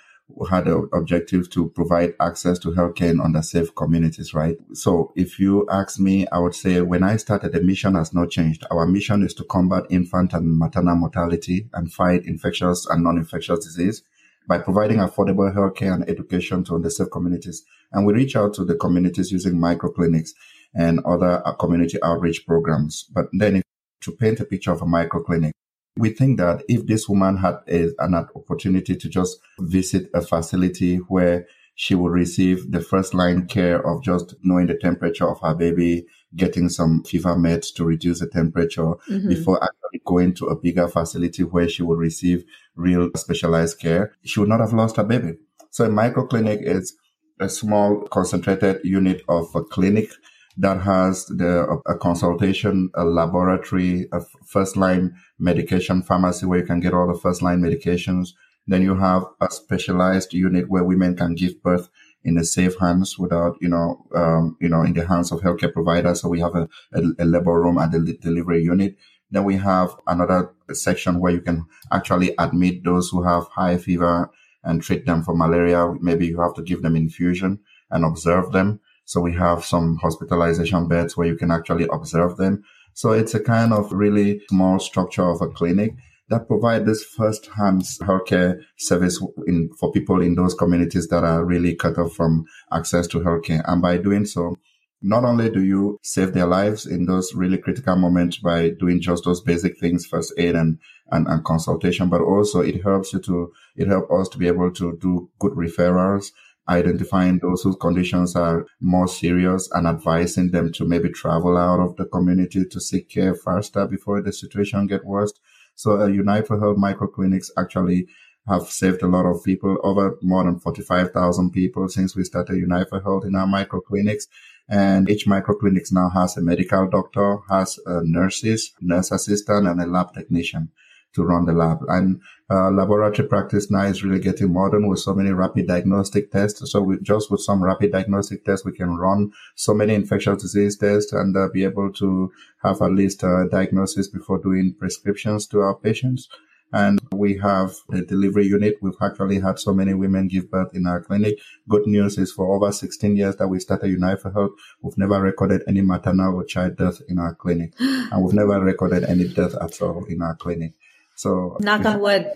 had 0.50 0.66
the 0.66 0.90
objective 0.94 1.50
to 1.52 1.70
provide 1.70 2.14
access 2.20 2.60
to 2.60 2.72
healthcare 2.72 3.12
in 3.12 3.20
underserved 3.20 3.76
communities, 3.76 4.34
right? 4.34 4.58
So 4.74 5.14
if 5.16 5.40
you 5.40 5.68
ask 5.70 6.00
me, 6.00 6.28
I 6.28 6.40
would 6.40 6.56
say 6.56 6.82
when 6.82 7.04
I 7.04 7.18
started, 7.18 7.54
the 7.54 7.62
mission 7.62 7.96
has 7.96 8.14
not 8.14 8.32
changed. 8.32 8.66
Our 8.72 8.86
mission 8.88 9.24
is 9.24 9.34
to 9.36 9.44
combat 9.44 9.84
infant 9.90 10.34
and 10.34 10.58
maternal 10.58 10.96
mortality 10.96 11.70
and 11.74 11.92
fight 11.92 12.26
infectious 12.26 12.88
and 12.90 13.04
non-infectious 13.04 13.64
disease 13.64 14.04
by 14.48 14.58
providing 14.58 14.98
affordable 14.98 15.54
healthcare 15.56 15.94
and 15.94 16.10
education 16.10 16.64
to 16.66 16.74
underserved 16.74 17.12
communities. 17.12 17.64
And 17.92 18.06
we 18.06 18.14
reach 18.14 18.36
out 18.36 18.54
to 18.56 18.66
the 18.66 18.76
communities 18.76 19.32
using 19.32 19.54
microclinics 19.54 20.32
and 20.74 21.00
other 21.06 21.42
community 21.60 21.98
outreach 22.04 22.46
programs. 22.46 23.04
But 23.04 23.28
then 23.32 23.62
to 24.02 24.12
paint 24.12 24.40
a 24.40 24.46
picture 24.46 24.72
of 24.72 24.82
a 24.82 24.86
microclinic, 24.86 25.52
we 25.96 26.10
think 26.10 26.40
that 26.40 26.64
if 26.68 26.86
this 26.88 27.08
woman 27.08 27.38
had 27.38 27.58
a, 27.68 27.90
an 28.00 28.16
opportunity 28.16 28.96
to 28.96 29.10
just 29.10 29.38
visit 29.60 30.10
a 30.14 30.22
facility 30.22 30.98
where 30.98 31.46
she 31.76 31.96
would 31.96 32.12
receive 32.12 32.72
the 32.72 32.82
first 32.82 33.14
line 33.14 33.48
care 33.48 33.86
of 33.86 34.04
just 34.04 34.36
knowing 34.44 34.68
the 34.68 34.78
temperature 34.78 35.28
of 35.28 35.40
her 35.42 35.56
baby, 35.56 36.06
getting 36.36 36.70
some 36.70 37.04
fever 37.04 37.36
meds 37.36 37.74
to 37.74 37.84
reduce 37.84 38.20
the 38.20 38.28
temperature 38.28 38.94
mm-hmm. 39.10 39.28
before 39.28 39.64
actually 39.64 40.02
going 40.06 40.34
to 40.34 40.48
a 40.48 40.60
bigger 40.60 40.88
facility 40.88 41.44
where 41.44 41.68
she 41.68 41.84
would 41.84 41.98
receive 41.98 42.44
real 42.76 43.10
specialized 43.16 43.80
care, 43.80 44.14
she 44.24 44.40
would 44.40 44.50
not 44.50 44.60
have 44.60 44.74
lost 44.74 44.98
her 44.98 45.04
baby. 45.04 45.34
So 45.72 45.86
a 45.86 45.90
microclinic 45.90 46.62
is 46.62 46.96
a 47.40 47.50
small 47.50 48.02
concentrated 48.12 48.82
unit 48.84 49.24
of 49.28 49.48
a 49.56 49.64
clinic 49.64 50.10
that 50.58 50.82
has 50.82 51.26
the 51.26 51.82
a 51.86 51.98
consultation, 51.98 52.90
a 52.96 53.04
laboratory, 53.04 54.08
a 54.12 54.22
first 54.46 54.78
line 54.78 55.16
medication 55.40 56.02
pharmacy 56.02 56.46
where 56.46 56.60
you 56.60 56.66
can 56.66 56.80
get 56.80 56.94
all 56.94 57.12
the 57.12 57.20
first 57.20 57.42
line 57.42 57.60
medications. 57.62 58.30
Then 58.68 58.82
you 58.82 58.96
have 58.96 59.24
a 59.42 59.50
specialized 59.50 60.34
unit 60.34 60.70
where 60.70 60.84
women 60.84 61.16
can 61.16 61.36
give 61.36 61.62
birth 61.62 61.90
in 62.24 62.38
a 62.38 62.44
safe 62.44 62.78
hands 62.80 63.20
without, 63.20 63.58
you 63.60 63.68
know, 63.68 64.06
um, 64.16 64.56
you 64.62 64.70
know, 64.70 64.84
in 64.84 64.94
the 64.94 65.06
hands 65.06 65.32
of 65.32 65.42
healthcare 65.42 65.74
providers. 65.74 66.22
So 66.22 66.30
we 66.30 66.40
have 66.40 66.56
a, 66.56 66.70
a, 66.94 67.02
a 67.20 67.26
labor 67.26 67.62
room 67.62 67.78
and 67.78 67.94
a 67.94 68.14
delivery 68.14 68.64
unit. 68.64 68.96
Then 69.32 69.44
we 69.44 69.58
have 69.58 69.96
another 70.08 70.54
section 70.72 71.20
where 71.20 71.34
you 71.34 71.42
can 71.42 71.66
actually 71.92 72.36
admit 72.38 72.84
those 72.84 73.10
who 73.10 73.24
have 73.24 73.48
high 73.48 73.78
fever 73.78 74.32
and 74.64 74.82
treat 74.82 75.06
them 75.06 75.24
for 75.24 75.36
malaria. 75.36 75.94
Maybe 76.00 76.28
you 76.28 76.40
have 76.40 76.54
to 76.54 76.62
give 76.62 76.84
them 76.84 76.96
infusion 76.96 77.60
and 77.90 78.06
observe 78.06 78.52
them. 78.52 78.80
So 79.06 79.22
we 79.22 79.34
have 79.34 79.66
some 79.66 79.98
hospitalization 79.98 80.88
beds 80.88 81.18
where 81.18 81.28
you 81.28 81.36
can 81.36 81.52
actually 81.52 81.88
observe 81.92 82.38
them. 82.38 82.64
So 82.94 83.12
it's 83.12 83.34
a 83.34 83.40
kind 83.40 83.74
of 83.74 83.92
really 83.92 84.42
small 84.50 84.80
structure 84.80 85.24
of 85.24 85.42
a 85.42 85.50
clinic 85.50 85.94
that 86.30 86.48
provide 86.48 86.86
this 86.86 87.04
first-hand 87.04 87.82
healthcare 88.02 88.60
service 88.78 89.22
in, 89.46 89.70
for 89.80 89.92
people 89.92 90.22
in 90.22 90.36
those 90.36 90.54
communities 90.54 91.08
that 91.10 91.24
are 91.24 91.44
really 91.44 91.76
cut 91.76 91.98
off 91.98 92.14
from 92.14 92.46
access 92.72 93.08
to 93.08 93.20
healthcare. 93.20 93.62
And 93.68 93.82
by 93.82 93.98
doing 93.98 94.26
so, 94.26 94.56
not 95.02 95.26
only 95.26 95.50
do 95.50 95.62
you 95.62 96.00
save 96.02 96.34
their 96.34 96.46
lives 96.46 96.86
in 96.86 97.06
those 97.06 97.36
really 97.36 97.58
critical 97.58 97.98
moments 97.98 98.38
by 98.38 98.70
doing 98.70 99.02
just 99.02 99.26
those 99.26 99.42
basic 99.42 99.78
things, 99.78 100.06
first 100.06 100.34
aid 100.38 100.56
and, 100.56 100.80
and, 101.12 101.28
and 101.28 101.44
consultation, 101.44 102.08
but 102.08 102.22
also 102.22 102.62
it 102.62 102.82
helps 102.82 103.12
you 103.12 103.20
to, 103.20 103.52
it 103.76 103.90
helps 103.90 104.12
us 104.14 104.30
to 104.30 104.38
be 104.38 104.48
able 104.48 104.72
to 104.72 104.98
do 105.02 105.30
good 105.40 105.52
referrals 105.52 106.28
identifying 106.70 107.40
those 107.40 107.62
whose 107.64 107.76
conditions 107.76 108.36
are 108.36 108.66
more 108.80 109.08
serious 109.08 109.70
and 109.72 109.88
advising 109.88 110.52
them 110.52 110.72
to 110.74 110.86
maybe 110.86 111.10
travel 111.10 111.58
out 111.58 111.80
of 111.80 111.96
the 111.98 112.06
community 112.06 112.66
to 112.66 112.80
seek 112.80 113.10
care 113.10 113.36
faster 113.36 113.86
before 113.88 114.22
the 114.22 114.32
situation 114.32 114.88
get 114.88 115.06
worse. 115.06 115.34
So 115.76 116.02
uh, 116.02 116.08
Unite 116.08 116.48
for 116.48 116.60
Health 116.60 116.78
microclinics 116.78 117.48
actually 117.58 118.08
have 118.48 118.64
saved 118.64 119.02
a 119.02 119.08
lot 119.08 119.26
of 119.26 119.44
people, 119.44 119.78
over 119.84 120.18
more 120.22 120.44
than 120.44 120.60
45,000 120.60 121.52
people 121.52 121.88
since 121.88 122.16
we 122.16 122.24
started 122.24 122.58
Unite 122.58 122.90
for 122.90 123.02
Health 123.02 123.26
in 123.26 123.36
our 123.36 123.48
microclinics. 123.48 124.28
And 124.70 125.10
each 125.10 125.26
microclinics 125.26 125.92
now 125.92 126.10
has 126.10 126.38
a 126.38 126.42
medical 126.42 126.88
doctor, 126.88 127.38
has 127.50 127.80
uh, 127.86 128.02
nurses, 128.04 128.74
nurse 128.82 129.12
assistant, 129.12 129.68
and 129.68 129.82
a 129.82 129.86
lab 129.86 130.14
technician 130.14 130.72
to 131.14 131.24
run 131.24 131.46
the 131.46 131.54
lab. 131.54 131.80
And 131.88 132.22
uh, 132.50 132.70
laboratory 132.72 133.28
practice 133.28 133.72
now 133.72 133.84
is 133.84 134.04
really 134.04 134.20
getting 134.20 134.54
modern 134.54 134.88
with 134.88 135.00
so 135.00 135.14
many 135.14 135.32
rapid 135.32 135.68
diagnostic 135.68 136.32
tests. 136.32 136.72
So 136.72 136.82
we, 136.82 137.00
just 137.02 137.32
with 137.32 137.42
some 137.42 137.64
rapid 137.64 137.92
diagnostic 137.92 138.46
tests, 138.46 138.66
we 138.66 138.74
can 138.74 138.96
run 138.96 139.32
so 139.56 139.74
many 139.74 139.94
infectious 139.94 140.42
disease 140.42 140.78
tests 140.78 141.14
and 141.14 141.36
uh, 141.36 141.48
be 141.54 141.64
able 141.64 141.92
to 141.94 142.32
have 142.64 142.82
at 142.82 142.92
least 142.92 143.24
a 143.24 143.48
diagnosis 143.50 144.08
before 144.08 144.40
doing 144.40 144.76
prescriptions 144.78 145.48
to 145.48 145.62
our 145.62 145.76
patients. 145.76 146.30
And 146.74 147.00
we 147.12 147.38
have 147.38 147.76
a 147.92 148.02
delivery 148.02 148.48
unit. 148.48 148.78
We've 148.82 148.94
actually 149.00 149.40
had 149.40 149.60
so 149.60 149.74
many 149.74 149.94
women 149.94 150.28
give 150.28 150.50
birth 150.50 150.74
in 150.74 150.88
our 150.88 151.02
clinic. 151.02 151.40
Good 151.70 151.86
news 151.86 152.18
is 152.18 152.32
for 152.32 152.56
over 152.56 152.72
16 152.72 153.16
years 153.16 153.36
that 153.36 153.48
we 153.48 153.60
started 153.60 153.90
Unite 153.90 154.22
for 154.22 154.32
Health, 154.32 154.54
we've 154.82 154.98
never 154.98 155.22
recorded 155.22 155.62
any 155.68 155.82
maternal 155.82 156.36
or 156.36 156.44
child 156.44 156.78
death 156.78 157.00
in 157.08 157.20
our 157.20 157.36
clinic. 157.36 157.74
and 157.80 158.24
we've 158.24 158.34
never 158.34 158.60
recorded 158.60 159.04
any 159.04 159.28
death 159.28 159.54
at 159.62 159.80
all 159.84 160.04
in 160.06 160.24
our 160.24 160.36
clinic. 160.36 160.74
So 161.16 161.58
knock 161.60 161.86
on 161.86 162.00
wood. 162.00 162.32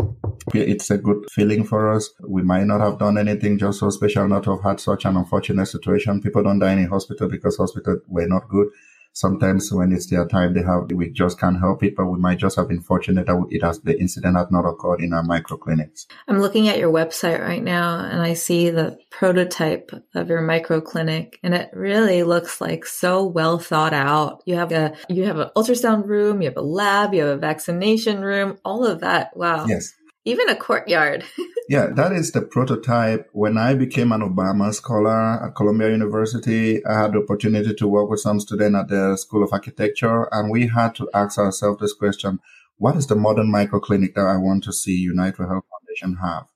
It's 0.54 0.92
a 0.92 0.98
good 0.98 1.30
feeling 1.32 1.64
for 1.66 1.92
us. 1.92 2.10
We 2.26 2.42
might 2.42 2.66
not 2.66 2.80
have 2.80 3.00
done 3.00 3.18
anything 3.18 3.58
just 3.58 3.80
so 3.80 3.90
special 3.90 4.28
not 4.28 4.44
to 4.44 4.52
have 4.52 4.64
had 4.64 4.80
such 4.80 5.06
an 5.06 5.18
unfortunate 5.18 5.66
situation. 5.66 6.22
People 6.22 6.44
don't 6.44 6.60
die 6.60 6.74
in 6.74 6.88
hospital 6.88 7.28
because 7.28 7.58
hospitals 7.58 8.02
were 8.08 8.28
not 8.28 8.48
good 8.48 8.70
sometimes 9.14 9.72
when 9.72 9.92
it's 9.92 10.08
their 10.08 10.28
time, 10.28 10.54
they 10.54 10.64
have, 10.64 10.92
we 10.92 11.10
just 11.10 11.40
can't 11.40 11.60
help 11.60 11.84
it, 11.84 11.96
but 11.96 12.06
we 12.06 12.20
might 12.20 12.38
just 12.38 12.56
have 12.56 12.68
been 12.68 12.82
fortunate 12.82 13.26
that 13.28 13.46
it 13.50 13.64
has, 13.64 13.80
the 13.82 14.00
incident 14.00 14.38
has 14.38 14.48
not 14.52 14.66
occurred 14.66 15.02
in 15.02 15.14
our 15.14 15.24
microclinics. 15.24 16.06
I'm 16.28 16.40
looking 16.40 16.68
at 16.68 16.78
your 16.78 16.92
website 16.92 17.42
right 17.42 17.64
now 17.64 18.00
and 18.00 18.22
I 18.22 18.34
see 18.34 18.70
the 18.70 18.98
prototype 19.10 19.92
of 20.16 20.30
your 20.30 20.42
microclinic 20.42 21.36
and 21.44 21.54
it 21.54 21.70
really 21.74 22.24
looks 22.24 22.62
like 22.62 22.86
so 22.86 23.26
well 23.26 23.58
thought 23.58 23.94
out. 23.94 24.44
You 24.46 24.56
have 24.56 24.72
a, 24.72 24.96
you 25.10 25.26
have 25.26 25.40
an 25.40 25.50
ultrasound 25.56 26.06
room, 26.06 26.42
you 26.42 26.50
have 26.50 26.58
a 26.58 26.62
lab, 26.62 27.14
you 27.14 27.24
have 27.24 27.38
a 27.38 27.42
vaccination 27.42 28.22
room, 28.22 28.58
all 28.64 28.86
of 28.86 29.02
that. 29.02 29.36
Wow. 29.36 29.66
Yes. 29.68 29.94
Even 30.28 30.50
a 30.50 30.58
courtyard. 30.58 31.24
yeah, 31.70 31.88
that 31.96 32.12
is 32.12 32.34
the 32.34 32.42
prototype. 32.42 33.30
When 33.32 33.58
I 33.58 33.76
became 33.76 34.12
an 34.12 34.20
Obama 34.20 34.74
scholar 34.74 35.46
at 35.46 35.56
Columbia 35.56 35.90
University, 35.92 36.86
I 36.86 37.04
had 37.04 37.14
the 37.14 37.20
opportunity 37.20 37.74
to 37.74 37.88
work 37.88 38.10
with 38.10 38.20
some 38.20 38.42
students 38.42 38.78
at 38.78 38.90
the 38.90 39.16
School 39.16 39.42
of 39.42 39.54
Architecture, 39.54 40.28
and 40.34 40.52
we 40.52 40.68
had 40.68 40.96
to 40.96 41.10
ask 41.14 41.40
ourselves 41.40 41.80
this 41.80 41.94
question 41.94 42.42
what 42.78 42.98
is 42.98 43.08
the 43.08 43.16
modern 43.16 43.50
microclinic 43.50 44.16
that 44.16 44.28
I 44.28 44.36
want 44.36 44.66
to 44.66 44.74
see 44.74 44.98
Unite 44.98 45.38
for 45.38 45.48
Health 45.48 45.64
Foundation 45.72 46.18
have? 46.22 46.48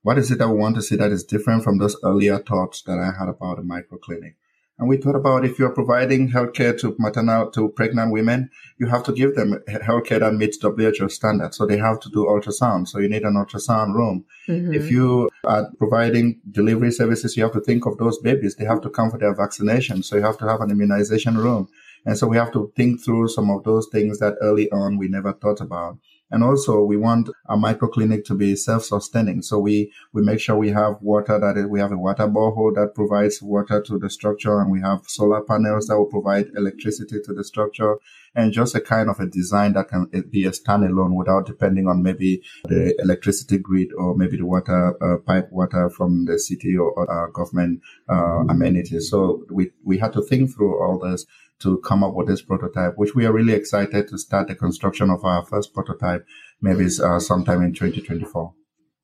What 0.00 0.16
is 0.16 0.30
it 0.30 0.38
that 0.38 0.48
we 0.48 0.56
want 0.56 0.76
to 0.76 0.82
see 0.82 0.96
that 0.96 1.12
is 1.12 1.22
different 1.22 1.64
from 1.64 1.76
those 1.76 1.98
earlier 2.02 2.38
thoughts 2.38 2.80
that 2.86 2.98
I 2.98 3.12
had 3.18 3.28
about 3.28 3.58
a 3.58 3.62
microclinic? 3.62 4.36
And 4.78 4.88
we 4.88 4.96
thought 4.96 5.16
about 5.16 5.44
if 5.44 5.58
you're 5.58 5.74
providing 5.74 6.30
healthcare 6.30 6.78
to 6.80 6.94
maternal, 6.98 7.50
to 7.50 7.68
pregnant 7.70 8.12
women, 8.12 8.48
you 8.78 8.86
have 8.86 9.02
to 9.04 9.12
give 9.12 9.34
them 9.34 9.60
healthcare 9.68 10.20
that 10.20 10.34
meets 10.34 10.58
WHO 10.62 11.08
standards. 11.08 11.56
So 11.56 11.66
they 11.66 11.78
have 11.78 11.98
to 12.00 12.08
do 12.10 12.26
ultrasound. 12.26 12.86
So 12.86 13.00
you 13.00 13.08
need 13.08 13.24
an 13.24 13.34
ultrasound 13.34 13.94
room. 13.94 14.24
Mm-hmm. 14.46 14.74
If 14.74 14.90
you 14.90 15.30
are 15.44 15.68
providing 15.78 16.40
delivery 16.50 16.92
services, 16.92 17.36
you 17.36 17.42
have 17.42 17.52
to 17.54 17.60
think 17.60 17.86
of 17.86 17.98
those 17.98 18.18
babies. 18.18 18.54
They 18.54 18.66
have 18.66 18.80
to 18.82 18.90
come 18.90 19.10
for 19.10 19.18
their 19.18 19.34
vaccination. 19.34 20.04
So 20.04 20.14
you 20.14 20.22
have 20.22 20.38
to 20.38 20.48
have 20.48 20.60
an 20.60 20.70
immunization 20.70 21.36
room. 21.36 21.68
And 22.06 22.16
so 22.16 22.28
we 22.28 22.36
have 22.36 22.52
to 22.52 22.72
think 22.76 23.02
through 23.04 23.28
some 23.28 23.50
of 23.50 23.64
those 23.64 23.88
things 23.90 24.20
that 24.20 24.36
early 24.40 24.70
on 24.70 24.96
we 24.96 25.08
never 25.08 25.32
thought 25.32 25.60
about. 25.60 25.98
And 26.30 26.44
also 26.44 26.82
we 26.82 26.96
want 26.96 27.30
our 27.46 27.56
microclinic 27.56 28.24
to 28.26 28.34
be 28.34 28.54
self-sustaining. 28.54 29.42
So 29.42 29.58
we, 29.58 29.92
we 30.12 30.22
make 30.22 30.40
sure 30.40 30.56
we 30.56 30.70
have 30.70 30.96
water 31.00 31.38
that 31.38 31.56
is, 31.56 31.66
we 31.66 31.80
have 31.80 31.92
a 31.92 31.96
water 31.96 32.26
borehole 32.26 32.74
that 32.74 32.94
provides 32.94 33.40
water 33.40 33.80
to 33.82 33.98
the 33.98 34.10
structure 34.10 34.60
and 34.60 34.70
we 34.70 34.80
have 34.80 35.00
solar 35.06 35.42
panels 35.42 35.86
that 35.86 35.96
will 35.96 36.06
provide 36.06 36.48
electricity 36.56 37.18
to 37.24 37.32
the 37.32 37.44
structure 37.44 37.96
and 38.34 38.52
just 38.52 38.74
a 38.74 38.80
kind 38.80 39.08
of 39.08 39.18
a 39.20 39.26
design 39.26 39.72
that 39.72 39.88
can 39.88 40.06
be 40.30 40.44
a 40.44 40.50
standalone 40.50 41.14
without 41.16 41.46
depending 41.46 41.88
on 41.88 42.02
maybe 42.02 42.42
the 42.64 42.94
electricity 43.00 43.58
grid 43.58 43.88
or 43.96 44.14
maybe 44.14 44.36
the 44.36 44.46
water 44.46 44.94
uh, 45.02 45.18
pipe 45.18 45.48
water 45.50 45.90
from 45.90 46.26
the 46.26 46.38
city 46.38 46.76
or, 46.76 46.90
or 46.92 47.30
government 47.32 47.80
uh, 48.08 48.44
amenities. 48.48 49.10
So 49.10 49.44
we, 49.50 49.70
we 49.82 49.98
had 49.98 50.12
to 50.12 50.22
think 50.22 50.54
through 50.54 50.80
all 50.80 50.98
this 50.98 51.26
to 51.60 51.78
come 51.78 52.04
up 52.04 52.14
with 52.14 52.28
this 52.28 52.42
prototype, 52.42 52.94
which 52.96 53.14
we 53.14 53.26
are 53.26 53.32
really 53.32 53.52
excited 53.52 54.08
to 54.08 54.18
start 54.18 54.48
the 54.48 54.54
construction 54.54 55.10
of 55.10 55.24
our 55.24 55.44
first 55.44 55.74
prototype, 55.74 56.26
maybe 56.60 56.86
uh, 57.02 57.18
sometime 57.18 57.62
in 57.62 57.72
2024. 57.72 58.52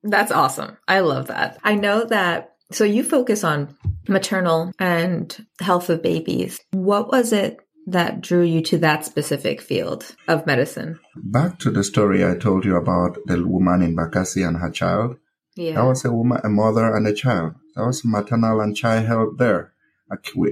That's 0.02 0.32
awesome. 0.32 0.76
I 0.86 1.00
love 1.00 1.28
that. 1.28 1.58
I 1.64 1.74
know 1.74 2.04
that. 2.04 2.56
So 2.70 2.84
you 2.84 3.02
focus 3.02 3.44
on 3.44 3.76
maternal 4.08 4.72
and 4.78 5.46
health 5.60 5.90
of 5.90 6.02
babies. 6.02 6.60
What 6.72 7.10
was 7.10 7.32
it 7.32 7.60
that 7.86 8.20
drew 8.20 8.42
you 8.42 8.62
to 8.62 8.78
that 8.78 9.04
specific 9.04 9.60
field 9.60 10.14
of 10.28 10.46
medicine? 10.46 10.98
Back 11.16 11.58
to 11.60 11.70
the 11.70 11.84
story 11.84 12.24
I 12.24 12.36
told 12.36 12.64
you 12.64 12.76
about 12.76 13.18
the 13.26 13.46
woman 13.46 13.82
in 13.82 13.96
Bakassi 13.96 14.46
and 14.46 14.58
her 14.58 14.70
child. 14.70 15.16
Yeah. 15.56 15.74
That 15.74 15.84
was 15.84 16.04
a 16.04 16.12
woman, 16.12 16.40
a 16.42 16.48
mother 16.48 16.94
and 16.94 17.06
a 17.06 17.12
child. 17.12 17.54
That 17.76 17.86
was 17.86 18.04
maternal 18.04 18.60
and 18.60 18.76
child 18.76 19.06
health 19.06 19.34
there 19.38 19.73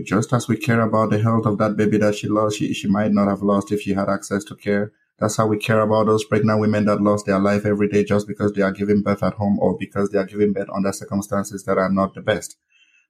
just 0.05 0.33
as 0.33 0.49
we 0.49 0.57
care 0.57 0.81
about 0.81 1.11
the 1.11 1.19
health 1.19 1.47
of 1.47 1.59
that 1.59 1.77
baby 1.77 1.99
that 1.99 2.15
she 2.15 2.29
lost, 2.29 2.59
she, 2.59 2.73
she 2.73 2.89
might 2.89 3.13
not 3.13 3.29
have 3.29 3.43
lost 3.43 3.73
if 3.73 3.83
she 3.83 3.95
had 3.95 4.09
access 4.09 4.45
to 4.45 4.57
care. 4.57 4.93
That's 5.19 5.37
how 5.37 5.47
we 5.47 5.59
care 5.59 5.81
about 5.81 6.07
those 6.07 6.25
pregnant 6.25 6.61
women 6.61 6.87
that 6.87 7.01
lost 7.01 7.27
their 7.27 7.39
life 7.39 7.65
every 7.65 7.89
day 7.89 8.03
just 8.03 8.27
because 8.27 8.53
they 8.53 8.63
are 8.63 8.73
giving 8.73 9.03
birth 9.03 9.23
at 9.23 9.35
home 9.35 9.59
or 9.61 9.77
because 9.79 10.11
they 10.11 10.19
are 10.19 10.25
giving 10.25 10.53
birth 10.53 10.69
under 10.75 10.93
circumstances 10.93 11.65
that 11.65 11.79
are 11.79 11.93
not 11.93 12.15
the 12.15 12.23
best. 12.23 12.57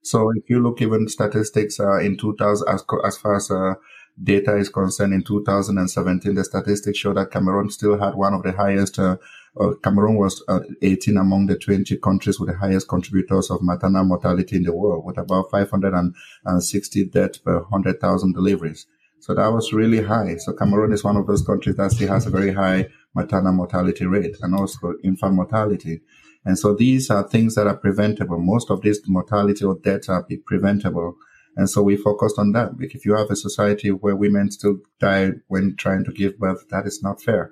So 0.03 0.31
if 0.35 0.49
you 0.49 0.61
look 0.61 0.81
even 0.81 1.07
statistics 1.07 1.79
uh, 1.79 1.99
in 1.99 2.17
2000, 2.17 2.67
as, 2.67 2.83
as 3.05 3.17
far 3.17 3.35
as 3.37 3.49
uh, 3.49 3.75
data 4.21 4.57
is 4.57 4.69
concerned, 4.69 5.13
in 5.13 5.23
2017, 5.23 6.35
the 6.35 6.43
statistics 6.43 6.99
show 6.99 7.13
that 7.13 7.31
Cameroon 7.31 7.69
still 7.71 7.97
had 7.97 8.15
one 8.15 8.33
of 8.33 8.43
the 8.43 8.51
highest 8.51 8.99
uh, 8.99 9.15
uh, 9.59 9.73
Cameroon 9.83 10.15
was 10.15 10.43
uh, 10.47 10.61
18 10.81 11.17
among 11.17 11.45
the 11.45 11.57
20 11.57 11.97
countries 11.97 12.39
with 12.39 12.49
the 12.49 12.57
highest 12.57 12.87
contributors 12.87 13.51
of 13.51 13.61
maternal 13.61 14.03
mortality 14.03 14.55
in 14.55 14.63
the 14.63 14.73
world, 14.73 15.05
with 15.05 15.17
about 15.17 15.51
560 15.51 17.05
deaths 17.05 17.37
per 17.37 17.59
100,000 17.59 18.33
deliveries. 18.33 18.87
So 19.19 19.33
that 19.35 19.47
was 19.47 19.71
really 19.71 20.03
high. 20.03 20.35
So 20.37 20.53
Cameroon 20.53 20.91
is 20.91 21.03
one 21.03 21.17
of 21.17 21.27
those 21.27 21.45
countries 21.45 21.75
that 21.77 21.91
still 21.91 22.09
has 22.09 22.25
a 22.25 22.29
very 22.29 22.53
high 22.53 22.89
maternal 23.15 23.53
mortality 23.53 24.05
rate 24.05 24.35
and 24.41 24.53
also 24.55 24.95
infant 25.03 25.35
mortality. 25.35 26.01
And 26.45 26.59
so 26.59 26.75
these 26.75 27.09
are 27.09 27.27
things 27.27 27.55
that 27.55 27.67
are 27.67 27.77
preventable. 27.77 28.39
Most 28.39 28.69
of 28.69 28.81
this 28.81 28.99
mortality 29.07 29.63
or 29.63 29.75
deaths 29.75 30.09
are 30.09 30.27
preventable. 30.45 31.15
And 31.55 31.69
so 31.69 31.83
we 31.83 31.95
focused 31.95 32.37
on 32.37 32.51
that. 32.53 32.71
If 32.79 33.05
you 33.05 33.15
have 33.15 33.29
a 33.29 33.35
society 33.35 33.91
where 33.91 34.15
women 34.15 34.51
still 34.51 34.79
die 34.99 35.31
when 35.47 35.75
trying 35.77 36.03
to 36.05 36.11
give 36.11 36.39
birth, 36.39 36.67
that 36.69 36.85
is 36.85 37.01
not 37.03 37.21
fair. 37.21 37.51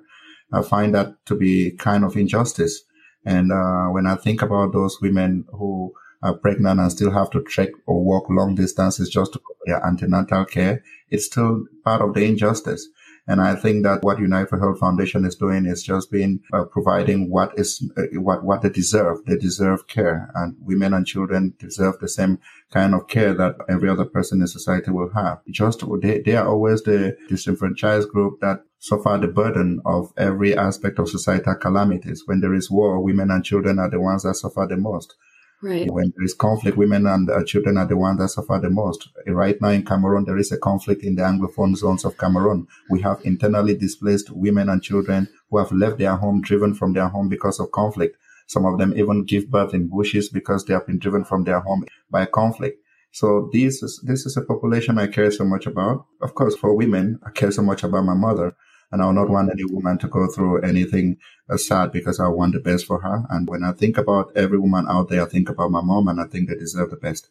I 0.52 0.62
find 0.62 0.94
that 0.94 1.24
to 1.26 1.34
be 1.34 1.72
kind 1.72 2.04
of 2.04 2.16
injustice. 2.16 2.82
And 3.24 3.52
uh, 3.52 3.86
when 3.86 4.06
I 4.06 4.16
think 4.16 4.42
about 4.42 4.72
those 4.72 5.00
women 5.00 5.44
who 5.52 5.94
are 6.22 6.34
pregnant 6.34 6.80
and 6.80 6.90
still 6.90 7.10
have 7.10 7.30
to 7.30 7.42
trek 7.42 7.70
or 7.86 8.04
walk 8.04 8.28
long 8.28 8.54
distances 8.54 9.08
just 9.08 9.32
to 9.32 9.40
their 9.66 9.84
antenatal 9.84 10.44
care, 10.44 10.82
it's 11.10 11.26
still 11.26 11.64
part 11.84 12.02
of 12.02 12.14
the 12.14 12.24
injustice. 12.24 12.88
And 13.28 13.40
I 13.40 13.54
think 13.54 13.84
that 13.84 14.02
what 14.02 14.18
Unite 14.18 14.48
for 14.48 14.58
Health 14.58 14.80
Foundation 14.80 15.24
is 15.24 15.36
doing 15.36 15.64
is 15.64 15.84
just 15.84 16.10
being 16.10 16.40
uh, 16.52 16.64
providing 16.64 17.30
what 17.30 17.56
is 17.56 17.88
uh, 17.96 18.20
what 18.20 18.42
what 18.42 18.62
they 18.62 18.68
deserve. 18.68 19.24
They 19.26 19.36
deserve 19.36 19.86
care, 19.86 20.30
and 20.34 20.56
women 20.60 20.92
and 20.92 21.06
children 21.06 21.54
deserve 21.58 22.00
the 22.00 22.08
same 22.08 22.40
kind 22.72 22.94
of 22.94 23.06
care 23.06 23.32
that 23.34 23.56
every 23.68 23.88
other 23.88 24.06
person 24.06 24.40
in 24.40 24.48
society 24.48 24.90
will 24.90 25.12
have. 25.14 25.38
Just 25.50 25.84
they, 26.00 26.20
they 26.20 26.34
are 26.34 26.48
always 26.48 26.82
the 26.82 27.16
disenfranchised 27.28 28.08
group 28.08 28.40
that 28.40 28.64
suffer 28.80 29.16
the 29.18 29.28
burden 29.28 29.80
of 29.86 30.12
every 30.16 30.56
aspect 30.56 30.98
of 30.98 31.08
societal 31.08 31.54
calamities. 31.54 32.24
When 32.26 32.40
there 32.40 32.54
is 32.54 32.72
war, 32.72 33.00
women 33.00 33.30
and 33.30 33.44
children 33.44 33.78
are 33.78 33.88
the 33.88 34.00
ones 34.00 34.24
that 34.24 34.34
suffer 34.34 34.66
the 34.68 34.76
most. 34.76 35.14
Right. 35.62 35.88
When 35.88 36.12
there 36.16 36.24
is 36.24 36.34
conflict, 36.34 36.76
women 36.76 37.06
and 37.06 37.30
uh, 37.30 37.44
children 37.44 37.76
are 37.78 37.86
the 37.86 37.96
ones 37.96 38.18
that 38.18 38.30
suffer 38.30 38.58
the 38.60 38.68
most. 38.68 39.08
Right 39.28 39.60
now 39.60 39.68
in 39.68 39.84
Cameroon, 39.84 40.24
there 40.24 40.36
is 40.36 40.50
a 40.50 40.58
conflict 40.58 41.04
in 41.04 41.14
the 41.14 41.22
Anglophone 41.22 41.76
zones 41.76 42.04
of 42.04 42.18
Cameroon. 42.18 42.66
We 42.90 43.00
have 43.02 43.20
internally 43.24 43.76
displaced 43.76 44.30
women 44.30 44.68
and 44.68 44.82
children 44.82 45.28
who 45.50 45.58
have 45.58 45.70
left 45.70 45.98
their 45.98 46.16
home, 46.16 46.40
driven 46.40 46.74
from 46.74 46.94
their 46.94 47.08
home 47.08 47.28
because 47.28 47.60
of 47.60 47.70
conflict. 47.70 48.16
Some 48.48 48.66
of 48.66 48.78
them 48.78 48.92
even 48.98 49.24
give 49.24 49.52
birth 49.52 49.72
in 49.72 49.86
bushes 49.86 50.28
because 50.28 50.64
they 50.64 50.74
have 50.74 50.86
been 50.86 50.98
driven 50.98 51.24
from 51.24 51.44
their 51.44 51.60
home 51.60 51.84
by 52.10 52.26
conflict. 52.26 52.82
So 53.12 53.48
this 53.52 53.84
is, 53.84 54.00
this 54.04 54.26
is 54.26 54.36
a 54.36 54.42
population 54.42 54.98
I 54.98 55.06
care 55.06 55.30
so 55.30 55.44
much 55.44 55.66
about. 55.66 56.06
Of 56.20 56.34
course, 56.34 56.56
for 56.56 56.74
women, 56.74 57.20
I 57.24 57.30
care 57.30 57.52
so 57.52 57.62
much 57.62 57.84
about 57.84 58.04
my 58.04 58.14
mother. 58.14 58.56
And 58.92 59.02
I 59.02 59.06
will 59.06 59.14
not 59.14 59.30
want 59.30 59.50
any 59.50 59.64
woman 59.64 59.98
to 59.98 60.08
go 60.08 60.28
through 60.28 60.60
anything 60.60 61.16
sad 61.56 61.90
because 61.92 62.20
I 62.20 62.28
want 62.28 62.52
the 62.52 62.60
best 62.60 62.86
for 62.86 63.00
her. 63.00 63.24
And 63.30 63.48
when 63.48 63.64
I 63.64 63.72
think 63.72 63.98
about 63.98 64.30
every 64.36 64.58
woman 64.58 64.86
out 64.88 65.08
there, 65.08 65.22
I 65.22 65.26
think 65.26 65.48
about 65.48 65.70
my 65.70 65.80
mom 65.80 66.08
and 66.08 66.20
I 66.20 66.24
think 66.24 66.48
they 66.48 66.56
deserve 66.56 66.90
the 66.90 66.96
best. 66.96 67.28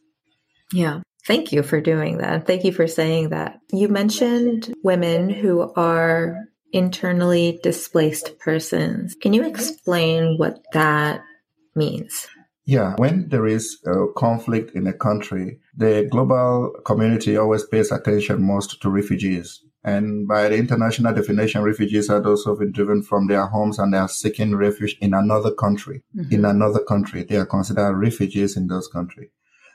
Yeah. 0.74 1.02
Thank 1.28 1.52
you 1.52 1.62
for 1.62 1.80
doing 1.80 2.18
that. 2.18 2.48
Thank 2.48 2.64
you 2.64 2.72
for 2.72 2.88
saying 2.88 3.30
that. 3.30 3.60
You 3.72 3.90
mentioned 3.90 4.74
women 4.84 5.30
who 5.30 5.72
are 5.76 6.36
internally 6.74 7.60
displaced 7.62 8.40
persons. 8.40 9.16
Can 9.22 9.34
you 9.34 9.44
explain 9.44 10.38
what 10.38 10.64
that 10.74 11.22
means? 11.76 12.28
Yeah, 12.66 12.96
when 12.98 13.30
there 13.30 13.46
is 13.46 13.78
a 13.86 14.08
conflict 14.16 14.76
in 14.76 14.88
a 14.88 14.94
country, 14.94 15.60
the 15.76 16.08
global 16.10 16.74
community 16.86 17.38
always 17.38 17.66
pays 17.66 17.92
attention 17.92 18.42
most 18.42 18.82
to 18.82 18.90
refugees. 18.90 19.64
And 19.84 20.28
by 20.28 20.48
the 20.50 20.58
international 20.58 21.14
definition, 21.14 21.64
refugees 21.64 22.10
are 22.10 22.22
those 22.22 22.44
who 22.44 22.52
have 22.52 22.60
been 22.60 22.72
driven 22.72 23.02
from 23.02 23.28
their 23.28 23.48
homes 23.48 23.80
and 23.80 23.94
they 23.94 23.98
are 23.98 24.08
seeking 24.08 24.56
refuge 24.56 24.96
in 25.02 25.14
another 25.14 25.52
country. 25.52 26.04
Mm-hmm. 26.16 26.34
In 26.34 26.46
another 26.46 26.84
country, 26.84 27.24
they 27.24 27.38
are 27.38 27.48
considered 27.48 27.98
refugees 27.98 28.56
in 28.56 28.68
those 28.68 28.88
countries. 28.88 29.30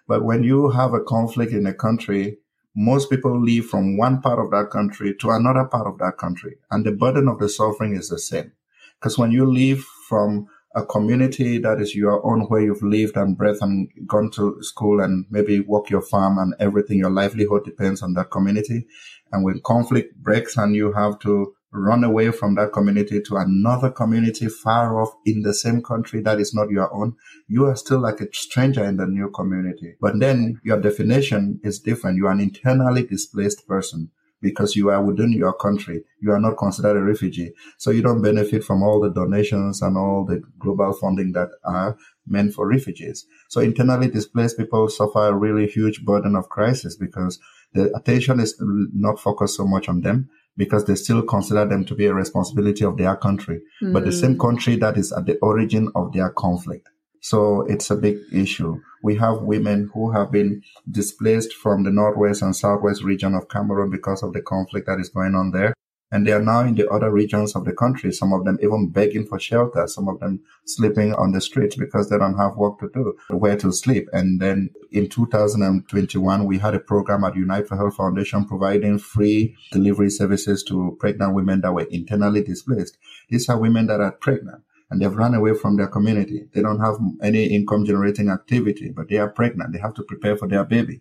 But 0.07 0.25
when 0.25 0.45
you 0.45 0.71
have 0.71 0.95
a 0.95 1.03
conflict 1.03 1.53
in 1.53 1.67
a 1.67 1.75
country, 1.75 2.39
most 2.77 3.11
people 3.11 3.41
leave 3.41 3.67
from 3.67 3.97
one 3.97 4.21
part 4.21 4.39
of 4.39 4.51
that 4.53 4.71
country 4.71 5.15
to 5.17 5.31
another 5.31 5.65
part 5.65 5.87
of 5.87 5.99
that 5.99 6.19
country. 6.19 6.57
And 6.71 6.85
the 6.85 6.93
burden 6.93 7.27
of 7.27 7.39
the 7.41 7.49
suffering 7.49 7.97
is 7.97 8.09
the 8.09 8.19
same. 8.19 8.53
Because 9.01 9.19
when 9.19 9.33
you 9.33 9.45
leave 9.45 9.85
from 10.09 10.47
a 10.77 10.85
community 10.85 11.57
that 11.57 11.81
is 11.81 11.95
your 11.95 12.25
own, 12.25 12.43
where 12.43 12.61
you've 12.61 12.83
lived 12.83 13.17
and 13.17 13.37
breathed 13.37 13.63
and 13.63 13.89
gone 14.07 14.31
to 14.33 14.63
school 14.63 15.01
and 15.01 15.25
maybe 15.31 15.61
work 15.61 15.89
your 15.89 16.03
farm 16.03 16.39
and 16.39 16.55
everything, 16.61 16.99
your 16.99 17.11
livelihood 17.11 17.65
depends 17.65 18.03
on 18.03 18.13
that 18.13 18.31
community. 18.31 18.87
And 19.33 19.45
when 19.45 19.61
conflict 19.61 20.17
breaks 20.17 20.57
and 20.57 20.75
you 20.75 20.93
have 20.93 21.19
to 21.21 21.55
run 21.73 22.05
away 22.05 22.31
from 22.31 22.55
that 22.55 22.73
community 22.73 23.21
to 23.21 23.37
another 23.37 23.91
community 23.91 24.49
far 24.49 25.01
off 25.01 25.15
in 25.25 25.43
the 25.43 25.53
same 25.53 25.83
country 25.83 26.21
that 26.23 26.41
is 26.41 26.55
not 26.55 26.71
your 26.71 26.93
own, 26.95 27.15
you 27.49 27.67
are 27.67 27.77
still 27.77 27.99
like 28.01 28.21
a 28.21 28.33
stranger 28.33 28.85
in 28.85 28.97
the 28.97 29.07
new 29.07 29.31
community. 29.31 29.95
But 30.01 30.19
then 30.21 30.61
your 30.65 30.81
definition 30.81 31.61
is 31.63 31.81
different. 31.81 32.17
You 32.17 32.27
are 32.27 32.33
an 32.33 32.41
internally 32.41 33.05
displaced 33.05 33.67
person 33.67 34.11
because 34.41 34.77
you 34.77 34.91
are 34.91 35.03
within 35.03 35.33
your 35.33 35.53
country. 35.53 36.05
You 36.21 36.33
are 36.33 36.41
not 36.41 36.59
considered 36.59 36.97
a 36.97 37.03
refugee. 37.03 37.53
So 37.79 37.91
you 37.91 38.03
don't 38.03 38.23
benefit 38.23 38.65
from 38.65 38.83
all 38.83 39.01
the 39.01 39.11
donations 39.11 39.83
and 39.83 39.97
all 39.97 40.25
the 40.25 40.43
global 40.59 40.93
funding 40.93 41.33
that 41.33 41.49
are 41.65 41.97
meant 42.27 42.55
for 42.55 42.69
refugees. 42.69 43.27
So 43.49 43.61
internally 43.61 44.09
displaced 44.09 44.59
people 44.59 44.89
suffer 44.89 45.29
a 45.29 45.35
really 45.35 45.67
huge 45.67 46.05
burden 46.05 46.37
of 46.37 46.49
crisis 46.49 46.97
because 46.97 47.39
the 47.77 47.95
attention 47.97 48.41
is 48.41 48.57
not 48.61 49.21
focused 49.21 49.57
so 49.57 49.67
much 49.67 49.89
on 49.89 50.01
them 50.01 50.29
because 50.57 50.87
they 50.87 50.95
still 50.95 51.23
consider 51.23 51.67
them 51.67 51.85
to 51.85 51.95
be 51.95 52.07
a 52.07 52.15
responsibility 52.15 52.85
of 52.85 52.97
their 52.97 53.15
country, 53.17 53.61
mm. 53.83 53.93
but 53.93 54.05
the 54.05 54.13
same 54.13 54.33
hmm. 54.33 54.41
country 54.41 54.77
that 54.77 54.97
is 54.97 55.13
at 55.13 55.27
the 55.27 55.37
origin 55.39 55.91
of 55.95 56.13
their 56.13 56.31
conflict. 56.31 56.89
So 57.21 57.63
it's 57.63 57.91
a 57.91 57.97
big 57.97 58.19
issue. 58.33 58.81
We 59.03 59.17
have 59.17 59.43
women 59.43 59.91
who 59.93 60.13
have 60.13 60.31
been 60.31 60.63
displaced 60.91 61.53
from 61.53 61.83
the 61.83 61.91
northwest 61.91 62.41
and 62.41 62.55
southwest 62.55 63.03
region 63.03 63.35
of 63.35 63.49
Cameroon 63.49 63.91
because 63.91 64.23
of 64.23 64.33
the 64.33 64.41
conflict 64.41 64.87
that 64.87 65.01
is 65.01 65.09
going 65.09 65.35
on 65.35 65.51
there. 65.51 65.75
And 66.13 66.27
they 66.27 66.33
are 66.33 66.43
now 66.43 66.61
in 66.61 66.77
the 66.77 66.89
other 66.89 67.11
regions 67.11 67.57
of 67.57 67.65
the 67.65 67.73
country. 67.73 68.13
Some 68.13 68.33
of 68.33 68.45
them 68.45 68.59
even 68.63 68.91
begging 68.91 69.27
for 69.27 69.41
shelter. 69.41 69.87
Some 69.89 70.09
of 70.09 70.21
them 70.21 70.41
sleeping 70.65 71.13
on 71.15 71.33
the 71.33 71.41
streets 71.41 71.75
because 71.75 72.09
they 72.09 72.19
don't 72.19 72.39
have 72.39 72.57
work 72.57 72.79
to 72.79 72.89
do, 72.95 73.17
where 73.31 73.57
to 73.57 73.73
sleep. 73.73 74.09
And 74.13 74.41
then 74.41 74.71
in 74.93 75.09
2021, 75.09 76.45
we 76.45 76.59
had 76.59 76.75
a 76.75 76.81
program 76.81 77.25
at 77.25 77.35
Unite 77.35 77.67
for 77.67 77.77
Health 77.77 77.97
Foundation 77.97 78.45
providing 78.45 78.99
free 78.99 79.57
delivery 79.73 80.11
services 80.11 80.63
to 80.65 80.97
pregnant 81.01 81.35
women 81.35 81.61
that 81.63 81.75
were 81.75 81.89
internally 81.91 82.43
displaced. 82.43 82.99
These 83.29 83.49
are 83.49 83.59
women 83.59 83.87
that 83.89 84.01
are 84.01 84.13
pregnant 84.13 84.63
and 84.91 85.01
they've 85.01 85.15
run 85.15 85.35
away 85.35 85.55
from 85.55 85.77
their 85.77 85.89
community. 85.89 86.47
They 86.55 86.63
don't 86.63 86.81
have 86.81 86.97
any 87.23 87.47
income 87.47 87.85
generating 87.85 88.31
activity, 88.31 88.91
but 88.91 89.09
they 89.09 89.17
are 89.17 89.29
pregnant. 89.29 89.73
They 89.73 89.81
have 89.81 89.95
to 89.95 90.03
prepare 90.03 90.37
for 90.37 90.47
their 90.47 90.65
baby. 90.65 91.01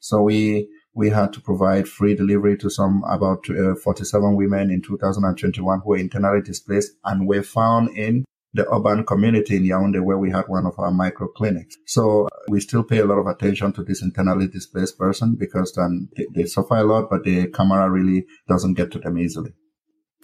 So 0.00 0.22
we 0.22 0.68
we 0.96 1.10
had 1.10 1.32
to 1.34 1.40
provide 1.40 1.86
free 1.86 2.14
delivery 2.14 2.56
to 2.56 2.70
some 2.70 3.04
about 3.08 3.48
uh, 3.50 3.74
47 3.74 4.34
women 4.34 4.70
in 4.70 4.80
2021 4.80 5.80
who 5.80 5.90
were 5.90 5.98
internally 5.98 6.40
displaced 6.40 6.92
and 7.04 7.28
were 7.28 7.42
found 7.42 7.90
in 7.90 8.24
the 8.54 8.66
urban 8.72 9.04
community 9.04 9.56
in 9.56 9.64
Yaoundé 9.64 10.02
where 10.02 10.16
we 10.16 10.30
had 10.30 10.48
one 10.48 10.64
of 10.64 10.78
our 10.78 10.90
micro 10.90 11.28
clinics. 11.28 11.76
So 11.86 12.28
we 12.48 12.60
still 12.60 12.82
pay 12.82 12.98
a 12.98 13.04
lot 13.04 13.18
of 13.18 13.26
attention 13.26 13.74
to 13.74 13.84
this 13.84 14.02
internally 14.02 14.48
displaced 14.48 14.98
person 14.98 15.36
because 15.38 15.76
um, 15.76 16.08
they, 16.16 16.26
they 16.34 16.44
suffer 16.46 16.76
a 16.76 16.84
lot, 16.84 17.10
but 17.10 17.24
the 17.24 17.48
camera 17.48 17.90
really 17.90 18.24
doesn't 18.48 18.74
get 18.74 18.90
to 18.92 18.98
them 18.98 19.18
easily. 19.18 19.52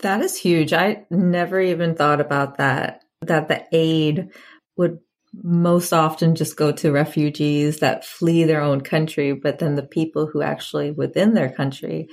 That 0.01 0.23
is 0.23 0.39
huge. 0.39 0.73
I 0.73 1.05
never 1.11 1.61
even 1.61 1.95
thought 1.95 2.23
about 2.23 2.57
that, 2.57 3.05
that 3.21 3.49
the 3.49 3.67
aid 3.73 4.31
would 4.79 5.01
most 5.35 5.93
often 5.93 6.35
just 6.35 6.57
go 6.57 6.73
to 6.73 6.93
refugees 6.93 7.79
that 7.79 8.05
flee 8.05 8.45
their 8.45 8.61
own 8.61 8.81
country, 8.81 9.33
but 9.33 9.59
then 9.59 9.75
the 9.75 9.83
people 9.83 10.27
who 10.27 10.43
actually 10.43 10.91
within 10.91 11.35
their 11.35 11.51
country 11.51 12.09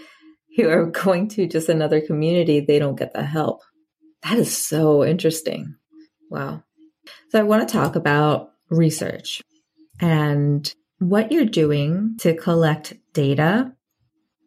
who 0.56 0.70
are 0.70 0.86
going 1.04 1.28
to 1.30 1.48
just 1.48 1.70
another 1.70 2.02
community, 2.02 2.60
they 2.60 2.80
don't 2.80 2.98
get 2.98 3.14
the 3.14 3.24
help. 3.24 3.62
That 4.24 4.38
is 4.38 4.56
so 4.56 5.04
interesting. 5.04 5.76
Wow. 6.30 6.64
So 7.30 7.40
I 7.40 7.44
want 7.44 7.68
to 7.68 7.74
talk 7.74 7.96
about 7.96 8.52
research 8.70 9.42
and 10.00 10.72
what 11.00 11.32
you're 11.32 11.46
doing 11.46 12.16
to 12.20 12.36
collect 12.36 12.94
data 13.14 13.74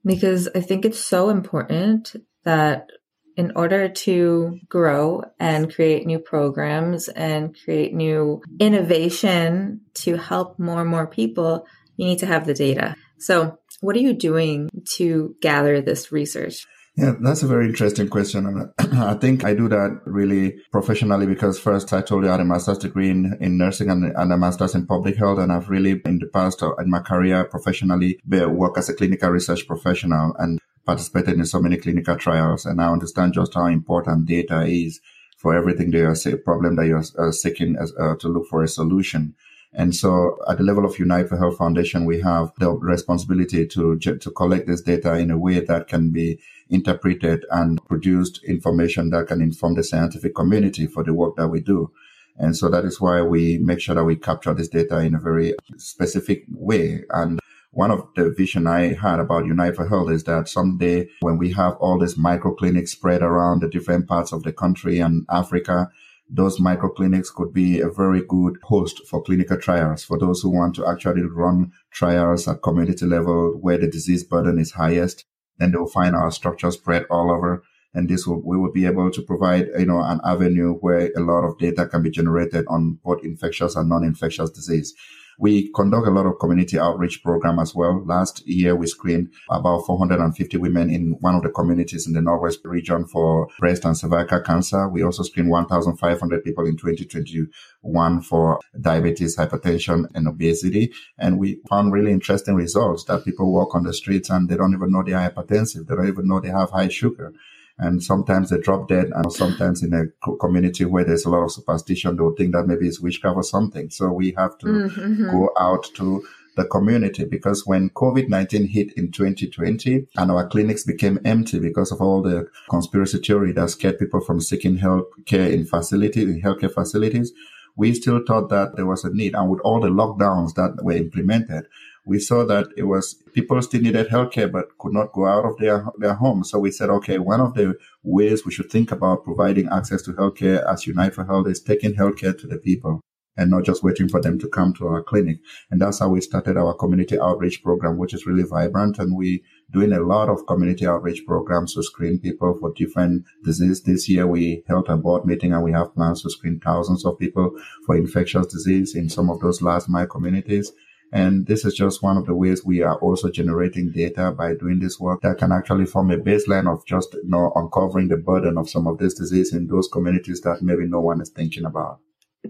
because 0.04 0.48
I 0.54 0.60
think 0.60 0.84
it's 0.84 1.02
so 1.02 1.30
important 1.30 2.14
that 2.44 2.88
in 3.36 3.52
order 3.56 3.88
to 3.88 4.58
grow 4.68 5.22
and 5.38 5.72
create 5.72 6.06
new 6.06 6.18
programs 6.18 7.08
and 7.08 7.56
create 7.64 7.94
new 7.94 8.42
innovation 8.60 9.80
to 9.94 10.16
help 10.16 10.58
more 10.58 10.80
and 10.80 10.90
more 10.90 11.06
people, 11.06 11.66
you 11.96 12.06
need 12.06 12.18
to 12.18 12.26
have 12.26 12.46
the 12.46 12.54
data. 12.54 12.94
So, 13.18 13.58
what 13.80 13.96
are 13.96 14.00
you 14.00 14.12
doing 14.12 14.68
to 14.96 15.34
gather 15.40 15.80
this 15.80 16.12
research? 16.12 16.66
Yeah, 16.96 17.14
that's 17.20 17.42
a 17.42 17.46
very 17.46 17.66
interesting 17.66 18.08
question. 18.08 18.46
And 18.46 18.70
I 18.98 19.14
think 19.14 19.44
I 19.44 19.54
do 19.54 19.68
that 19.68 20.02
really 20.04 20.56
professionally 20.70 21.26
because 21.26 21.58
first 21.58 21.92
I 21.92 22.02
told 22.02 22.24
you 22.24 22.28
I 22.28 22.32
had 22.32 22.40
a 22.40 22.44
master's 22.44 22.78
degree 22.78 23.08
in, 23.08 23.36
in 23.40 23.56
nursing 23.56 23.88
and, 23.88 24.12
and 24.14 24.32
a 24.32 24.36
master's 24.36 24.74
in 24.74 24.86
public 24.86 25.16
health. 25.16 25.38
And 25.38 25.50
I've 25.50 25.70
really 25.70 26.02
in 26.04 26.18
the 26.18 26.26
past 26.26 26.62
uh, 26.62 26.74
in 26.76 26.90
my 26.90 27.00
career 27.00 27.44
professionally 27.44 28.20
worked 28.28 28.76
as 28.76 28.90
a 28.90 28.94
clinical 28.94 29.30
research 29.30 29.66
professional. 29.66 30.34
And 30.38 30.58
participated 30.84 31.38
in 31.38 31.44
so 31.46 31.60
many 31.60 31.76
clinical 31.76 32.16
trials 32.16 32.66
and 32.66 32.80
I 32.80 32.90
understand 32.90 33.34
just 33.34 33.54
how 33.54 33.66
important 33.66 34.26
data 34.26 34.62
is 34.62 35.00
for 35.36 35.54
everything 35.54 35.90
that 35.90 35.98
you're 35.98 36.38
problem 36.38 36.76
that 36.76 36.86
you're 36.86 37.04
uh, 37.18 37.32
seeking 37.32 37.76
as, 37.76 37.92
uh, 37.98 38.14
to 38.16 38.28
look 38.28 38.46
for 38.48 38.62
a 38.62 38.68
solution. 38.68 39.34
And 39.74 39.94
so 39.94 40.38
at 40.48 40.58
the 40.58 40.64
level 40.64 40.84
of 40.84 40.98
Unite 40.98 41.28
for 41.28 41.38
Health 41.38 41.56
Foundation, 41.56 42.04
we 42.04 42.20
have 42.20 42.52
the 42.58 42.70
responsibility 42.70 43.66
to, 43.66 43.98
to 43.98 44.30
collect 44.30 44.66
this 44.66 44.82
data 44.82 45.14
in 45.14 45.30
a 45.30 45.38
way 45.38 45.60
that 45.60 45.88
can 45.88 46.10
be 46.10 46.38
interpreted 46.68 47.46
and 47.50 47.82
produced 47.86 48.44
information 48.44 49.10
that 49.10 49.28
can 49.28 49.40
inform 49.40 49.74
the 49.74 49.82
scientific 49.82 50.34
community 50.34 50.86
for 50.86 51.02
the 51.02 51.14
work 51.14 51.36
that 51.36 51.48
we 51.48 51.60
do. 51.60 51.90
And 52.36 52.56
so 52.56 52.68
that 52.68 52.84
is 52.84 53.00
why 53.00 53.22
we 53.22 53.58
make 53.58 53.80
sure 53.80 53.94
that 53.94 54.04
we 54.04 54.16
capture 54.16 54.54
this 54.54 54.68
data 54.68 54.98
in 55.00 55.14
a 55.14 55.20
very 55.20 55.54
specific 55.76 56.44
way. 56.50 57.04
And 57.10 57.40
one 57.72 57.90
of 57.90 58.06
the 58.16 58.30
vision 58.30 58.66
I 58.66 58.92
had 58.92 59.18
about 59.18 59.46
Unite 59.46 59.76
for 59.76 59.88
Health 59.88 60.10
is 60.10 60.24
that 60.24 60.46
someday 60.46 61.08
when 61.20 61.38
we 61.38 61.52
have 61.52 61.74
all 61.76 61.98
these 61.98 62.18
micro 62.18 62.54
clinics 62.54 62.92
spread 62.92 63.22
around 63.22 63.62
the 63.62 63.68
different 63.68 64.06
parts 64.06 64.30
of 64.30 64.42
the 64.42 64.52
country 64.52 64.98
and 64.98 65.24
Africa, 65.30 65.88
those 66.28 66.60
micro 66.60 66.90
clinics 66.90 67.30
could 67.30 67.54
be 67.54 67.80
a 67.80 67.88
very 67.88 68.22
good 68.28 68.58
host 68.64 69.00
for 69.08 69.22
clinical 69.22 69.56
trials 69.56 70.04
for 70.04 70.18
those 70.18 70.42
who 70.42 70.50
want 70.50 70.74
to 70.76 70.86
actually 70.86 71.22
run 71.22 71.72
trials 71.90 72.46
at 72.46 72.62
community 72.62 73.06
level 73.06 73.56
where 73.58 73.78
the 73.78 73.88
disease 73.88 74.22
burden 74.22 74.58
is 74.58 74.72
highest. 74.72 75.24
Then 75.56 75.72
they'll 75.72 75.86
find 75.86 76.14
our 76.14 76.30
structure 76.30 76.70
spread 76.70 77.06
all 77.10 77.30
over. 77.30 77.62
And 77.94 78.08
this 78.08 78.26
will, 78.26 78.42
we 78.42 78.56
will 78.56 78.72
be 78.72 78.86
able 78.86 79.10
to 79.10 79.22
provide, 79.22 79.68
you 79.78 79.86
know, 79.86 80.02
an 80.02 80.20
avenue 80.24 80.74
where 80.74 81.10
a 81.16 81.20
lot 81.20 81.44
of 81.44 81.58
data 81.58 81.86
can 81.86 82.02
be 82.02 82.10
generated 82.10 82.64
on 82.68 82.98
both 83.02 83.24
infectious 83.24 83.76
and 83.76 83.88
non-infectious 83.88 84.50
disease. 84.50 84.94
We 85.42 85.72
conduct 85.72 86.06
a 86.06 86.10
lot 86.12 86.26
of 86.26 86.38
community 86.38 86.78
outreach 86.78 87.20
program 87.20 87.58
as 87.58 87.74
well. 87.74 88.00
Last 88.06 88.46
year, 88.46 88.76
we 88.76 88.86
screened 88.86 89.32
about 89.50 89.84
450 89.86 90.56
women 90.58 90.88
in 90.88 91.16
one 91.18 91.34
of 91.34 91.42
the 91.42 91.50
communities 91.50 92.06
in 92.06 92.12
the 92.12 92.22
Northwest 92.22 92.60
region 92.62 93.06
for 93.06 93.48
breast 93.58 93.84
and 93.84 93.98
cervical 93.98 94.38
cancer. 94.38 94.88
We 94.88 95.02
also 95.02 95.24
screened 95.24 95.50
1,500 95.50 96.44
people 96.44 96.64
in 96.64 96.76
2021 96.76 98.22
for 98.22 98.60
diabetes, 98.80 99.36
hypertension, 99.36 100.06
and 100.14 100.28
obesity. 100.28 100.92
And 101.18 101.40
we 101.40 101.58
found 101.68 101.92
really 101.92 102.12
interesting 102.12 102.54
results 102.54 103.02
that 103.06 103.24
people 103.24 103.52
walk 103.52 103.74
on 103.74 103.82
the 103.82 103.92
streets 103.92 104.30
and 104.30 104.48
they 104.48 104.56
don't 104.56 104.74
even 104.74 104.92
know 104.92 105.02
they 105.02 105.12
are 105.12 105.28
hypertensive. 105.28 105.88
They 105.88 105.96
don't 105.96 106.06
even 106.06 106.28
know 106.28 106.38
they 106.38 106.50
have 106.50 106.70
high 106.70 106.86
sugar 106.86 107.32
and 107.78 108.02
sometimes 108.02 108.50
they 108.50 108.58
drop 108.58 108.88
dead 108.88 109.10
and 109.14 109.32
sometimes 109.32 109.82
in 109.82 109.92
a 109.94 110.36
community 110.36 110.84
where 110.84 111.04
there's 111.04 111.24
a 111.24 111.30
lot 111.30 111.42
of 111.42 111.52
superstition 111.52 112.16
they'll 112.16 112.34
think 112.34 112.52
that 112.52 112.66
maybe 112.66 112.86
it's 112.86 113.00
witchcraft 113.00 113.36
or 113.36 113.42
something 113.42 113.90
so 113.90 114.10
we 114.12 114.34
have 114.36 114.56
to 114.58 114.66
mm-hmm. 114.66 115.30
go 115.30 115.50
out 115.58 115.84
to 115.94 116.24
the 116.56 116.64
community 116.66 117.24
because 117.24 117.66
when 117.66 117.90
COVID-19 117.90 118.68
hit 118.68 118.92
in 118.92 119.10
2020 119.10 120.06
and 120.16 120.30
our 120.30 120.46
clinics 120.48 120.84
became 120.84 121.18
empty 121.24 121.58
because 121.58 121.90
of 121.92 122.00
all 122.00 122.22
the 122.22 122.46
conspiracy 122.68 123.18
theory 123.18 123.52
that 123.52 123.70
scared 123.70 123.98
people 123.98 124.20
from 124.20 124.40
seeking 124.40 124.76
health 124.76 125.06
care 125.24 125.48
in 125.48 125.64
facilities, 125.64 126.28
in 126.28 126.42
healthcare 126.42 126.72
facilities, 126.72 127.32
we 127.76 127.94
still 127.94 128.20
thought 128.26 128.50
that 128.50 128.76
there 128.76 128.86
was 128.86 129.04
a 129.04 129.12
need. 129.14 129.34
And 129.34 129.48
with 129.50 129.60
all 129.60 129.80
the 129.80 129.88
lockdowns 129.88 130.54
that 130.54 130.84
were 130.84 130.92
implemented, 130.92 131.66
we 132.04 132.18
saw 132.18 132.44
that 132.44 132.66
it 132.76 132.84
was 132.84 133.14
people 133.32 133.60
still 133.62 133.80
needed 133.80 134.08
healthcare 134.08 134.50
but 134.50 134.76
could 134.78 134.92
not 134.92 135.12
go 135.12 135.26
out 135.26 135.44
of 135.44 135.56
their 135.58 135.86
their 135.98 136.14
homes. 136.14 136.50
So 136.50 136.58
we 136.58 136.70
said, 136.70 136.90
okay, 136.90 137.18
one 137.18 137.40
of 137.40 137.54
the 137.54 137.76
ways 138.02 138.44
we 138.44 138.52
should 138.52 138.70
think 138.70 138.90
about 138.90 139.24
providing 139.24 139.68
access 139.68 140.02
to 140.02 140.12
healthcare 140.12 140.64
as 140.70 140.86
Unite 140.86 141.14
for 141.14 141.24
Health 141.24 141.46
is 141.48 141.62
taking 141.62 141.94
healthcare 141.94 142.38
to 142.38 142.46
the 142.46 142.58
people 142.58 143.00
and 143.36 143.50
not 143.50 143.64
just 143.64 143.82
waiting 143.82 144.08
for 144.08 144.20
them 144.20 144.38
to 144.38 144.48
come 144.48 144.74
to 144.74 144.86
our 144.86 145.02
clinic. 145.02 145.38
And 145.70 145.80
that's 145.80 146.00
how 146.00 146.08
we 146.10 146.20
started 146.20 146.56
our 146.56 146.74
community 146.74 147.18
outreach 147.18 147.62
program, 147.62 147.96
which 147.96 148.12
is 148.12 148.26
really 148.26 148.42
vibrant. 148.42 148.98
And 148.98 149.16
we 149.16 149.42
doing 149.72 149.92
a 149.92 150.00
lot 150.00 150.28
of 150.28 150.46
community 150.46 150.86
outreach 150.86 151.24
programs 151.26 151.74
to 151.74 151.82
screen 151.82 152.18
people 152.18 152.56
for 152.60 152.72
different 152.76 153.24
disease. 153.42 153.82
This 153.82 154.08
year 154.08 154.26
we 154.26 154.64
held 154.68 154.88
a 154.88 154.96
board 154.96 155.24
meeting 155.24 155.52
and 155.54 155.62
we 155.62 155.72
have 155.72 155.94
plans 155.94 156.22
to 156.22 156.30
screen 156.30 156.60
thousands 156.60 157.06
of 157.06 157.18
people 157.18 157.58
for 157.86 157.96
infectious 157.96 158.46
disease 158.46 158.94
in 158.94 159.08
some 159.08 159.30
of 159.30 159.40
those 159.40 159.62
last 159.62 159.88
mile 159.88 160.06
communities. 160.06 160.72
And 161.12 161.46
this 161.46 161.66
is 161.66 161.74
just 161.74 162.02
one 162.02 162.16
of 162.16 162.24
the 162.24 162.34
ways 162.34 162.64
we 162.64 162.80
are 162.80 162.98
also 162.98 163.30
generating 163.30 163.92
data 163.92 164.32
by 164.32 164.54
doing 164.54 164.78
this 164.78 164.98
work 164.98 165.20
that 165.20 165.36
can 165.36 165.52
actually 165.52 165.84
form 165.84 166.10
a 166.10 166.16
baseline 166.16 166.72
of 166.72 166.86
just 166.86 167.12
you 167.12 167.20
know, 167.24 167.52
uncovering 167.54 168.08
the 168.08 168.16
burden 168.16 168.56
of 168.56 168.70
some 168.70 168.86
of 168.86 168.96
this 168.96 169.12
disease 169.12 169.52
in 169.52 169.66
those 169.66 169.88
communities 169.88 170.40
that 170.40 170.62
maybe 170.62 170.86
no 170.86 171.00
one 171.00 171.20
is 171.20 171.28
thinking 171.28 171.66
about. 171.66 171.98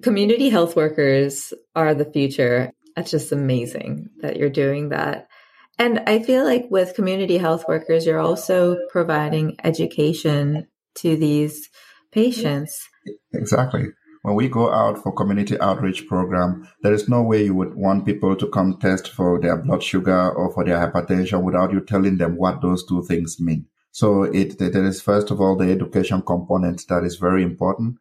Community 0.00 0.48
health 0.48 0.76
workers 0.76 1.52
are 1.74 1.92
the 1.92 2.04
future. 2.04 2.72
That's 2.94 3.10
just 3.10 3.32
amazing 3.32 4.10
that 4.20 4.36
you're 4.36 4.48
doing 4.48 4.90
that. 4.90 5.26
And 5.78 6.00
I 6.06 6.22
feel 6.22 6.44
like 6.44 6.66
with 6.70 6.94
community 6.94 7.38
health 7.38 7.64
workers, 7.66 8.06
you're 8.06 8.20
also 8.20 8.78
providing 8.90 9.56
education 9.64 10.68
to 10.96 11.16
these 11.16 11.68
patients. 12.12 12.88
Exactly 13.32 13.88
when 14.22 14.36
we 14.36 14.48
go 14.48 14.72
out 14.72 15.02
for 15.02 15.12
community 15.12 15.58
outreach 15.60 16.06
program, 16.06 16.68
there 16.82 16.92
is 16.92 17.08
no 17.08 17.22
way 17.22 17.44
you 17.44 17.54
would 17.54 17.74
want 17.74 18.06
people 18.06 18.36
to 18.36 18.48
come 18.48 18.78
test 18.78 19.08
for 19.08 19.40
their 19.40 19.56
blood 19.56 19.82
sugar 19.82 20.30
or 20.30 20.52
for 20.52 20.64
their 20.64 20.78
hypertension 20.78 21.42
without 21.42 21.72
you 21.72 21.80
telling 21.80 22.18
them 22.18 22.36
what 22.36 22.62
those 22.62 22.86
two 22.86 23.02
things 23.02 23.40
mean. 23.40 23.66
So 23.90 24.22
it, 24.22 24.58
there 24.58 24.84
is 24.84 25.02
first 25.02 25.30
of 25.30 25.40
all 25.40 25.56
the 25.56 25.70
education 25.70 26.22
component 26.22 26.86
that 26.88 27.02
is 27.02 27.16
very 27.16 27.42
important. 27.42 27.96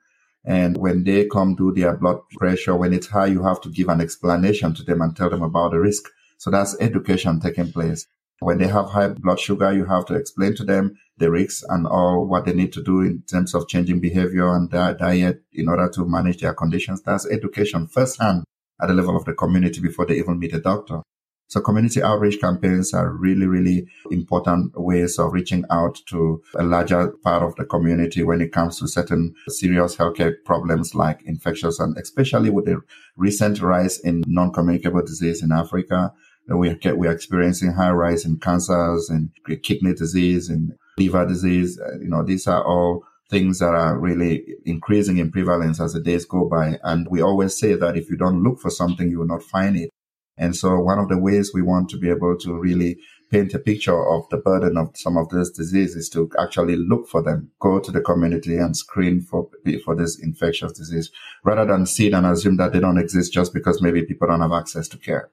And 0.46 0.78
when 0.78 1.04
they 1.04 1.26
come 1.26 1.56
do 1.56 1.74
their 1.74 1.98
blood 1.98 2.20
pressure, 2.38 2.76
when 2.76 2.94
it's 2.94 3.08
high, 3.08 3.28
you 3.28 3.44
have 3.44 3.62
to 3.62 3.70
give 3.70 3.90
an 3.90 4.02
explanation 4.02 4.74
to 4.76 4.84
them 4.84 5.02
and 5.02 5.16
tell 5.16 5.30
them 5.30 5.44
about 5.44 5.72
the 5.72 5.80
risk. 5.80 6.04
So 6.38 6.50
that's 6.50 6.80
education 6.80 7.40
taking 7.40 7.72
place. 7.72 8.08
When 8.42 8.58
they 8.58 8.68
have 8.68 8.90
high 8.90 9.10
blood 9.10 9.40
sugar, 9.40 9.72
you 9.72 9.86
have 9.86 10.06
to 10.08 10.16
explain 10.16 10.56
to 10.56 10.64
them 10.64 10.98
the 11.20 11.30
risks 11.30 11.64
and 11.70 11.86
all 11.86 12.26
what 12.26 12.46
they 12.46 12.54
need 12.54 12.74
to 12.74 12.82
do 12.82 13.02
in 13.02 13.22
terms 13.30 13.54
of 13.54 13.68
changing 13.68 14.00
behavior 14.00 14.52
and 14.56 14.72
their 14.72 14.96
diet 14.96 15.44
in 15.54 15.70
order 15.70 15.88
to 15.90 16.08
manage 16.08 16.42
their 16.42 16.56
conditions. 16.56 17.04
That's 17.04 17.30
education 17.30 17.86
firsthand 17.86 18.46
at 18.82 18.88
the 18.88 18.96
level 18.96 19.16
of 19.16 19.26
the 19.26 19.34
community 19.34 19.80
before 19.80 20.08
they 20.08 20.16
even 20.16 20.40
meet 20.40 20.56
a 20.56 20.60
doctor. 20.60 21.04
So 21.50 21.62
community 21.62 22.02
outreach 22.02 22.42
campaigns 22.42 22.96
are 22.96 23.12
really, 23.12 23.46
really 23.46 23.86
important 24.10 24.72
ways 24.76 25.20
of 25.20 25.34
reaching 25.34 25.64
out 25.70 26.00
to 26.08 26.42
a 26.56 26.64
larger 26.64 27.10
part 27.24 27.44
of 27.44 27.56
the 27.58 27.66
community 27.66 28.24
when 28.24 28.42
it 28.42 28.54
comes 28.54 28.80
to 28.80 28.88
certain 28.88 29.36
serious 29.50 29.98
healthcare 29.98 30.34
problems 30.46 30.96
like 30.96 31.22
infectious 31.26 31.80
and 31.80 31.96
especially 31.98 32.50
with 32.50 32.66
the 32.66 32.82
recent 33.18 33.62
rise 33.62 34.00
in 34.00 34.24
non-communicable 34.26 35.02
disease 35.02 35.44
in 35.44 35.52
Africa 35.52 36.12
we 36.48 36.74
get, 36.76 36.98
we're 36.98 37.12
experiencing 37.12 37.74
high 37.74 37.92
rise 37.92 38.26
in 38.26 38.40
cancers 38.40 39.10
and 39.10 39.30
kidney 39.64 39.94
disease 39.94 40.50
and 40.50 40.74
liver 40.98 41.26
disease. 41.26 41.80
Uh, 41.80 42.00
you 42.00 42.10
know, 42.10 42.24
these 42.24 42.48
are 42.48 42.64
all 42.64 43.04
things 43.30 43.60
that 43.60 43.74
are 43.74 43.98
really 43.98 44.44
increasing 44.66 45.18
in 45.18 45.32
prevalence 45.32 45.80
as 45.80 45.94
the 45.94 46.02
days 46.02 46.26
go 46.26 46.46
by. 46.46 46.78
And 46.84 47.08
we 47.10 47.22
always 47.22 47.58
say 47.58 47.76
that 47.76 47.96
if 47.96 48.10
you 48.10 48.18
don't 48.18 48.44
look 48.44 48.60
for 48.60 48.70
something, 48.70 49.10
you 49.10 49.20
will 49.20 49.28
not 49.28 49.44
find 49.44 49.78
it. 49.78 49.90
And 50.38 50.56
so 50.56 50.80
one 50.80 51.00
of 51.00 51.08
the 51.08 51.18
ways 51.18 51.52
we 51.54 51.62
want 51.62 51.90
to 51.90 51.98
be 51.98 52.10
able 52.10 52.38
to 52.40 52.54
really 52.54 52.98
paint 53.32 53.54
a 53.54 53.60
picture 53.60 54.06
of 54.06 54.28
the 54.30 54.38
burden 54.38 54.76
of 54.76 54.90
some 54.96 55.16
of 55.16 55.30
these 55.30 55.52
diseases 55.52 55.96
is 55.96 56.10
to 56.10 56.30
actually 56.38 56.76
look 56.76 57.08
for 57.08 57.24
them, 57.24 57.52
go 57.62 57.80
to 57.80 57.92
the 57.92 58.02
community 58.02 58.58
and 58.58 58.76
screen 58.76 59.22
for, 59.22 59.48
for 59.86 59.96
this 59.96 60.20
infectious 60.20 60.74
disease 60.74 61.12
rather 61.46 61.66
than 61.66 61.86
see 61.86 62.08
it 62.08 62.14
and 62.14 62.26
assume 62.26 62.58
that 62.58 62.74
they 62.74 62.80
don't 62.80 62.98
exist 62.98 63.32
just 63.32 63.54
because 63.54 63.82
maybe 63.82 64.04
people 64.04 64.28
don't 64.28 64.42
have 64.42 64.52
access 64.52 64.90
to 64.90 64.98
care. 64.98 65.30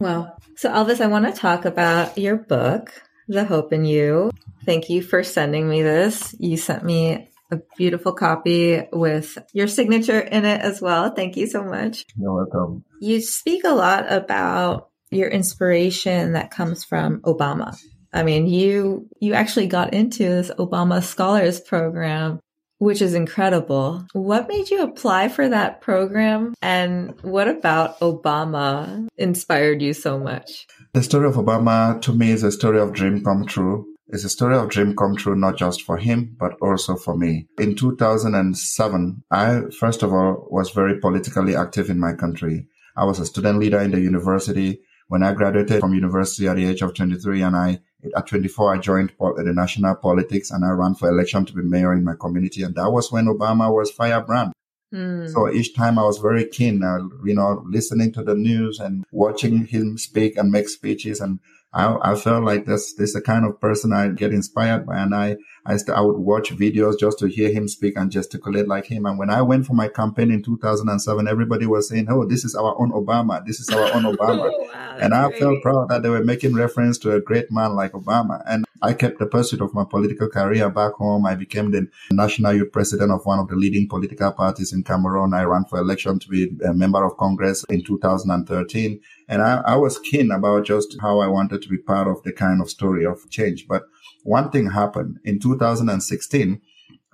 Well, 0.00 0.36
so 0.56 0.70
Elvis, 0.70 1.00
I 1.00 1.06
want 1.06 1.26
to 1.26 1.40
talk 1.40 1.64
about 1.64 2.18
your 2.18 2.36
book, 2.36 2.92
The 3.28 3.44
Hope 3.44 3.72
in 3.72 3.84
You. 3.84 4.30
Thank 4.64 4.90
you 4.90 5.02
for 5.02 5.22
sending 5.22 5.68
me 5.68 5.82
this. 5.82 6.34
You 6.38 6.56
sent 6.56 6.84
me 6.84 7.28
a 7.52 7.60
beautiful 7.76 8.12
copy 8.12 8.82
with 8.92 9.38
your 9.52 9.68
signature 9.68 10.18
in 10.18 10.44
it 10.44 10.60
as 10.60 10.80
well. 10.80 11.14
Thank 11.14 11.36
you 11.36 11.46
so 11.46 11.62
much. 11.62 12.04
You're 12.16 12.34
welcome. 12.34 12.84
You 13.00 13.20
speak 13.20 13.64
a 13.64 13.74
lot 13.74 14.10
about 14.10 14.88
your 15.10 15.28
inspiration 15.28 16.32
that 16.32 16.50
comes 16.50 16.84
from 16.84 17.20
Obama. 17.20 17.76
I 18.12 18.22
mean, 18.22 18.46
you 18.46 19.08
you 19.20 19.34
actually 19.34 19.66
got 19.66 19.92
into 19.92 20.24
this 20.24 20.50
Obama 20.58 21.02
Scholars 21.02 21.60
Program 21.60 22.40
which 22.84 23.00
is 23.00 23.14
incredible. 23.14 24.06
What 24.12 24.46
made 24.46 24.70
you 24.70 24.82
apply 24.82 25.28
for 25.28 25.48
that 25.48 25.80
program? 25.80 26.54
And 26.60 27.18
what 27.22 27.48
about 27.48 27.98
Obama 28.00 29.08
inspired 29.16 29.80
you 29.80 29.94
so 29.94 30.18
much? 30.18 30.66
The 30.92 31.02
story 31.02 31.26
of 31.26 31.34
Obama 31.34 32.00
to 32.02 32.12
me 32.12 32.30
is 32.30 32.42
a 32.42 32.52
story 32.52 32.78
of 32.78 32.92
dream 32.92 33.24
come 33.24 33.46
true. 33.46 33.86
It's 34.08 34.24
a 34.24 34.28
story 34.28 34.56
of 34.56 34.68
dream 34.68 34.94
come 34.94 35.16
true, 35.16 35.34
not 35.34 35.56
just 35.56 35.80
for 35.82 35.96
him, 35.96 36.36
but 36.38 36.52
also 36.60 36.94
for 36.94 37.16
me. 37.16 37.46
In 37.58 37.74
2007, 37.74 39.24
I, 39.30 39.62
first 39.80 40.02
of 40.02 40.12
all, 40.12 40.46
was 40.50 40.70
very 40.70 41.00
politically 41.00 41.56
active 41.56 41.88
in 41.88 41.98
my 41.98 42.12
country. 42.12 42.68
I 42.96 43.06
was 43.06 43.18
a 43.18 43.24
student 43.26 43.60
leader 43.60 43.80
in 43.80 43.92
the 43.92 44.00
university. 44.00 44.82
When 45.08 45.22
I 45.22 45.32
graduated 45.32 45.80
from 45.80 45.94
university 45.94 46.48
at 46.48 46.56
the 46.56 46.66
age 46.66 46.82
of 46.82 46.94
23 46.94 47.42
and 47.42 47.56
I 47.56 47.80
at 48.16 48.26
24, 48.26 48.74
I 48.74 48.78
joined 48.78 49.12
the 49.18 49.52
national 49.54 49.94
politics 49.96 50.50
and 50.50 50.64
I 50.64 50.70
ran 50.70 50.94
for 50.94 51.08
election 51.08 51.44
to 51.46 51.52
be 51.52 51.62
mayor 51.62 51.92
in 51.92 52.04
my 52.04 52.14
community. 52.18 52.62
And 52.62 52.74
that 52.74 52.90
was 52.90 53.10
when 53.10 53.26
Obama 53.26 53.72
was 53.72 53.90
firebrand. 53.90 54.52
Mm. 54.92 55.32
So 55.32 55.50
each 55.50 55.74
time 55.74 55.98
I 55.98 56.04
was 56.04 56.18
very 56.18 56.46
keen, 56.46 56.84
uh, 56.84 56.98
you 57.24 57.34
know, 57.34 57.64
listening 57.66 58.12
to 58.12 58.22
the 58.22 58.34
news 58.34 58.78
and 58.78 59.04
watching 59.10 59.66
him 59.66 59.98
speak 59.98 60.36
and 60.36 60.52
make 60.52 60.68
speeches. 60.68 61.20
And 61.20 61.40
I, 61.74 62.12
I 62.12 62.14
felt 62.14 62.44
like 62.44 62.66
this, 62.66 62.92
this 62.94 63.08
is 63.10 63.14
the 63.14 63.20
kind 63.20 63.44
of 63.44 63.60
person 63.60 63.92
I 63.92 64.08
get 64.08 64.32
inspired 64.32 64.86
by. 64.86 64.96
And 64.98 65.14
I, 65.14 65.36
I, 65.66 65.76
st- 65.76 65.96
I 65.96 66.00
would 66.00 66.18
watch 66.18 66.50
videos 66.50 66.98
just 66.98 67.18
to 67.18 67.26
hear 67.26 67.50
him 67.50 67.66
speak 67.66 67.96
and 67.96 68.12
gesticulate 68.12 68.68
like 68.68 68.86
him. 68.86 69.06
And 69.06 69.18
when 69.18 69.28
I 69.28 69.42
went 69.42 69.66
for 69.66 69.74
my 69.74 69.88
campaign 69.88 70.30
in 70.30 70.42
2007, 70.42 71.26
everybody 71.26 71.66
was 71.66 71.88
saying, 71.88 72.06
Oh, 72.08 72.24
this 72.24 72.44
is 72.44 72.54
our 72.54 72.80
own 72.80 72.92
Obama. 72.92 73.44
This 73.44 73.58
is 73.58 73.68
our 73.70 73.92
own 73.92 74.02
Obama. 74.16 74.50
oh, 74.54 74.68
wow, 74.72 74.96
and 75.00 75.12
I 75.12 75.28
great. 75.28 75.40
felt 75.40 75.62
proud 75.62 75.88
that 75.88 76.02
they 76.02 76.08
were 76.10 76.22
making 76.24 76.54
reference 76.54 76.96
to 76.98 77.12
a 77.12 77.20
great 77.20 77.50
man 77.50 77.74
like 77.74 77.92
Obama. 77.92 78.42
And 78.46 78.63
I 78.84 78.92
kept 78.92 79.18
the 79.18 79.26
pursuit 79.26 79.62
of 79.62 79.72
my 79.72 79.84
political 79.84 80.28
career 80.28 80.68
back 80.68 80.92
home. 80.92 81.24
I 81.24 81.34
became 81.36 81.70
the 81.70 81.88
national 82.10 82.52
youth 82.52 82.70
president 82.70 83.12
of 83.12 83.24
one 83.24 83.38
of 83.38 83.48
the 83.48 83.56
leading 83.56 83.88
political 83.88 84.30
parties 84.30 84.74
in 84.74 84.82
Cameroon. 84.82 85.32
I 85.32 85.44
ran 85.44 85.64
for 85.64 85.78
election 85.78 86.18
to 86.18 86.28
be 86.28 86.50
a 86.62 86.74
member 86.74 87.02
of 87.02 87.16
Congress 87.16 87.64
in 87.70 87.82
2013. 87.82 89.00
And 89.26 89.40
I, 89.40 89.62
I 89.64 89.76
was 89.76 89.98
keen 89.98 90.30
about 90.30 90.66
just 90.66 90.98
how 91.00 91.20
I 91.20 91.28
wanted 91.28 91.62
to 91.62 91.68
be 91.70 91.78
part 91.78 92.08
of 92.08 92.22
the 92.24 92.32
kind 92.32 92.60
of 92.60 92.68
story 92.68 93.06
of 93.06 93.30
change. 93.30 93.66
But 93.66 93.84
one 94.22 94.50
thing 94.50 94.68
happened 94.70 95.18
in 95.24 95.40
2016 95.40 96.60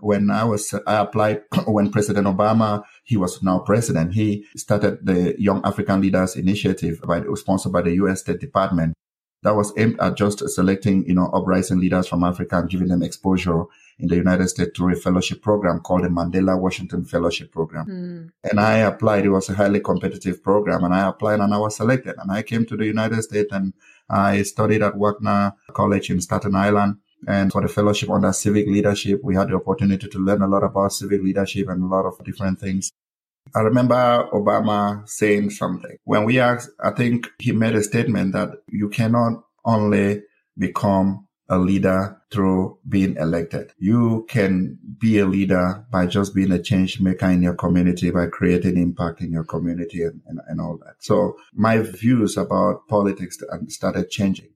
when 0.01 0.31
I 0.31 0.45
was, 0.45 0.75
I 0.89 0.97
applied 1.01 1.43
when 1.67 1.93
President 1.93 2.27
Obama, 2.27 2.83
he 3.05 3.17
was 3.17 3.43
now 3.45 3.61
president, 3.61 4.15
he 4.15 4.45
started 4.57 5.07
the 5.07 5.37
Young 5.39 5.61
African 5.65 6.01
Leaders 6.01 6.35
Initiative 6.35 7.01
by, 7.07 7.23
sponsored 7.35 7.73
by 7.73 7.83
the 7.83 7.95
U.S. 7.95 8.21
State 8.21 8.41
Department 8.41 8.95
that 9.43 9.55
was 9.55 9.73
aimed 9.77 9.99
at 10.01 10.17
just 10.17 10.47
selecting, 10.51 11.07
you 11.07 11.15
know, 11.15 11.27
uprising 11.29 11.81
leaders 11.81 12.07
from 12.07 12.25
Africa 12.25 12.59
and 12.59 12.69
giving 12.69 12.89
them 12.89 13.03
exposure 13.03 13.65
in 13.99 14.09
the 14.09 14.17
United 14.17 14.49
States 14.49 14.71
through 14.77 14.93
a 14.93 14.97
fellowship 14.97 15.43
program 15.43 15.81
called 15.81 16.05
the 16.05 16.09
Mandela 16.09 16.59
Washington 16.59 17.05
Fellowship 17.05 17.53
Program. 17.53 17.87
Mm. 17.87 18.51
And 18.51 18.61
I 18.61 18.79
applied. 18.79 19.27
It 19.27 19.31
was 19.31 19.49
a 19.49 19.55
highly 19.55 19.81
competitive 19.81 20.43
program 20.43 20.85
and 20.85 20.95
I 20.95 21.09
applied 21.09 21.41
and 21.41 21.55
I 21.55 21.59
was 21.59 21.77
selected 21.77 22.17
and 22.19 22.31
I 22.33 22.43
came 22.43 22.67
to 22.67 22.77
the 22.77 22.87
United 22.87 23.23
States 23.23 23.53
and 23.53 23.73
I 24.09 24.43
studied 24.43 24.83
at 24.83 24.97
Wagner 24.97 25.53
College 25.73 26.11
in 26.11 26.21
Staten 26.21 26.55
Island. 26.55 26.97
And 27.29 27.53
for 27.53 27.61
the 27.61 27.69
fellowship 27.69 28.09
under 28.09 28.33
civic 28.33 28.67
leadership, 28.67 29.21
we 29.23 29.35
had 29.35 29.49
the 29.49 29.57
opportunity 29.57 30.09
to 30.09 30.19
learn 30.19 30.41
a 30.41 30.49
lot 30.49 30.65
about 30.65 30.93
civic 30.93 31.23
leadership 31.23 31.69
and 31.69 31.83
a 31.83 31.87
lot 31.87 32.07
of 32.07 32.25
different 32.25 32.59
things. 32.59 32.93
I 33.55 33.61
remember 33.61 34.29
Obama 34.33 35.09
saying 35.09 35.51
something. 35.51 35.97
When 36.05 36.25
we 36.25 36.39
asked, 36.39 36.71
I 36.83 36.91
think 36.91 37.29
he 37.39 37.53
made 37.53 37.75
a 37.75 37.83
statement 37.83 38.33
that 38.33 38.51
you 38.69 38.89
cannot 38.89 39.43
only 39.65 40.23
become 40.57 41.27
a 41.49 41.59
leader 41.59 42.17
through 42.31 42.79
being 42.89 43.17
elected. 43.17 43.73
You 43.77 44.25
can 44.29 44.79
be 44.99 45.19
a 45.19 45.27
leader 45.27 45.85
by 45.91 46.07
just 46.07 46.33
being 46.33 46.53
a 46.53 46.63
change 46.63 47.01
maker 47.01 47.27
in 47.27 47.43
your 47.43 47.55
community, 47.55 48.11
by 48.13 48.27
creating 48.27 48.77
impact 48.77 49.21
in 49.21 49.33
your 49.33 49.45
community 49.45 50.05
and, 50.05 50.21
and, 50.27 50.39
and 50.47 50.61
all 50.61 50.79
that. 50.85 50.95
So 51.01 51.37
my 51.53 51.79
views 51.79 52.37
about 52.37 52.87
politics 52.89 53.39
started 53.69 54.11
changing. 54.11 54.51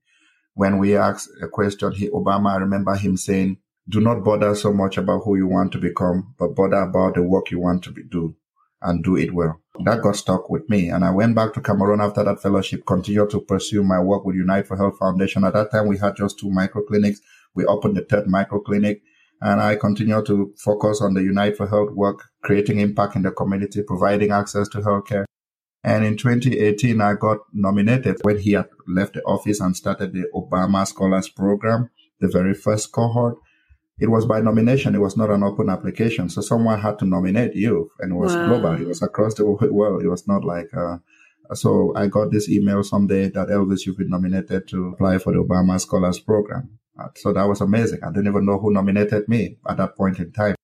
When 0.54 0.78
we 0.78 0.96
asked 0.96 1.30
a 1.42 1.48
question, 1.48 1.90
he, 1.92 2.08
Obama, 2.10 2.52
I 2.52 2.56
remember 2.58 2.94
him 2.94 3.16
saying, 3.16 3.58
do 3.88 4.00
not 4.00 4.22
bother 4.22 4.54
so 4.54 4.72
much 4.72 4.96
about 4.96 5.22
who 5.24 5.36
you 5.36 5.48
want 5.48 5.72
to 5.72 5.78
become, 5.78 6.34
but 6.38 6.54
bother 6.54 6.80
about 6.80 7.16
the 7.16 7.22
work 7.22 7.50
you 7.50 7.58
want 7.58 7.82
to 7.84 7.90
be, 7.90 8.04
do 8.04 8.36
and 8.84 9.02
do 9.02 9.16
it 9.16 9.34
well. 9.34 9.60
That 9.84 10.02
got 10.02 10.14
stuck 10.14 10.50
with 10.50 10.68
me. 10.70 10.90
And 10.90 11.04
I 11.04 11.10
went 11.10 11.34
back 11.34 11.52
to 11.54 11.60
Cameroon 11.60 12.00
after 12.00 12.22
that 12.22 12.40
fellowship, 12.40 12.86
continued 12.86 13.30
to 13.30 13.40
pursue 13.40 13.82
my 13.82 13.98
work 13.98 14.24
with 14.24 14.36
Unite 14.36 14.68
for 14.68 14.76
Health 14.76 14.98
Foundation. 14.98 15.42
At 15.42 15.54
that 15.54 15.72
time, 15.72 15.88
we 15.88 15.98
had 15.98 16.16
just 16.16 16.38
two 16.38 16.50
micro 16.50 16.82
clinics. 16.82 17.20
We 17.54 17.64
opened 17.64 17.96
the 17.96 18.02
third 18.02 18.28
micro 18.28 18.60
clinic 18.60 19.02
and 19.40 19.60
I 19.60 19.76
continued 19.76 20.26
to 20.26 20.54
focus 20.62 21.00
on 21.00 21.14
the 21.14 21.22
Unite 21.22 21.56
for 21.56 21.66
Health 21.66 21.90
work, 21.92 22.24
creating 22.42 22.78
impact 22.78 23.16
in 23.16 23.22
the 23.22 23.32
community, 23.32 23.82
providing 23.82 24.30
access 24.30 24.68
to 24.68 24.78
healthcare. 24.78 25.24
And 25.82 26.04
in 26.04 26.16
2018, 26.16 27.00
I 27.00 27.14
got 27.14 27.38
nominated 27.52 28.18
when 28.22 28.38
he 28.38 28.52
had 28.52 28.68
left 28.86 29.14
the 29.14 29.22
office 29.22 29.60
and 29.60 29.76
started 29.76 30.12
the 30.12 30.24
Obama 30.34 30.86
Scholars 30.86 31.28
Program, 31.28 31.90
the 32.20 32.28
very 32.28 32.54
first 32.54 32.92
cohort 32.92 33.36
it 33.98 34.10
was 34.10 34.26
by 34.26 34.40
nomination. 34.40 34.94
It 34.94 35.00
was 35.00 35.16
not 35.16 35.30
an 35.30 35.42
open 35.42 35.70
application. 35.70 36.28
So 36.28 36.40
someone 36.40 36.80
had 36.80 36.98
to 36.98 37.04
nominate 37.04 37.54
you 37.54 37.90
and 38.00 38.12
it 38.12 38.16
was 38.16 38.34
wow. 38.34 38.48
global. 38.48 38.80
It 38.80 38.88
was 38.88 39.02
across 39.02 39.34
the 39.34 39.44
world. 39.46 40.02
It 40.02 40.08
was 40.08 40.26
not 40.26 40.44
like, 40.44 40.68
uh, 40.76 40.98
so 41.52 41.92
I 41.94 42.08
got 42.08 42.32
this 42.32 42.48
email 42.48 42.82
someday 42.82 43.30
that 43.30 43.48
Elvis, 43.48 43.86
you've 43.86 43.98
been 43.98 44.10
nominated 44.10 44.66
to 44.68 44.88
apply 44.88 45.18
for 45.18 45.32
the 45.32 45.38
Obama 45.38 45.80
Scholars 45.80 46.18
Program. 46.18 46.78
Uh, 46.98 47.08
so 47.14 47.32
that 47.32 47.44
was 47.44 47.60
amazing. 47.60 48.00
I 48.02 48.08
didn't 48.08 48.28
even 48.28 48.46
know 48.46 48.58
who 48.58 48.72
nominated 48.72 49.28
me 49.28 49.58
at 49.68 49.76
that 49.76 49.96
point 49.96 50.18
in 50.18 50.32
time. 50.32 50.56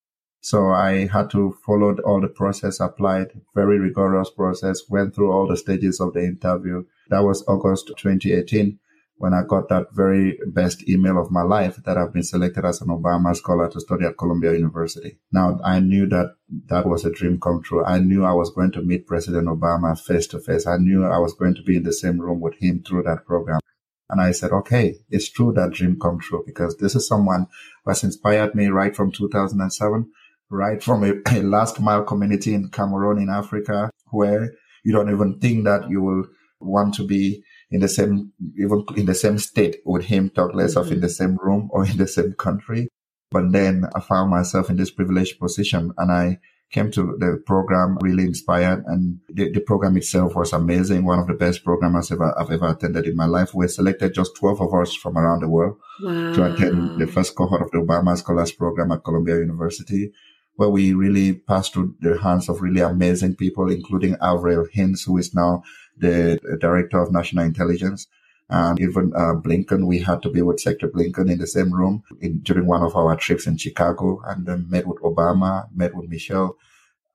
So 0.42 0.70
I 0.70 1.06
had 1.06 1.28
to 1.30 1.54
follow 1.64 1.96
all 2.04 2.20
the 2.20 2.28
process, 2.28 2.80
applied, 2.80 3.28
very 3.54 3.78
rigorous 3.78 4.30
process, 4.30 4.88
went 4.88 5.14
through 5.14 5.30
all 5.30 5.46
the 5.46 5.56
stages 5.56 6.00
of 6.00 6.14
the 6.14 6.24
interview. 6.24 6.84
That 7.10 7.20
was 7.20 7.44
August 7.46 7.88
2018 7.88 8.78
when 9.20 9.34
I 9.34 9.42
got 9.46 9.68
that 9.68 9.88
very 9.92 10.38
best 10.46 10.88
email 10.88 11.20
of 11.20 11.30
my 11.30 11.42
life 11.42 11.76
that 11.84 11.98
I've 11.98 12.14
been 12.14 12.22
selected 12.22 12.64
as 12.64 12.80
an 12.80 12.88
Obama 12.88 13.36
scholar 13.36 13.68
to 13.68 13.78
study 13.78 14.06
at 14.06 14.16
Columbia 14.16 14.54
University. 14.54 15.18
Now 15.30 15.60
I 15.62 15.78
knew 15.80 16.06
that 16.06 16.36
that 16.68 16.86
was 16.86 17.04
a 17.04 17.12
dream 17.12 17.38
come 17.38 17.62
true. 17.62 17.84
I 17.84 17.98
knew 17.98 18.24
I 18.24 18.32
was 18.32 18.48
going 18.48 18.72
to 18.72 18.82
meet 18.82 19.06
President 19.06 19.46
Obama 19.46 20.00
face 20.00 20.26
to 20.28 20.40
face. 20.40 20.66
I 20.66 20.78
knew 20.78 21.04
I 21.04 21.18
was 21.18 21.34
going 21.34 21.54
to 21.56 21.62
be 21.62 21.76
in 21.76 21.82
the 21.82 21.92
same 21.92 22.18
room 22.18 22.40
with 22.40 22.54
him 22.54 22.82
through 22.82 23.02
that 23.02 23.26
program. 23.26 23.60
And 24.08 24.22
I 24.22 24.30
said, 24.30 24.52
okay, 24.52 24.94
it's 25.10 25.28
true 25.28 25.52
that 25.52 25.72
dream 25.72 25.98
come 26.00 26.18
true 26.18 26.42
because 26.46 26.78
this 26.78 26.94
is 26.94 27.06
someone 27.06 27.46
who 27.84 27.90
has 27.90 28.02
inspired 28.02 28.54
me 28.54 28.68
right 28.68 28.96
from 28.96 29.12
2007, 29.12 30.10
right 30.48 30.82
from 30.82 31.04
a, 31.04 31.12
a 31.30 31.42
last 31.42 31.78
mile 31.78 32.04
community 32.04 32.54
in 32.54 32.70
Cameroon 32.70 33.18
in 33.18 33.28
Africa 33.28 33.90
where 34.12 34.50
you 34.82 34.94
don't 34.94 35.10
even 35.10 35.38
think 35.40 35.64
that 35.64 35.90
you 35.90 36.00
will 36.00 36.24
want 36.58 36.94
to 36.94 37.06
be 37.06 37.44
in 37.70 37.80
the 37.80 37.88
same, 37.88 38.32
even 38.58 38.84
in 38.96 39.06
the 39.06 39.14
same 39.14 39.38
state 39.38 39.76
with 39.84 40.04
him, 40.04 40.30
talk 40.30 40.54
less 40.54 40.72
mm-hmm. 40.72 40.80
of 40.80 40.86
in 40.88 40.94
mm-hmm. 40.94 41.02
the 41.02 41.08
same 41.08 41.36
room 41.36 41.68
or 41.72 41.86
in 41.86 41.96
the 41.96 42.06
same 42.06 42.32
country. 42.34 42.88
But 43.30 43.52
then 43.52 43.84
I 43.94 44.00
found 44.00 44.30
myself 44.30 44.70
in 44.70 44.76
this 44.76 44.90
privileged 44.90 45.38
position 45.38 45.92
and 45.96 46.10
I 46.10 46.38
came 46.72 46.90
to 46.92 47.16
the 47.18 47.42
program 47.46 47.98
really 48.00 48.24
inspired 48.24 48.84
and 48.86 49.18
the, 49.28 49.50
the 49.52 49.60
program 49.60 49.96
itself 49.96 50.34
was 50.34 50.52
amazing. 50.52 51.04
One 51.04 51.18
of 51.18 51.26
the 51.26 51.34
best 51.34 51.64
programs 51.64 52.10
ever, 52.12 52.34
I've 52.38 52.50
ever 52.50 52.68
attended 52.68 53.06
in 53.06 53.16
my 53.16 53.26
life. 53.26 53.54
We 53.54 53.66
selected 53.68 54.14
just 54.14 54.36
12 54.36 54.60
of 54.60 54.74
us 54.74 54.94
from 54.94 55.16
around 55.16 55.42
the 55.42 55.48
world 55.48 55.78
wow. 56.02 56.32
to 56.32 56.54
attend 56.54 57.00
the 57.00 57.06
first 57.06 57.34
cohort 57.36 57.62
of 57.62 57.70
the 57.70 57.78
Obama 57.78 58.16
Scholars 58.16 58.52
Program 58.52 58.92
at 58.92 59.04
Columbia 59.04 59.36
University 59.36 60.12
where 60.60 60.68
we 60.68 60.92
really 60.92 61.32
passed 61.32 61.72
through 61.72 61.94
the 62.00 62.18
hands 62.18 62.46
of 62.50 62.60
really 62.60 62.82
amazing 62.82 63.34
people, 63.34 63.70
including 63.70 64.14
Avril 64.20 64.66
Haines, 64.74 65.04
who 65.04 65.16
is 65.16 65.34
now 65.34 65.62
the 66.00 66.58
director 66.60 67.00
of 67.00 67.12
national 67.12 67.44
intelligence. 67.44 68.06
And 68.48 68.80
even 68.80 69.12
uh, 69.14 69.34
Blinken, 69.34 69.86
we 69.86 70.00
had 70.00 70.22
to 70.22 70.30
be 70.30 70.42
with 70.42 70.60
Secretary 70.60 70.90
Blinken 70.92 71.30
in 71.30 71.38
the 71.38 71.46
same 71.46 71.72
room 71.72 72.02
in, 72.20 72.40
during 72.40 72.66
one 72.66 72.82
of 72.82 72.96
our 72.96 73.14
trips 73.16 73.46
in 73.46 73.56
Chicago 73.56 74.20
and 74.26 74.44
then 74.44 74.66
met 74.68 74.86
with 74.88 75.00
Obama, 75.02 75.68
met 75.72 75.94
with 75.94 76.10
Michelle. 76.10 76.56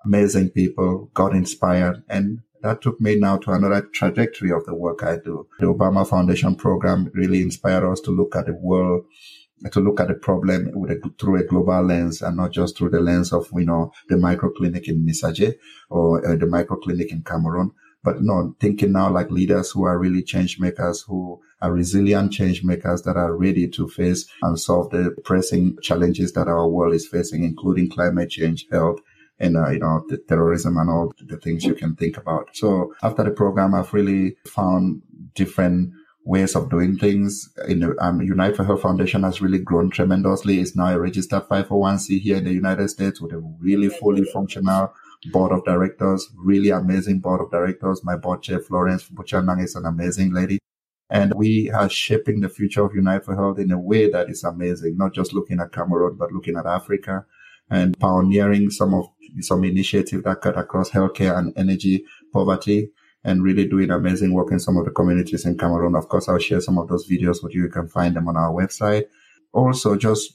Amazing 0.05 0.51
people, 0.51 1.09
got 1.13 1.33
inspired. 1.33 2.03
And 2.07 2.39
that 2.61 2.81
took 2.81 3.01
me 3.01 3.19
now 3.19 3.37
to 3.37 3.51
another 3.51 3.81
trajectory 3.81 4.51
of 4.51 4.65
the 4.65 4.75
work 4.75 5.03
I 5.03 5.17
do. 5.17 5.47
The 5.59 5.65
Obama 5.65 6.07
Foundation 6.07 6.55
program 6.55 7.11
really 7.13 7.41
inspired 7.41 7.83
us 7.83 7.99
to 8.01 8.11
look 8.11 8.35
at 8.35 8.45
the 8.45 8.53
world 8.53 9.05
to 9.71 9.79
look 9.79 9.99
at 9.99 10.07
the 10.07 10.13
problem 10.13 10.67
a, 10.89 11.09
through 11.19 11.39
a 11.39 11.43
global 11.43 11.81
lens 11.83 12.21
and 12.21 12.37
not 12.37 12.51
just 12.51 12.77
through 12.77 12.89
the 12.89 12.99
lens 12.99 13.31
of, 13.31 13.47
you 13.53 13.65
know, 13.65 13.91
the 14.09 14.17
micro 14.17 14.49
clinic 14.51 14.87
in 14.87 15.05
Misaje 15.05 15.55
or 15.89 16.25
uh, 16.27 16.35
the 16.35 16.45
micro 16.45 16.77
clinic 16.77 17.11
in 17.11 17.23
Cameroon, 17.23 17.71
but 18.05 18.21
no, 18.21 18.55
thinking 18.61 18.91
now 18.91 19.09
like 19.09 19.31
leaders 19.31 19.71
who 19.71 19.83
are 19.83 19.97
really 19.97 20.21
change 20.21 20.59
makers, 20.59 21.01
who 21.01 21.41
are 21.59 21.73
resilient 21.73 22.31
change 22.31 22.63
makers 22.63 23.01
that 23.01 23.17
are 23.17 23.35
ready 23.35 23.67
to 23.67 23.87
face 23.87 24.27
and 24.43 24.59
solve 24.59 24.91
the 24.91 25.13
pressing 25.25 25.75
challenges 25.81 26.31
that 26.33 26.47
our 26.47 26.67
world 26.67 26.93
is 26.93 27.07
facing, 27.07 27.43
including 27.43 27.89
climate 27.89 28.29
change, 28.29 28.67
health, 28.71 28.99
and 29.39 29.57
uh, 29.57 29.69
you 29.69 29.79
know 29.79 30.05
the 30.07 30.17
terrorism 30.17 30.77
and 30.77 30.89
all 30.89 31.11
the 31.19 31.37
things 31.37 31.65
you 31.65 31.73
can 31.73 31.95
think 31.95 32.15
about. 32.15 32.49
So 32.53 32.93
after 33.01 33.23
the 33.23 33.31
program, 33.31 33.73
I've 33.73 33.93
really 33.93 34.37
found 34.45 35.01
different 35.33 35.91
ways 36.25 36.55
of 36.55 36.69
doing 36.69 36.97
things. 36.97 37.49
In 37.67 37.79
the, 37.79 37.95
um, 37.99 38.21
Unite 38.21 38.55
for 38.55 38.63
Health 38.63 38.83
Foundation 38.83 39.23
has 39.23 39.41
really 39.41 39.59
grown 39.59 39.89
tremendously. 39.89 40.59
It's 40.59 40.75
now 40.75 40.93
a 40.93 40.99
registered 40.99 41.43
501c 41.43 42.19
here 42.19 42.37
in 42.37 42.43
the 42.43 42.53
United 42.53 42.89
States 42.89 43.19
with 43.19 43.33
a 43.33 43.39
really 43.59 43.89
fully 43.89 44.25
functional 44.25 44.93
board 45.31 45.51
of 45.51 45.63
directors, 45.65 46.29
really 46.37 46.69
amazing 46.69 47.19
board 47.19 47.41
of 47.41 47.51
directors. 47.51 48.03
My 48.03 48.15
board 48.15 48.43
chair, 48.43 48.59
Florence 48.59 49.09
Buchanang, 49.09 49.63
is 49.63 49.75
an 49.75 49.85
amazing 49.85 50.33
lady. 50.33 50.59
And 51.09 51.33
we 51.35 51.69
are 51.69 51.89
shaping 51.89 52.41
the 52.41 52.49
future 52.49 52.83
of 52.83 52.95
Unite 52.95 53.25
for 53.25 53.35
Health 53.35 53.59
in 53.59 53.71
a 53.71 53.79
way 53.79 54.09
that 54.09 54.29
is 54.29 54.43
amazing, 54.43 54.97
not 54.97 55.13
just 55.13 55.33
looking 55.33 55.59
at 55.59 55.71
Cameroon, 55.71 56.15
but 56.17 56.31
looking 56.31 56.57
at 56.57 56.65
Africa 56.65 57.25
and 57.69 57.97
pioneering 57.99 58.69
some 58.69 58.93
of 58.93 59.07
some 59.41 59.63
initiatives 59.63 60.23
that 60.23 60.41
cut 60.41 60.57
across 60.57 60.91
healthcare 60.91 61.37
and 61.37 61.53
energy 61.57 62.03
poverty 62.31 62.91
and 63.23 63.43
really 63.43 63.67
doing 63.67 63.89
amazing 63.89 64.33
work 64.33 64.51
in 64.51 64.59
some 64.59 64.77
of 64.77 64.85
the 64.85 64.91
communities 64.91 65.45
in 65.45 65.57
Cameroon. 65.57 65.95
Of 65.95 66.07
course, 66.07 66.29
I'll 66.29 66.37
share 66.37 66.61
some 66.61 66.77
of 66.77 66.87
those 66.87 67.09
videos 67.09 67.43
with 67.43 67.55
you. 67.55 67.63
You 67.63 67.69
can 67.69 67.87
find 67.87 68.15
them 68.15 68.27
on 68.27 68.37
our 68.37 68.51
website. 68.51 69.05
Also, 69.55 69.95
just 69.95 70.33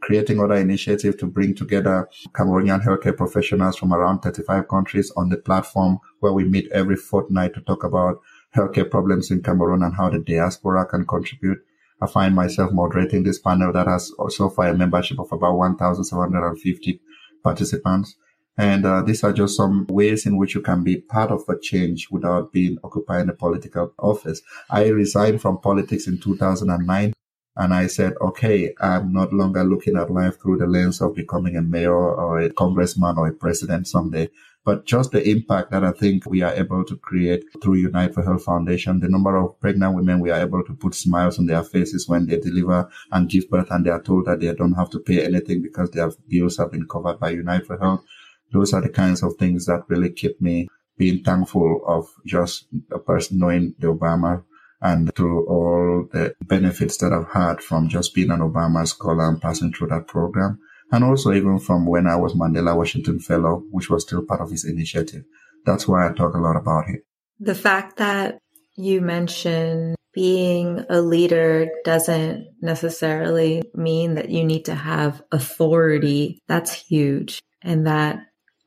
creating 0.00 0.40
other 0.40 0.54
initiatives 0.54 1.16
to 1.16 1.26
bring 1.26 1.54
together 1.54 2.08
Cameroonian 2.32 2.82
healthcare 2.82 3.14
professionals 3.14 3.76
from 3.76 3.92
around 3.92 4.20
35 4.20 4.66
countries 4.66 5.12
on 5.14 5.28
the 5.28 5.36
platform 5.36 5.98
where 6.20 6.32
we 6.32 6.44
meet 6.44 6.72
every 6.72 6.96
fortnight 6.96 7.52
to 7.52 7.60
talk 7.60 7.84
about 7.84 8.22
healthcare 8.56 8.90
problems 8.90 9.30
in 9.30 9.42
Cameroon 9.42 9.82
and 9.82 9.94
how 9.94 10.08
the 10.08 10.18
diaspora 10.18 10.86
can 10.86 11.06
contribute. 11.06 11.58
I 12.00 12.06
find 12.06 12.34
myself 12.34 12.72
moderating 12.72 13.24
this 13.24 13.38
panel 13.38 13.74
that 13.74 13.86
has 13.86 14.10
so 14.30 14.48
far 14.48 14.68
a 14.68 14.74
membership 14.74 15.20
of 15.20 15.30
about 15.30 15.58
1,750 15.58 16.98
participants. 17.44 18.16
And 18.56 18.86
uh, 18.86 19.02
these 19.02 19.22
are 19.22 19.34
just 19.34 19.54
some 19.54 19.86
ways 19.90 20.24
in 20.24 20.38
which 20.38 20.54
you 20.54 20.62
can 20.62 20.82
be 20.82 20.96
part 20.96 21.30
of 21.30 21.42
a 21.46 21.58
change 21.60 22.08
without 22.10 22.54
being 22.54 22.78
occupying 22.82 23.28
a 23.28 23.34
political 23.34 23.92
office. 23.98 24.40
I 24.70 24.86
resigned 24.86 25.42
from 25.42 25.60
politics 25.60 26.06
in 26.06 26.18
2009 26.18 27.12
and 27.56 27.74
I 27.74 27.86
said, 27.86 28.14
okay, 28.20 28.74
I'm 28.80 29.12
not 29.12 29.32
longer 29.32 29.62
looking 29.62 29.96
at 29.96 30.10
life 30.10 30.40
through 30.40 30.58
the 30.58 30.66
lens 30.66 31.02
of 31.02 31.14
becoming 31.14 31.56
a 31.56 31.62
mayor 31.62 31.94
or 31.94 32.40
a 32.40 32.50
congressman 32.52 33.18
or 33.18 33.28
a 33.28 33.32
president 33.32 33.86
someday, 33.88 34.30
but 34.64 34.86
just 34.86 35.10
the 35.10 35.28
impact 35.28 35.70
that 35.70 35.84
I 35.84 35.92
think 35.92 36.24
we 36.24 36.40
are 36.42 36.54
able 36.54 36.84
to 36.84 36.96
create 36.96 37.44
through 37.62 37.74
Unite 37.74 38.14
for 38.14 38.22
Health 38.22 38.44
Foundation, 38.44 39.00
the 39.00 39.08
number 39.08 39.36
of 39.36 39.60
pregnant 39.60 39.94
women 39.96 40.20
we 40.20 40.30
are 40.30 40.40
able 40.40 40.64
to 40.64 40.74
put 40.74 40.94
smiles 40.94 41.38
on 41.38 41.46
their 41.46 41.62
faces 41.62 42.08
when 42.08 42.26
they 42.26 42.38
deliver 42.38 42.88
and 43.10 43.28
give 43.28 43.50
birth 43.50 43.70
and 43.70 43.84
they 43.84 43.90
are 43.90 44.02
told 44.02 44.26
that 44.26 44.40
they 44.40 44.54
don't 44.54 44.74
have 44.74 44.88
to 44.90 45.00
pay 45.00 45.24
anything 45.24 45.60
because 45.60 45.90
their 45.90 46.10
bills 46.28 46.56
have 46.56 46.72
been 46.72 46.88
covered 46.88 47.20
by 47.20 47.30
Unite 47.30 47.66
for 47.66 47.76
Health. 47.76 48.04
Those 48.52 48.72
are 48.72 48.80
the 48.80 48.88
kinds 48.88 49.22
of 49.22 49.36
things 49.36 49.66
that 49.66 49.84
really 49.88 50.10
keep 50.10 50.40
me 50.40 50.68
being 50.96 51.22
thankful 51.22 51.82
of 51.86 52.08
just 52.24 52.66
a 52.92 52.98
person 52.98 53.38
knowing 53.38 53.74
the 53.78 53.88
Obama 53.88 54.44
and 54.82 55.14
through 55.14 55.46
all 55.46 56.08
the 56.12 56.34
benefits 56.44 56.96
that 56.98 57.12
I've 57.12 57.32
had 57.32 57.62
from 57.62 57.88
just 57.88 58.14
being 58.14 58.30
an 58.30 58.40
Obama 58.40 58.86
scholar 58.86 59.28
and 59.28 59.40
passing 59.40 59.72
through 59.72 59.88
that 59.88 60.08
program. 60.08 60.58
And 60.90 61.04
also 61.04 61.32
even 61.32 61.58
from 61.58 61.86
when 61.86 62.06
I 62.06 62.16
was 62.16 62.34
Mandela 62.34 62.76
Washington 62.76 63.20
Fellow, 63.20 63.62
which 63.70 63.88
was 63.88 64.02
still 64.02 64.24
part 64.26 64.40
of 64.40 64.50
his 64.50 64.64
initiative. 64.64 65.22
That's 65.64 65.86
why 65.86 66.08
I 66.08 66.12
talk 66.12 66.34
a 66.34 66.38
lot 66.38 66.56
about 66.56 66.88
it. 66.88 67.06
The 67.38 67.54
fact 67.54 67.96
that 67.96 68.38
you 68.76 69.00
mention 69.00 69.94
being 70.12 70.84
a 70.90 71.00
leader 71.00 71.68
doesn't 71.84 72.46
necessarily 72.60 73.62
mean 73.74 74.14
that 74.14 74.30
you 74.30 74.44
need 74.44 74.66
to 74.66 74.74
have 74.74 75.22
authority. 75.32 76.40
That's 76.48 76.72
huge. 76.72 77.40
And 77.62 77.86
that 77.86 78.18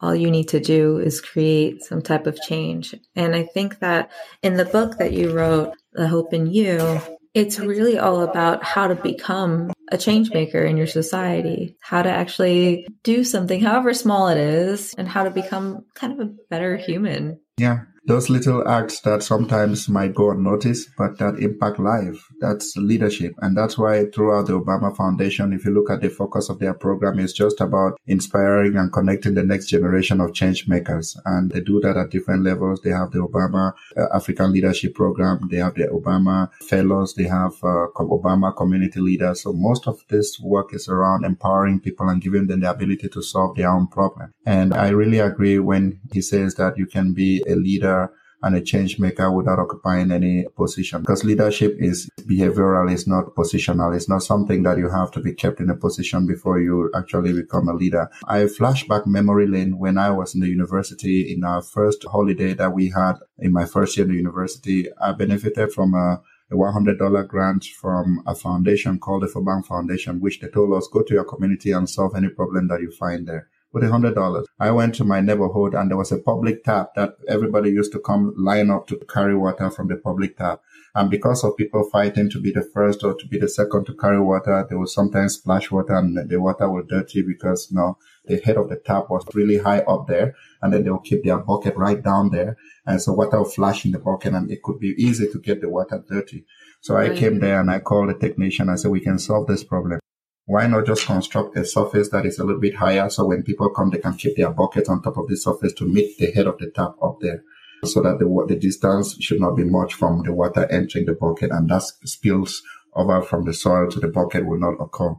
all 0.01 0.15
you 0.15 0.31
need 0.31 0.49
to 0.49 0.59
do 0.59 0.97
is 0.97 1.21
create 1.21 1.83
some 1.83 2.01
type 2.01 2.27
of 2.27 2.41
change. 2.41 2.95
And 3.15 3.35
I 3.35 3.43
think 3.43 3.79
that 3.79 4.11
in 4.41 4.55
the 4.55 4.65
book 4.65 4.97
that 4.97 5.13
you 5.13 5.31
wrote, 5.31 5.73
The 5.95 6.07
Hope 6.07 6.33
in 6.33 6.47
You, 6.47 7.01
It's 7.33 7.59
really 7.59 7.97
all 7.97 8.21
about 8.21 8.63
how 8.63 8.87
to 8.87 8.95
become 8.95 9.73
a 9.91 9.97
change 9.97 10.31
maker 10.31 10.63
in 10.63 10.77
your 10.77 10.87
society, 10.87 11.75
how 11.81 12.01
to 12.01 12.09
actually 12.09 12.87
do 13.03 13.25
something, 13.25 13.59
however 13.59 13.93
small 13.93 14.29
it 14.29 14.37
is, 14.37 14.93
and 14.97 15.07
how 15.07 15.25
to 15.25 15.31
become 15.31 15.83
kind 15.95 16.13
of 16.13 16.19
a 16.19 16.31
better 16.49 16.77
human. 16.77 17.39
Yeah 17.57 17.81
those 18.07 18.29
little 18.29 18.67
acts 18.67 18.99
that 19.01 19.23
sometimes 19.23 19.89
might 19.89 20.13
go 20.13 20.31
unnoticed, 20.31 20.89
but 20.97 21.17
that 21.17 21.39
impact 21.39 21.79
life. 21.79 22.27
That's 22.39 22.77
leadership. 22.77 23.33
And 23.39 23.57
that's 23.57 23.77
why 23.77 24.05
throughout 24.05 24.45
the 24.45 24.59
Obama 24.59 24.95
Foundation, 24.95 25.53
if 25.53 25.65
you 25.65 25.71
look 25.71 25.89
at 25.89 26.01
the 26.01 26.09
focus 26.09 26.49
of 26.49 26.59
their 26.59 26.75
program, 26.75 27.19
it's 27.19 27.33
just 27.33 27.61
about 27.61 27.99
inspiring 28.05 28.77
and 28.77 28.93
connecting 28.93 29.33
the 29.33 29.43
next 29.43 29.67
generation 29.67 30.21
of 30.21 30.33
change 30.33 30.67
makers. 30.67 31.17
And 31.25 31.51
they 31.51 31.61
do 31.61 31.79
that 31.81 31.97
at 31.97 32.11
different 32.11 32.43
levels. 32.43 32.81
They 32.81 32.91
have 32.91 33.11
the 33.11 33.19
Obama 33.19 33.73
uh, 33.97 34.05
African 34.13 34.51
Leadership 34.51 34.93
Program. 34.93 35.47
They 35.49 35.57
have 35.57 35.73
the 35.73 35.87
Obama 35.87 36.53
Fellows. 36.61 37.15
They 37.15 37.23
have 37.23 37.53
uh, 37.63 37.87
Obama 37.97 38.55
Community 38.55 38.99
Leaders. 38.99 39.41
So 39.41 39.53
most 39.53 39.87
of 39.87 40.03
this 40.09 40.39
work 40.39 40.75
is 40.75 40.87
around 40.87 41.25
empowering 41.25 41.79
people 41.79 42.07
and 42.09 42.21
giving 42.21 42.47
them 42.47 42.59
the 42.59 42.69
ability 42.69 43.09
to 43.09 43.21
solve 43.23 43.55
their 43.55 43.69
own 43.69 43.87
problem. 43.87 44.33
And 44.45 44.73
I 44.75 44.89
really 44.89 45.19
agree 45.19 45.57
when 45.57 45.99
he 46.13 46.21
says 46.21 46.55
that 46.55 46.77
you 46.77 46.85
can 46.85 47.13
be 47.13 47.43
a 47.47 47.55
leader 47.55 47.94
and 48.43 48.55
a 48.55 48.61
change 48.61 48.99
maker 48.99 49.31
without 49.31 49.59
occupying 49.59 50.11
any 50.11 50.45
position. 50.55 51.01
Because 51.01 51.23
leadership 51.23 51.75
is 51.79 52.09
behavioral, 52.21 52.91
it's 52.91 53.07
not 53.07 53.35
positional. 53.35 53.95
It's 53.95 54.09
not 54.09 54.23
something 54.23 54.63
that 54.63 54.77
you 54.77 54.89
have 54.89 55.11
to 55.11 55.19
be 55.19 55.33
kept 55.33 55.59
in 55.59 55.69
a 55.69 55.75
position 55.75 56.27
before 56.27 56.59
you 56.59 56.91
actually 56.95 57.33
become 57.33 57.67
a 57.67 57.73
leader. 57.73 58.09
I 58.27 58.47
flash 58.47 58.87
back 58.87 59.07
memory 59.07 59.47
lane 59.47 59.77
when 59.77 59.97
I 59.97 60.11
was 60.11 60.35
in 60.35 60.41
the 60.41 60.47
university 60.47 61.33
in 61.33 61.43
our 61.43 61.61
first 61.61 62.05
holiday 62.05 62.53
that 62.53 62.73
we 62.73 62.89
had 62.89 63.15
in 63.39 63.51
my 63.51 63.65
first 63.65 63.97
year 63.97 64.05
in 64.05 64.11
the 64.11 64.17
university. 64.17 64.87
I 65.01 65.11
benefited 65.13 65.71
from 65.71 65.93
a 65.93 66.21
a 66.51 66.55
$100 66.55 67.27
grant 67.27 67.65
from 67.65 68.21
a 68.27 68.35
foundation 68.35 68.99
called 68.99 69.23
the 69.23 69.27
FOBAN 69.27 69.65
Foundation, 69.65 70.19
which 70.19 70.39
they 70.39 70.47
told 70.47 70.73
us 70.73 70.87
go 70.87 71.01
to 71.01 71.13
your 71.15 71.23
community 71.23 71.71
and 71.71 71.89
solve 71.89 72.15
any 72.15 72.29
problem 72.29 72.67
that 72.67 72.81
you 72.81 72.91
find 72.91 73.27
there 73.27 73.49
with 73.75 73.83
a 73.83 73.91
hundred 73.91 74.15
dollars. 74.15 74.47
I 74.57 74.71
went 74.71 74.95
to 74.95 75.03
my 75.03 75.19
neighborhood 75.19 75.75
and 75.75 75.91
there 75.91 75.97
was 75.97 76.13
a 76.13 76.17
public 76.17 76.63
tap 76.63 76.95
that 76.95 77.17
everybody 77.27 77.69
used 77.69 77.91
to 77.91 77.99
come 77.99 78.33
line 78.37 78.69
up 78.69 78.87
to 78.87 78.97
carry 79.13 79.35
water 79.35 79.69
from 79.69 79.89
the 79.89 79.97
public 79.97 80.37
tap. 80.37 80.61
And 80.95 81.11
because 81.11 81.43
of 81.43 81.57
people 81.57 81.83
fighting 81.91 82.29
to 82.29 82.39
be 82.39 82.53
the 82.53 82.61
first 82.61 83.03
or 83.03 83.15
to 83.15 83.27
be 83.27 83.37
the 83.37 83.49
second 83.49 83.83
to 83.87 83.93
carry 83.93 84.21
water, 84.21 84.65
they 84.69 84.77
would 84.77 84.87
sometimes 84.87 85.33
splash 85.33 85.69
water 85.71 85.93
and 85.93 86.17
the 86.29 86.39
water 86.39 86.69
was 86.69 86.85
dirty 86.87 87.21
because 87.21 87.67
you 87.69 87.75
know, 87.75 87.97
the 88.23 88.39
head 88.39 88.55
of 88.55 88.69
the 88.69 88.77
tap 88.77 89.09
was 89.09 89.25
really 89.33 89.57
high 89.57 89.79
up 89.81 90.07
there. 90.07 90.35
And 90.61 90.73
then 90.73 90.85
they'll 90.85 90.99
keep 90.99 91.25
their 91.25 91.39
bucket 91.39 91.75
right 91.75 92.01
down 92.01 92.29
there. 92.29 92.55
And 92.85 93.01
so 93.01 93.11
water 93.11 93.39
will 93.39 93.45
flash 93.45 93.83
in 93.83 93.91
the 93.91 93.99
bucket 93.99 94.33
and 94.33 94.49
it 94.49 94.63
could 94.63 94.79
be 94.79 94.95
easy 94.97 95.27
to 95.29 95.37
get 95.39 95.59
the 95.59 95.67
water 95.67 96.01
dirty. 96.09 96.45
So 96.79 96.95
I 96.95 97.09
came 97.13 97.39
there 97.39 97.59
and 97.59 97.69
I 97.69 97.79
called 97.79 98.07
the 98.07 98.13
technician. 98.13 98.69
I 98.69 98.75
said, 98.75 98.91
we 98.91 99.01
can 99.01 99.19
solve 99.19 99.47
this 99.47 99.65
problem. 99.65 99.99
Why 100.47 100.67
not 100.67 100.85
just 100.85 101.05
construct 101.05 101.57
a 101.57 101.65
surface 101.65 102.09
that 102.09 102.25
is 102.25 102.37
a 102.37 102.43
little 102.43 102.61
bit 102.61 102.75
higher 102.75 103.09
so 103.09 103.25
when 103.25 103.43
people 103.43 103.69
come, 103.71 103.89
they 103.89 103.97
can 103.97 104.13
keep 104.13 104.37
their 104.37 104.51
bucket 104.51 104.89
on 104.89 105.01
top 105.01 105.17
of 105.17 105.27
the 105.27 105.35
surface 105.35 105.73
to 105.73 105.85
meet 105.85 106.17
the 106.19 106.31
head 106.31 106.45
of 106.45 106.59
the 106.59 106.69
tap 106.69 106.95
up 107.01 107.17
there 107.19 107.41
so 107.83 108.01
that 108.01 108.19
the, 108.19 108.45
the 108.47 108.55
distance 108.55 109.17
should 109.19 109.39
not 109.39 109.55
be 109.55 109.63
much 109.63 109.93
from 109.95 110.21
the 110.23 110.33
water 110.33 110.65
entering 110.71 111.05
the 111.05 111.13
bucket 111.13 111.51
and 111.51 111.69
that 111.69 111.81
spills 111.81 112.61
over 112.93 113.21
from 113.21 113.45
the 113.45 113.53
soil 113.53 113.89
to 113.89 113.99
the 113.99 114.07
bucket 114.07 114.45
will 114.45 114.59
not 114.59 114.75
occur. 114.79 115.15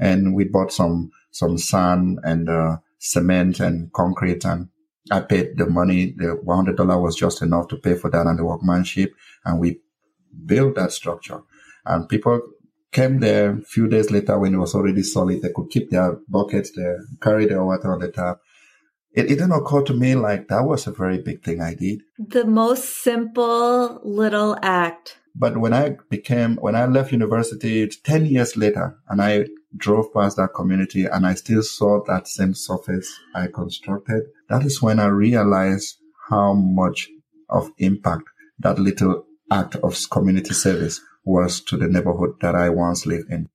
And 0.00 0.34
we 0.34 0.44
bought 0.44 0.72
some, 0.72 1.10
some 1.32 1.58
sand 1.58 2.20
and, 2.22 2.48
uh, 2.48 2.76
cement 2.98 3.60
and 3.60 3.92
concrete 3.92 4.44
and 4.44 4.68
I 5.10 5.20
paid 5.20 5.56
the 5.56 5.66
money. 5.66 6.14
The 6.16 6.40
$100 6.44 7.02
was 7.02 7.16
just 7.16 7.42
enough 7.42 7.68
to 7.68 7.76
pay 7.76 7.94
for 7.94 8.10
that 8.10 8.26
and 8.26 8.38
the 8.38 8.44
workmanship. 8.44 9.12
And 9.44 9.58
we 9.58 9.80
built 10.46 10.76
that 10.76 10.92
structure 10.92 11.40
and 11.84 12.08
people 12.08 12.40
came 12.92 13.20
there 13.20 13.52
a 13.52 13.62
few 13.62 13.88
days 13.88 14.10
later 14.10 14.38
when 14.38 14.54
it 14.54 14.58
was 14.58 14.74
already 14.74 15.02
solid. 15.02 15.42
They 15.42 15.52
could 15.54 15.70
keep 15.70 15.90
their 15.90 16.18
buckets 16.28 16.72
there, 16.74 16.98
carry 17.20 17.46
their 17.46 17.64
water 17.64 17.92
on 17.92 18.00
the 18.00 18.10
tap. 18.10 18.38
It, 19.12 19.26
it 19.26 19.36
didn't 19.36 19.52
occur 19.52 19.82
to 19.84 19.94
me 19.94 20.14
like 20.14 20.48
that 20.48 20.64
was 20.64 20.86
a 20.86 20.92
very 20.92 21.18
big 21.18 21.42
thing 21.42 21.60
I 21.60 21.74
did. 21.74 22.00
The 22.18 22.44
most 22.44 23.02
simple 23.02 24.00
little 24.04 24.56
act. 24.62 25.18
But 25.34 25.58
when 25.58 25.72
I 25.72 25.96
became, 26.10 26.56
when 26.56 26.74
I 26.74 26.86
left 26.86 27.12
university 27.12 27.88
10 27.88 28.26
years 28.26 28.56
later 28.56 28.96
and 29.08 29.22
I 29.22 29.46
drove 29.76 30.12
past 30.12 30.36
that 30.36 30.54
community 30.54 31.04
and 31.04 31.26
I 31.26 31.34
still 31.34 31.62
saw 31.62 32.02
that 32.06 32.26
same 32.26 32.54
surface 32.54 33.18
I 33.34 33.46
constructed, 33.46 34.24
that 34.48 34.64
is 34.64 34.82
when 34.82 34.98
I 34.98 35.06
realized 35.06 35.96
how 36.28 36.54
much 36.54 37.08
of 37.48 37.70
impact 37.78 38.24
that 38.58 38.78
little 38.78 39.24
act 39.50 39.76
of 39.76 39.98
community 40.10 40.54
service 40.54 41.00
was 41.28 41.60
to 41.60 41.76
the 41.76 41.88
neighborhood 41.88 42.34
that 42.40 42.54
I 42.54 42.70
once 42.70 43.06
lived 43.06 43.30
in. 43.30 43.48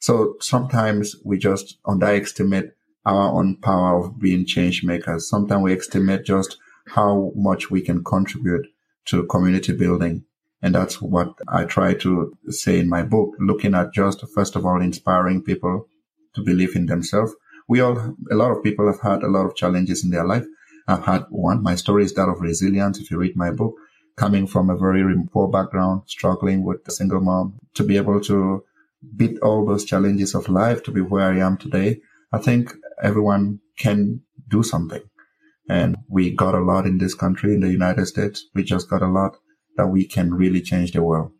So 0.00 0.34
sometimes 0.40 1.14
we 1.24 1.38
just 1.38 1.78
underestimate 1.86 2.70
our 3.04 3.32
own 3.32 3.56
power 3.56 4.04
of 4.04 4.18
being 4.18 4.44
change 4.44 4.82
makers. 4.82 5.28
Sometimes 5.28 5.62
we 5.62 5.76
estimate 5.76 6.24
just 6.24 6.56
how 6.88 7.32
much 7.34 7.70
we 7.70 7.80
can 7.80 8.02
contribute 8.02 8.66
to 9.06 9.26
community 9.26 9.72
building. 9.72 10.24
And 10.62 10.74
that's 10.74 11.00
what 11.00 11.34
I 11.48 11.64
try 11.64 11.94
to 11.94 12.36
say 12.48 12.78
in 12.78 12.88
my 12.88 13.02
book, 13.02 13.34
looking 13.38 13.74
at 13.74 13.94
just, 13.94 14.24
first 14.34 14.56
of 14.56 14.66
all, 14.66 14.82
inspiring 14.82 15.42
people 15.42 15.86
to 16.34 16.42
believe 16.42 16.76
in 16.76 16.86
themselves. 16.86 17.34
We 17.68 17.80
all, 17.80 18.16
a 18.30 18.34
lot 18.34 18.50
of 18.50 18.62
people 18.62 18.86
have 18.86 19.00
had 19.00 19.22
a 19.22 19.28
lot 19.28 19.46
of 19.46 19.56
challenges 19.56 20.04
in 20.04 20.10
their 20.10 20.26
life. 20.26 20.44
I've 20.88 21.04
had 21.04 21.24
one. 21.30 21.62
My 21.62 21.76
story 21.76 22.04
is 22.04 22.14
that 22.14 22.28
of 22.28 22.40
resilience. 22.40 22.98
If 22.98 23.10
you 23.10 23.18
read 23.18 23.36
my 23.36 23.50
book, 23.52 23.74
coming 24.20 24.46
from 24.46 24.68
a 24.68 24.76
very 24.76 25.02
poor 25.32 25.48
background, 25.48 26.02
struggling 26.06 26.62
with 26.62 26.86
a 26.86 26.90
single 26.90 27.22
mom, 27.22 27.58
to 27.72 27.82
be 27.82 27.96
able 27.96 28.20
to 28.20 28.62
beat 29.16 29.38
all 29.40 29.64
those 29.64 29.86
challenges 29.86 30.34
of 30.34 30.46
life 30.46 30.82
to 30.82 30.90
be 30.90 31.00
where 31.00 31.32
I 31.32 31.38
am 31.38 31.56
today, 31.56 32.00
I 32.30 32.36
think 32.36 32.74
everyone 33.02 33.60
can 33.78 34.20
do 34.46 34.62
something. 34.62 35.00
And 35.70 35.96
we 36.06 36.36
got 36.36 36.54
a 36.54 36.60
lot 36.60 36.84
in 36.84 36.98
this 36.98 37.14
country, 37.14 37.54
in 37.54 37.60
the 37.60 37.70
United 37.70 38.04
States. 38.06 38.44
We 38.54 38.62
just 38.62 38.90
got 38.90 39.00
a 39.00 39.08
lot 39.08 39.38
that 39.78 39.86
we 39.86 40.04
can 40.04 40.34
really 40.34 40.60
change 40.60 40.92
the 40.92 41.02
world. 41.02 41.32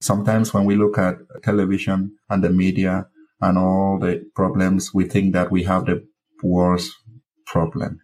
Sometimes 0.00 0.52
when 0.52 0.64
we 0.64 0.74
look 0.74 0.98
at 0.98 1.18
television 1.44 2.16
and 2.28 2.42
the 2.42 2.50
media 2.50 3.06
and 3.40 3.56
all 3.56 4.00
the 4.00 4.28
problems, 4.34 4.92
we 4.92 5.04
think 5.04 5.32
that 5.34 5.52
we 5.52 5.62
have 5.62 5.86
the 5.86 6.04
worst 6.42 6.90
problem. 7.46 8.00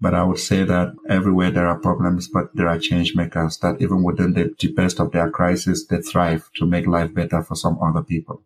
But 0.00 0.14
I 0.14 0.22
would 0.22 0.38
say 0.38 0.62
that 0.62 0.94
everywhere 1.08 1.50
there 1.50 1.66
are 1.66 1.78
problems, 1.78 2.28
but 2.28 2.54
there 2.54 2.68
are 2.68 2.78
change 2.78 3.16
makers 3.16 3.58
that 3.58 3.80
even 3.80 4.04
within 4.04 4.32
the 4.34 4.54
deepest 4.58 5.00
of 5.00 5.10
their 5.10 5.30
crisis, 5.30 5.86
they 5.86 6.00
thrive 6.00 6.50
to 6.56 6.66
make 6.66 6.86
life 6.86 7.12
better 7.12 7.42
for 7.42 7.56
some 7.56 7.78
other 7.82 8.02
people. 8.02 8.42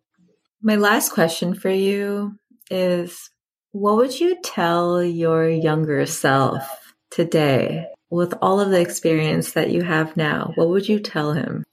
My 0.61 0.75
last 0.75 1.11
question 1.11 1.53
for 1.53 1.69
you 1.69 2.39
is 2.71 3.29
what 3.71 3.97
would 3.97 4.19
you 4.19 4.37
tell 4.43 5.03
your 5.03 5.47
younger 5.49 6.05
self 6.05 6.93
today 7.11 7.87
with 8.09 8.33
all 8.41 8.59
of 8.59 8.69
the 8.69 8.79
experience 8.79 9.53
that 9.53 9.71
you 9.71 9.83
have 9.83 10.15
now? 10.17 10.53
What 10.55 10.69
would 10.69 10.87
you 10.87 10.99
tell 10.99 11.33
him? 11.33 11.63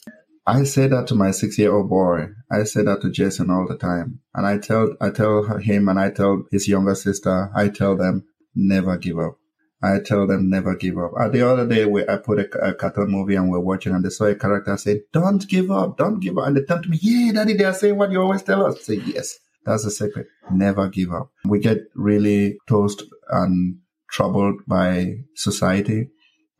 I 0.46 0.64
say 0.64 0.88
that 0.88 1.06
to 1.08 1.14
my 1.14 1.30
six 1.30 1.58
year 1.58 1.72
old 1.72 1.88
boy. 1.88 2.28
I 2.50 2.64
say 2.64 2.82
that 2.82 3.02
to 3.02 3.10
Jason 3.10 3.50
all 3.50 3.66
the 3.68 3.76
time. 3.76 4.20
And 4.34 4.46
I 4.46 4.58
tell, 4.58 4.96
I 5.00 5.10
tell 5.10 5.58
him 5.58 5.88
and 5.88 5.98
I 5.98 6.10
tell 6.10 6.44
his 6.50 6.66
younger 6.66 6.94
sister, 6.94 7.50
I 7.54 7.68
tell 7.68 7.96
them, 7.96 8.24
never 8.54 8.96
give 8.96 9.18
up. 9.18 9.39
I 9.82 9.98
tell 10.00 10.26
them 10.26 10.50
never 10.50 10.76
give 10.76 10.98
up. 10.98 11.12
Uh, 11.18 11.28
the 11.28 11.48
other 11.48 11.66
day, 11.66 11.86
we, 11.86 12.06
I 12.06 12.16
put 12.18 12.38
a, 12.38 12.68
a, 12.68 12.74
cartoon 12.74 13.10
movie 13.10 13.34
and 13.34 13.50
we're 13.50 13.60
watching, 13.60 13.94
and 13.94 14.04
they 14.04 14.10
saw 14.10 14.26
a 14.26 14.34
character 14.34 14.76
say, 14.76 15.02
"Don't 15.12 15.46
give 15.48 15.70
up, 15.70 15.96
don't 15.96 16.20
give 16.20 16.36
up," 16.36 16.48
and 16.48 16.56
they 16.56 16.64
turned 16.64 16.82
to 16.82 16.90
me, 16.90 16.98
"Yeah, 17.00 17.32
Daddy, 17.32 17.54
they 17.54 17.64
are 17.64 17.72
saying 17.72 17.96
what 17.96 18.10
you 18.10 18.20
always 18.20 18.42
tell 18.42 18.66
us." 18.66 18.76
I 18.76 18.80
say, 18.80 19.02
"Yes, 19.06 19.38
that's 19.64 19.84
the 19.84 19.90
secret. 19.90 20.26
Never 20.52 20.88
give 20.88 21.12
up." 21.12 21.30
We 21.46 21.60
get 21.60 21.78
really 21.94 22.58
tossed 22.68 23.04
and 23.30 23.78
troubled 24.10 24.60
by 24.66 25.20
society, 25.34 26.10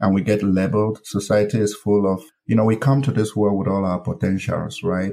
and 0.00 0.14
we 0.14 0.22
get 0.22 0.42
labeled. 0.42 1.00
Society 1.04 1.58
is 1.58 1.74
full 1.74 2.10
of, 2.10 2.22
you 2.46 2.56
know, 2.56 2.64
we 2.64 2.76
come 2.76 3.02
to 3.02 3.12
this 3.12 3.36
world 3.36 3.58
with 3.58 3.68
all 3.68 3.84
our 3.84 4.00
potentials, 4.00 4.82
right? 4.82 5.12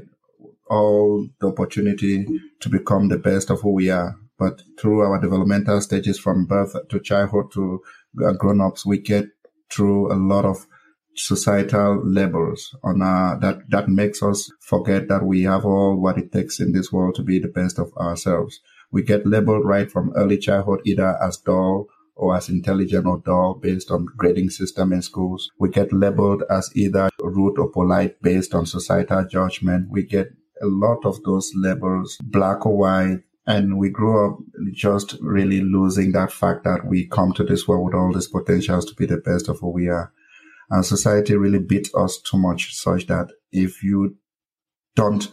All 0.70 1.28
the 1.42 1.48
opportunity 1.48 2.26
to 2.62 2.70
become 2.70 3.10
the 3.10 3.18
best 3.18 3.50
of 3.50 3.62
who 3.62 3.74
we 3.74 3.90
are. 3.90 4.16
But 4.38 4.62
through 4.80 5.02
our 5.02 5.20
developmental 5.20 5.82
stages 5.82 6.20
from 6.20 6.46
birth 6.46 6.76
to 6.90 7.00
childhood 7.00 7.52
to 7.54 7.82
uh, 8.24 8.34
grown-ups, 8.34 8.86
we 8.86 9.00
get 9.00 9.26
through 9.72 10.12
a 10.12 10.16
lot 10.16 10.46
of 10.46 10.68
societal 11.16 12.02
labels 12.06 12.76
on 12.84 13.02
our, 13.02 13.40
that, 13.40 13.70
that 13.70 13.90
makes 13.90 14.22
us 14.22 14.52
forget 14.62 15.08
that 15.08 15.24
we 15.24 15.44
have 15.44 15.66
all 15.66 16.00
what 16.00 16.18
it 16.18 16.32
takes 16.32 16.60
in 16.60 16.72
this 16.72 16.92
world 16.92 17.16
to 17.16 17.24
be 17.24 17.40
the 17.40 17.48
best 17.48 17.80
of 17.80 17.92
ourselves. 17.98 18.60
We 18.92 19.04
get 19.04 19.26
labeled 19.26 19.66
right 19.66 19.92
from 19.92 20.14
early 20.16 20.38
childhood 20.38 20.82
either 20.86 21.18
as 21.22 21.38
dull 21.38 21.88
or 22.16 22.36
as 22.36 22.50
intelligent 22.50 23.06
or 23.06 23.22
dull 23.26 23.56
based 23.62 23.92
on 23.92 24.08
grading 24.16 24.50
system 24.50 24.94
in 24.94 25.02
schools. 25.02 25.52
We 25.60 25.70
get 25.70 25.92
labeled 25.92 26.44
as 26.50 26.70
either 26.76 27.10
rude 27.20 27.60
or 27.60 27.70
polite 27.70 28.22
based 28.22 28.54
on 28.56 28.66
societal 28.66 29.26
judgment. 29.26 29.90
We 29.92 30.04
get 30.04 30.28
a 30.62 30.66
lot 30.66 31.06
of 31.06 31.22
those 31.24 31.52
labels, 31.56 32.18
black 32.24 32.66
or 32.66 32.78
white, 32.78 33.20
and 33.48 33.78
we 33.78 33.90
grew 33.90 34.28
up 34.28 34.40
just 34.74 35.16
really 35.22 35.62
losing 35.62 36.12
that 36.12 36.34
fact 36.34 36.66
that 36.66 36.86
we 36.86 37.08
come 37.08 37.32
to 37.34 37.46
this 37.46 37.66
world 37.66 37.86
with 37.86 37.96
all 37.96 38.14
these 38.14 38.28
potentials 38.28 38.86
to 38.86 38.94
be 38.96 39.06
the 39.06 39.18
best 39.18 39.48
of 39.48 39.58
who 39.60 39.72
we 39.72 39.88
are. 39.88 40.12
And 40.70 40.86
society 40.86 41.38
really 41.38 41.60
beat 41.60 41.90
us 41.96 42.20
too 42.20 42.38
much 42.38 42.76
such 42.76 43.08
that 43.08 43.30
if 43.54 43.82
you 43.82 44.18
don't 44.98 45.32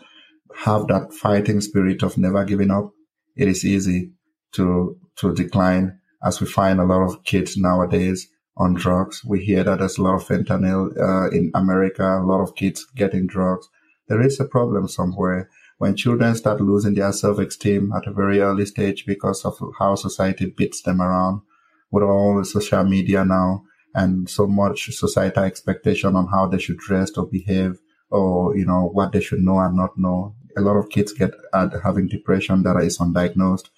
have 0.58 0.86
that 0.86 1.12
fighting 1.12 1.60
spirit 1.60 2.04
of 2.04 2.16
never 2.16 2.44
giving 2.44 2.70
up, 2.70 2.92
it 3.34 3.48
is 3.48 3.64
easy 3.64 4.12
to, 4.52 4.96
to 5.16 5.34
decline 5.34 5.98
as 6.22 6.40
we 6.40 6.46
find 6.46 6.78
a 6.78 6.84
lot 6.84 7.02
of 7.02 7.24
kids 7.24 7.56
nowadays 7.56 8.28
on 8.56 8.74
drugs. 8.74 9.24
We 9.24 9.44
hear 9.44 9.64
that 9.64 9.80
there's 9.80 9.98
a 9.98 10.02
lot 10.02 10.14
of 10.14 10.28
fentanyl 10.28 10.96
uh, 10.96 11.30
in 11.30 11.50
America, 11.52 12.04
a 12.04 12.22
lot 12.24 12.42
of 12.42 12.54
kids 12.54 12.86
getting 12.94 13.26
drugs. 13.26 13.68
There 14.06 14.22
is 14.22 14.38
a 14.38 14.44
problem 14.44 14.86
somewhere 14.86 15.50
when 15.78 15.96
children 15.96 16.34
start 16.34 16.60
losing 16.60 16.94
their 16.94 17.12
self-esteem 17.12 17.92
at 17.92 18.06
a 18.06 18.12
very 18.12 18.40
early 18.40 18.66
stage 18.66 19.04
because 19.06 19.44
of 19.44 19.58
how 19.78 19.94
society 19.94 20.46
beats 20.46 20.82
them 20.82 21.00
around 21.00 21.42
with 21.90 22.02
all 22.02 22.38
the 22.38 22.44
social 22.44 22.84
media 22.84 23.24
now 23.24 23.64
and 23.94 24.28
so 24.28 24.46
much 24.46 24.90
societal 24.96 25.44
expectation 25.44 26.16
on 26.16 26.26
how 26.26 26.46
they 26.46 26.58
should 26.58 26.78
dress 26.78 27.10
or 27.16 27.26
behave 27.26 27.78
or, 28.10 28.56
you 28.56 28.64
know, 28.64 28.90
what 28.92 29.12
they 29.12 29.20
should 29.20 29.40
know 29.40 29.58
and 29.58 29.76
not 29.76 29.96
know. 29.96 30.34
A 30.56 30.60
lot 30.60 30.76
of 30.76 30.90
kids 30.90 31.12
get 31.12 31.32
at 31.52 31.72
having 31.82 32.08
depression 32.08 32.62
that 32.62 32.76
is 32.76 32.98
undiagnosed. 32.98 33.68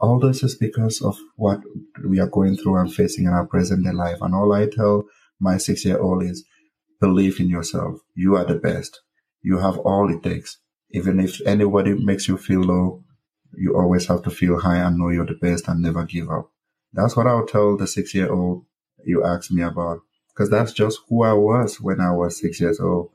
All 0.00 0.18
this 0.18 0.42
is 0.42 0.56
because 0.56 1.00
of 1.02 1.16
what 1.36 1.60
we 2.04 2.18
are 2.20 2.28
going 2.28 2.56
through 2.56 2.76
and 2.76 2.92
facing 2.92 3.24
in 3.24 3.30
our 3.30 3.46
present 3.46 3.84
day 3.84 3.92
life. 3.92 4.18
And 4.20 4.34
all 4.34 4.52
I 4.52 4.68
tell 4.68 5.04
my 5.40 5.58
six 5.58 5.84
year 5.84 5.98
old 5.98 6.24
is 6.24 6.44
believe 7.00 7.38
in 7.40 7.48
yourself. 7.48 8.00
You 8.14 8.36
are 8.36 8.44
the 8.44 8.54
best. 8.54 9.00
You 9.42 9.58
have 9.58 9.78
all 9.78 10.10
it 10.12 10.22
takes. 10.22 10.58
Even 10.94 11.18
if 11.18 11.40
anybody 11.44 11.92
makes 11.92 12.28
you 12.28 12.38
feel 12.38 12.60
low, 12.60 13.02
you 13.56 13.76
always 13.76 14.06
have 14.06 14.22
to 14.22 14.30
feel 14.30 14.60
high 14.60 14.78
and 14.78 14.96
know 14.96 15.08
you're 15.08 15.26
the 15.26 15.34
best 15.34 15.66
and 15.66 15.82
never 15.82 16.04
give 16.04 16.30
up. 16.30 16.50
That's 16.92 17.16
what 17.16 17.26
I'll 17.26 17.46
tell 17.46 17.76
the 17.76 17.88
six 17.88 18.14
year 18.14 18.32
old 18.32 18.64
you 19.04 19.24
asked 19.24 19.50
me 19.50 19.62
about. 19.62 19.98
Cause 20.36 20.50
that's 20.50 20.72
just 20.72 21.00
who 21.08 21.22
I 21.24 21.32
was 21.32 21.80
when 21.80 22.00
I 22.00 22.12
was 22.12 22.40
six 22.40 22.60
years 22.60 22.78
old. 22.80 23.10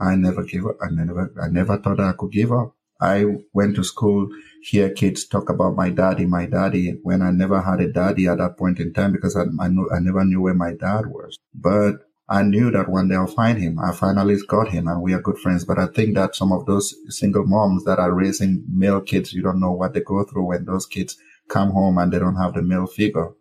I 0.00 0.16
never 0.16 0.42
gave 0.42 0.66
up. 0.66 0.76
I 0.82 0.90
never, 0.90 1.32
I 1.40 1.48
never 1.48 1.78
thought 1.78 2.00
I 2.00 2.12
could 2.12 2.32
give 2.32 2.52
up. 2.52 2.74
I 3.00 3.24
went 3.52 3.76
to 3.76 3.84
school, 3.84 4.28
hear 4.62 4.90
kids 4.90 5.26
talk 5.26 5.48
about 5.48 5.76
my 5.76 5.90
daddy, 5.90 6.26
my 6.26 6.46
daddy, 6.46 6.98
when 7.02 7.22
I 7.22 7.30
never 7.30 7.60
had 7.60 7.80
a 7.80 7.92
daddy 7.92 8.26
at 8.28 8.38
that 8.38 8.56
point 8.56 8.78
in 8.78 8.92
time 8.92 9.12
because 9.12 9.36
I, 9.36 9.44
I, 9.60 9.68
knew, 9.68 9.88
I 9.92 9.98
never 10.00 10.24
knew 10.24 10.40
where 10.40 10.54
my 10.54 10.72
dad 10.72 11.06
was. 11.06 11.38
But 11.54 11.94
I 12.28 12.42
knew 12.42 12.70
that 12.70 12.88
one 12.88 13.08
day 13.08 13.16
I'll 13.16 13.26
find 13.26 13.58
him. 13.58 13.78
I 13.78 13.92
finally 13.92 14.36
got 14.48 14.68
him 14.68 14.88
and 14.88 15.02
we 15.02 15.12
are 15.12 15.20
good 15.20 15.38
friends. 15.38 15.64
But 15.64 15.78
I 15.78 15.86
think 15.86 16.14
that 16.14 16.34
some 16.34 16.52
of 16.52 16.66
those 16.66 16.94
single 17.08 17.44
moms 17.44 17.84
that 17.84 17.98
are 17.98 18.12
raising 18.12 18.64
male 18.72 19.00
kids, 19.00 19.32
you 19.32 19.42
don't 19.42 19.60
know 19.60 19.72
what 19.72 19.92
they 19.92 20.00
go 20.00 20.24
through 20.24 20.44
when 20.44 20.64
those 20.64 20.86
kids 20.86 21.18
come 21.48 21.70
home 21.70 21.98
and 21.98 22.12
they 22.12 22.18
don't 22.18 22.36
have 22.36 22.54
the 22.54 22.62
male 22.62 22.86
figure 22.86 23.32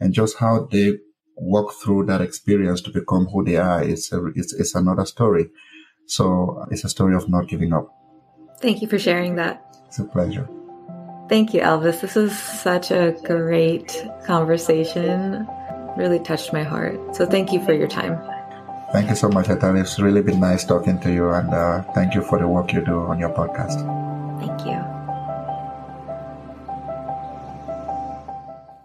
and 0.00 0.12
just 0.14 0.38
how 0.38 0.66
they 0.70 0.94
walk 1.36 1.72
through 1.74 2.06
that 2.06 2.20
experience 2.20 2.80
to 2.82 2.90
become 2.90 3.26
who 3.26 3.44
they 3.44 3.56
are. 3.56 3.82
It's, 3.82 4.12
a, 4.12 4.26
it's, 4.34 4.52
it's 4.54 4.74
another 4.74 5.06
story. 5.06 5.50
So 6.06 6.66
it's 6.70 6.84
a 6.84 6.88
story 6.88 7.14
of 7.14 7.28
not 7.28 7.46
giving 7.46 7.72
up. 7.72 7.94
Thank 8.60 8.82
you 8.82 8.88
for 8.88 8.98
sharing 8.98 9.36
that. 9.36 9.64
It's 9.86 9.98
a 9.98 10.04
pleasure. 10.04 10.48
Thank 11.28 11.54
you, 11.54 11.60
Elvis. 11.60 12.00
This 12.00 12.16
was 12.16 12.36
such 12.36 12.90
a 12.90 13.16
great 13.24 14.04
conversation. 14.26 15.46
Really 16.00 16.18
touched 16.18 16.52
my 16.54 16.62
heart. 16.62 17.14
So 17.14 17.26
thank 17.26 17.52
you 17.52 17.62
for 17.62 17.74
your 17.74 17.86
time. 17.86 18.18
Thank 18.90 19.10
you 19.10 19.16
so 19.16 19.28
much, 19.28 19.50
Ethel. 19.50 19.76
It's 19.76 20.00
really 20.00 20.22
been 20.22 20.40
nice 20.40 20.64
talking 20.64 20.98
to 21.00 21.12
you, 21.12 21.28
and 21.28 21.52
uh, 21.52 21.82
thank 21.92 22.14
you 22.14 22.22
for 22.22 22.38
the 22.38 22.48
work 22.48 22.72
you 22.72 22.80
do 22.80 23.00
on 23.00 23.18
your 23.18 23.28
podcast. 23.28 23.76
Thank 24.40 24.64
you. 24.64 24.82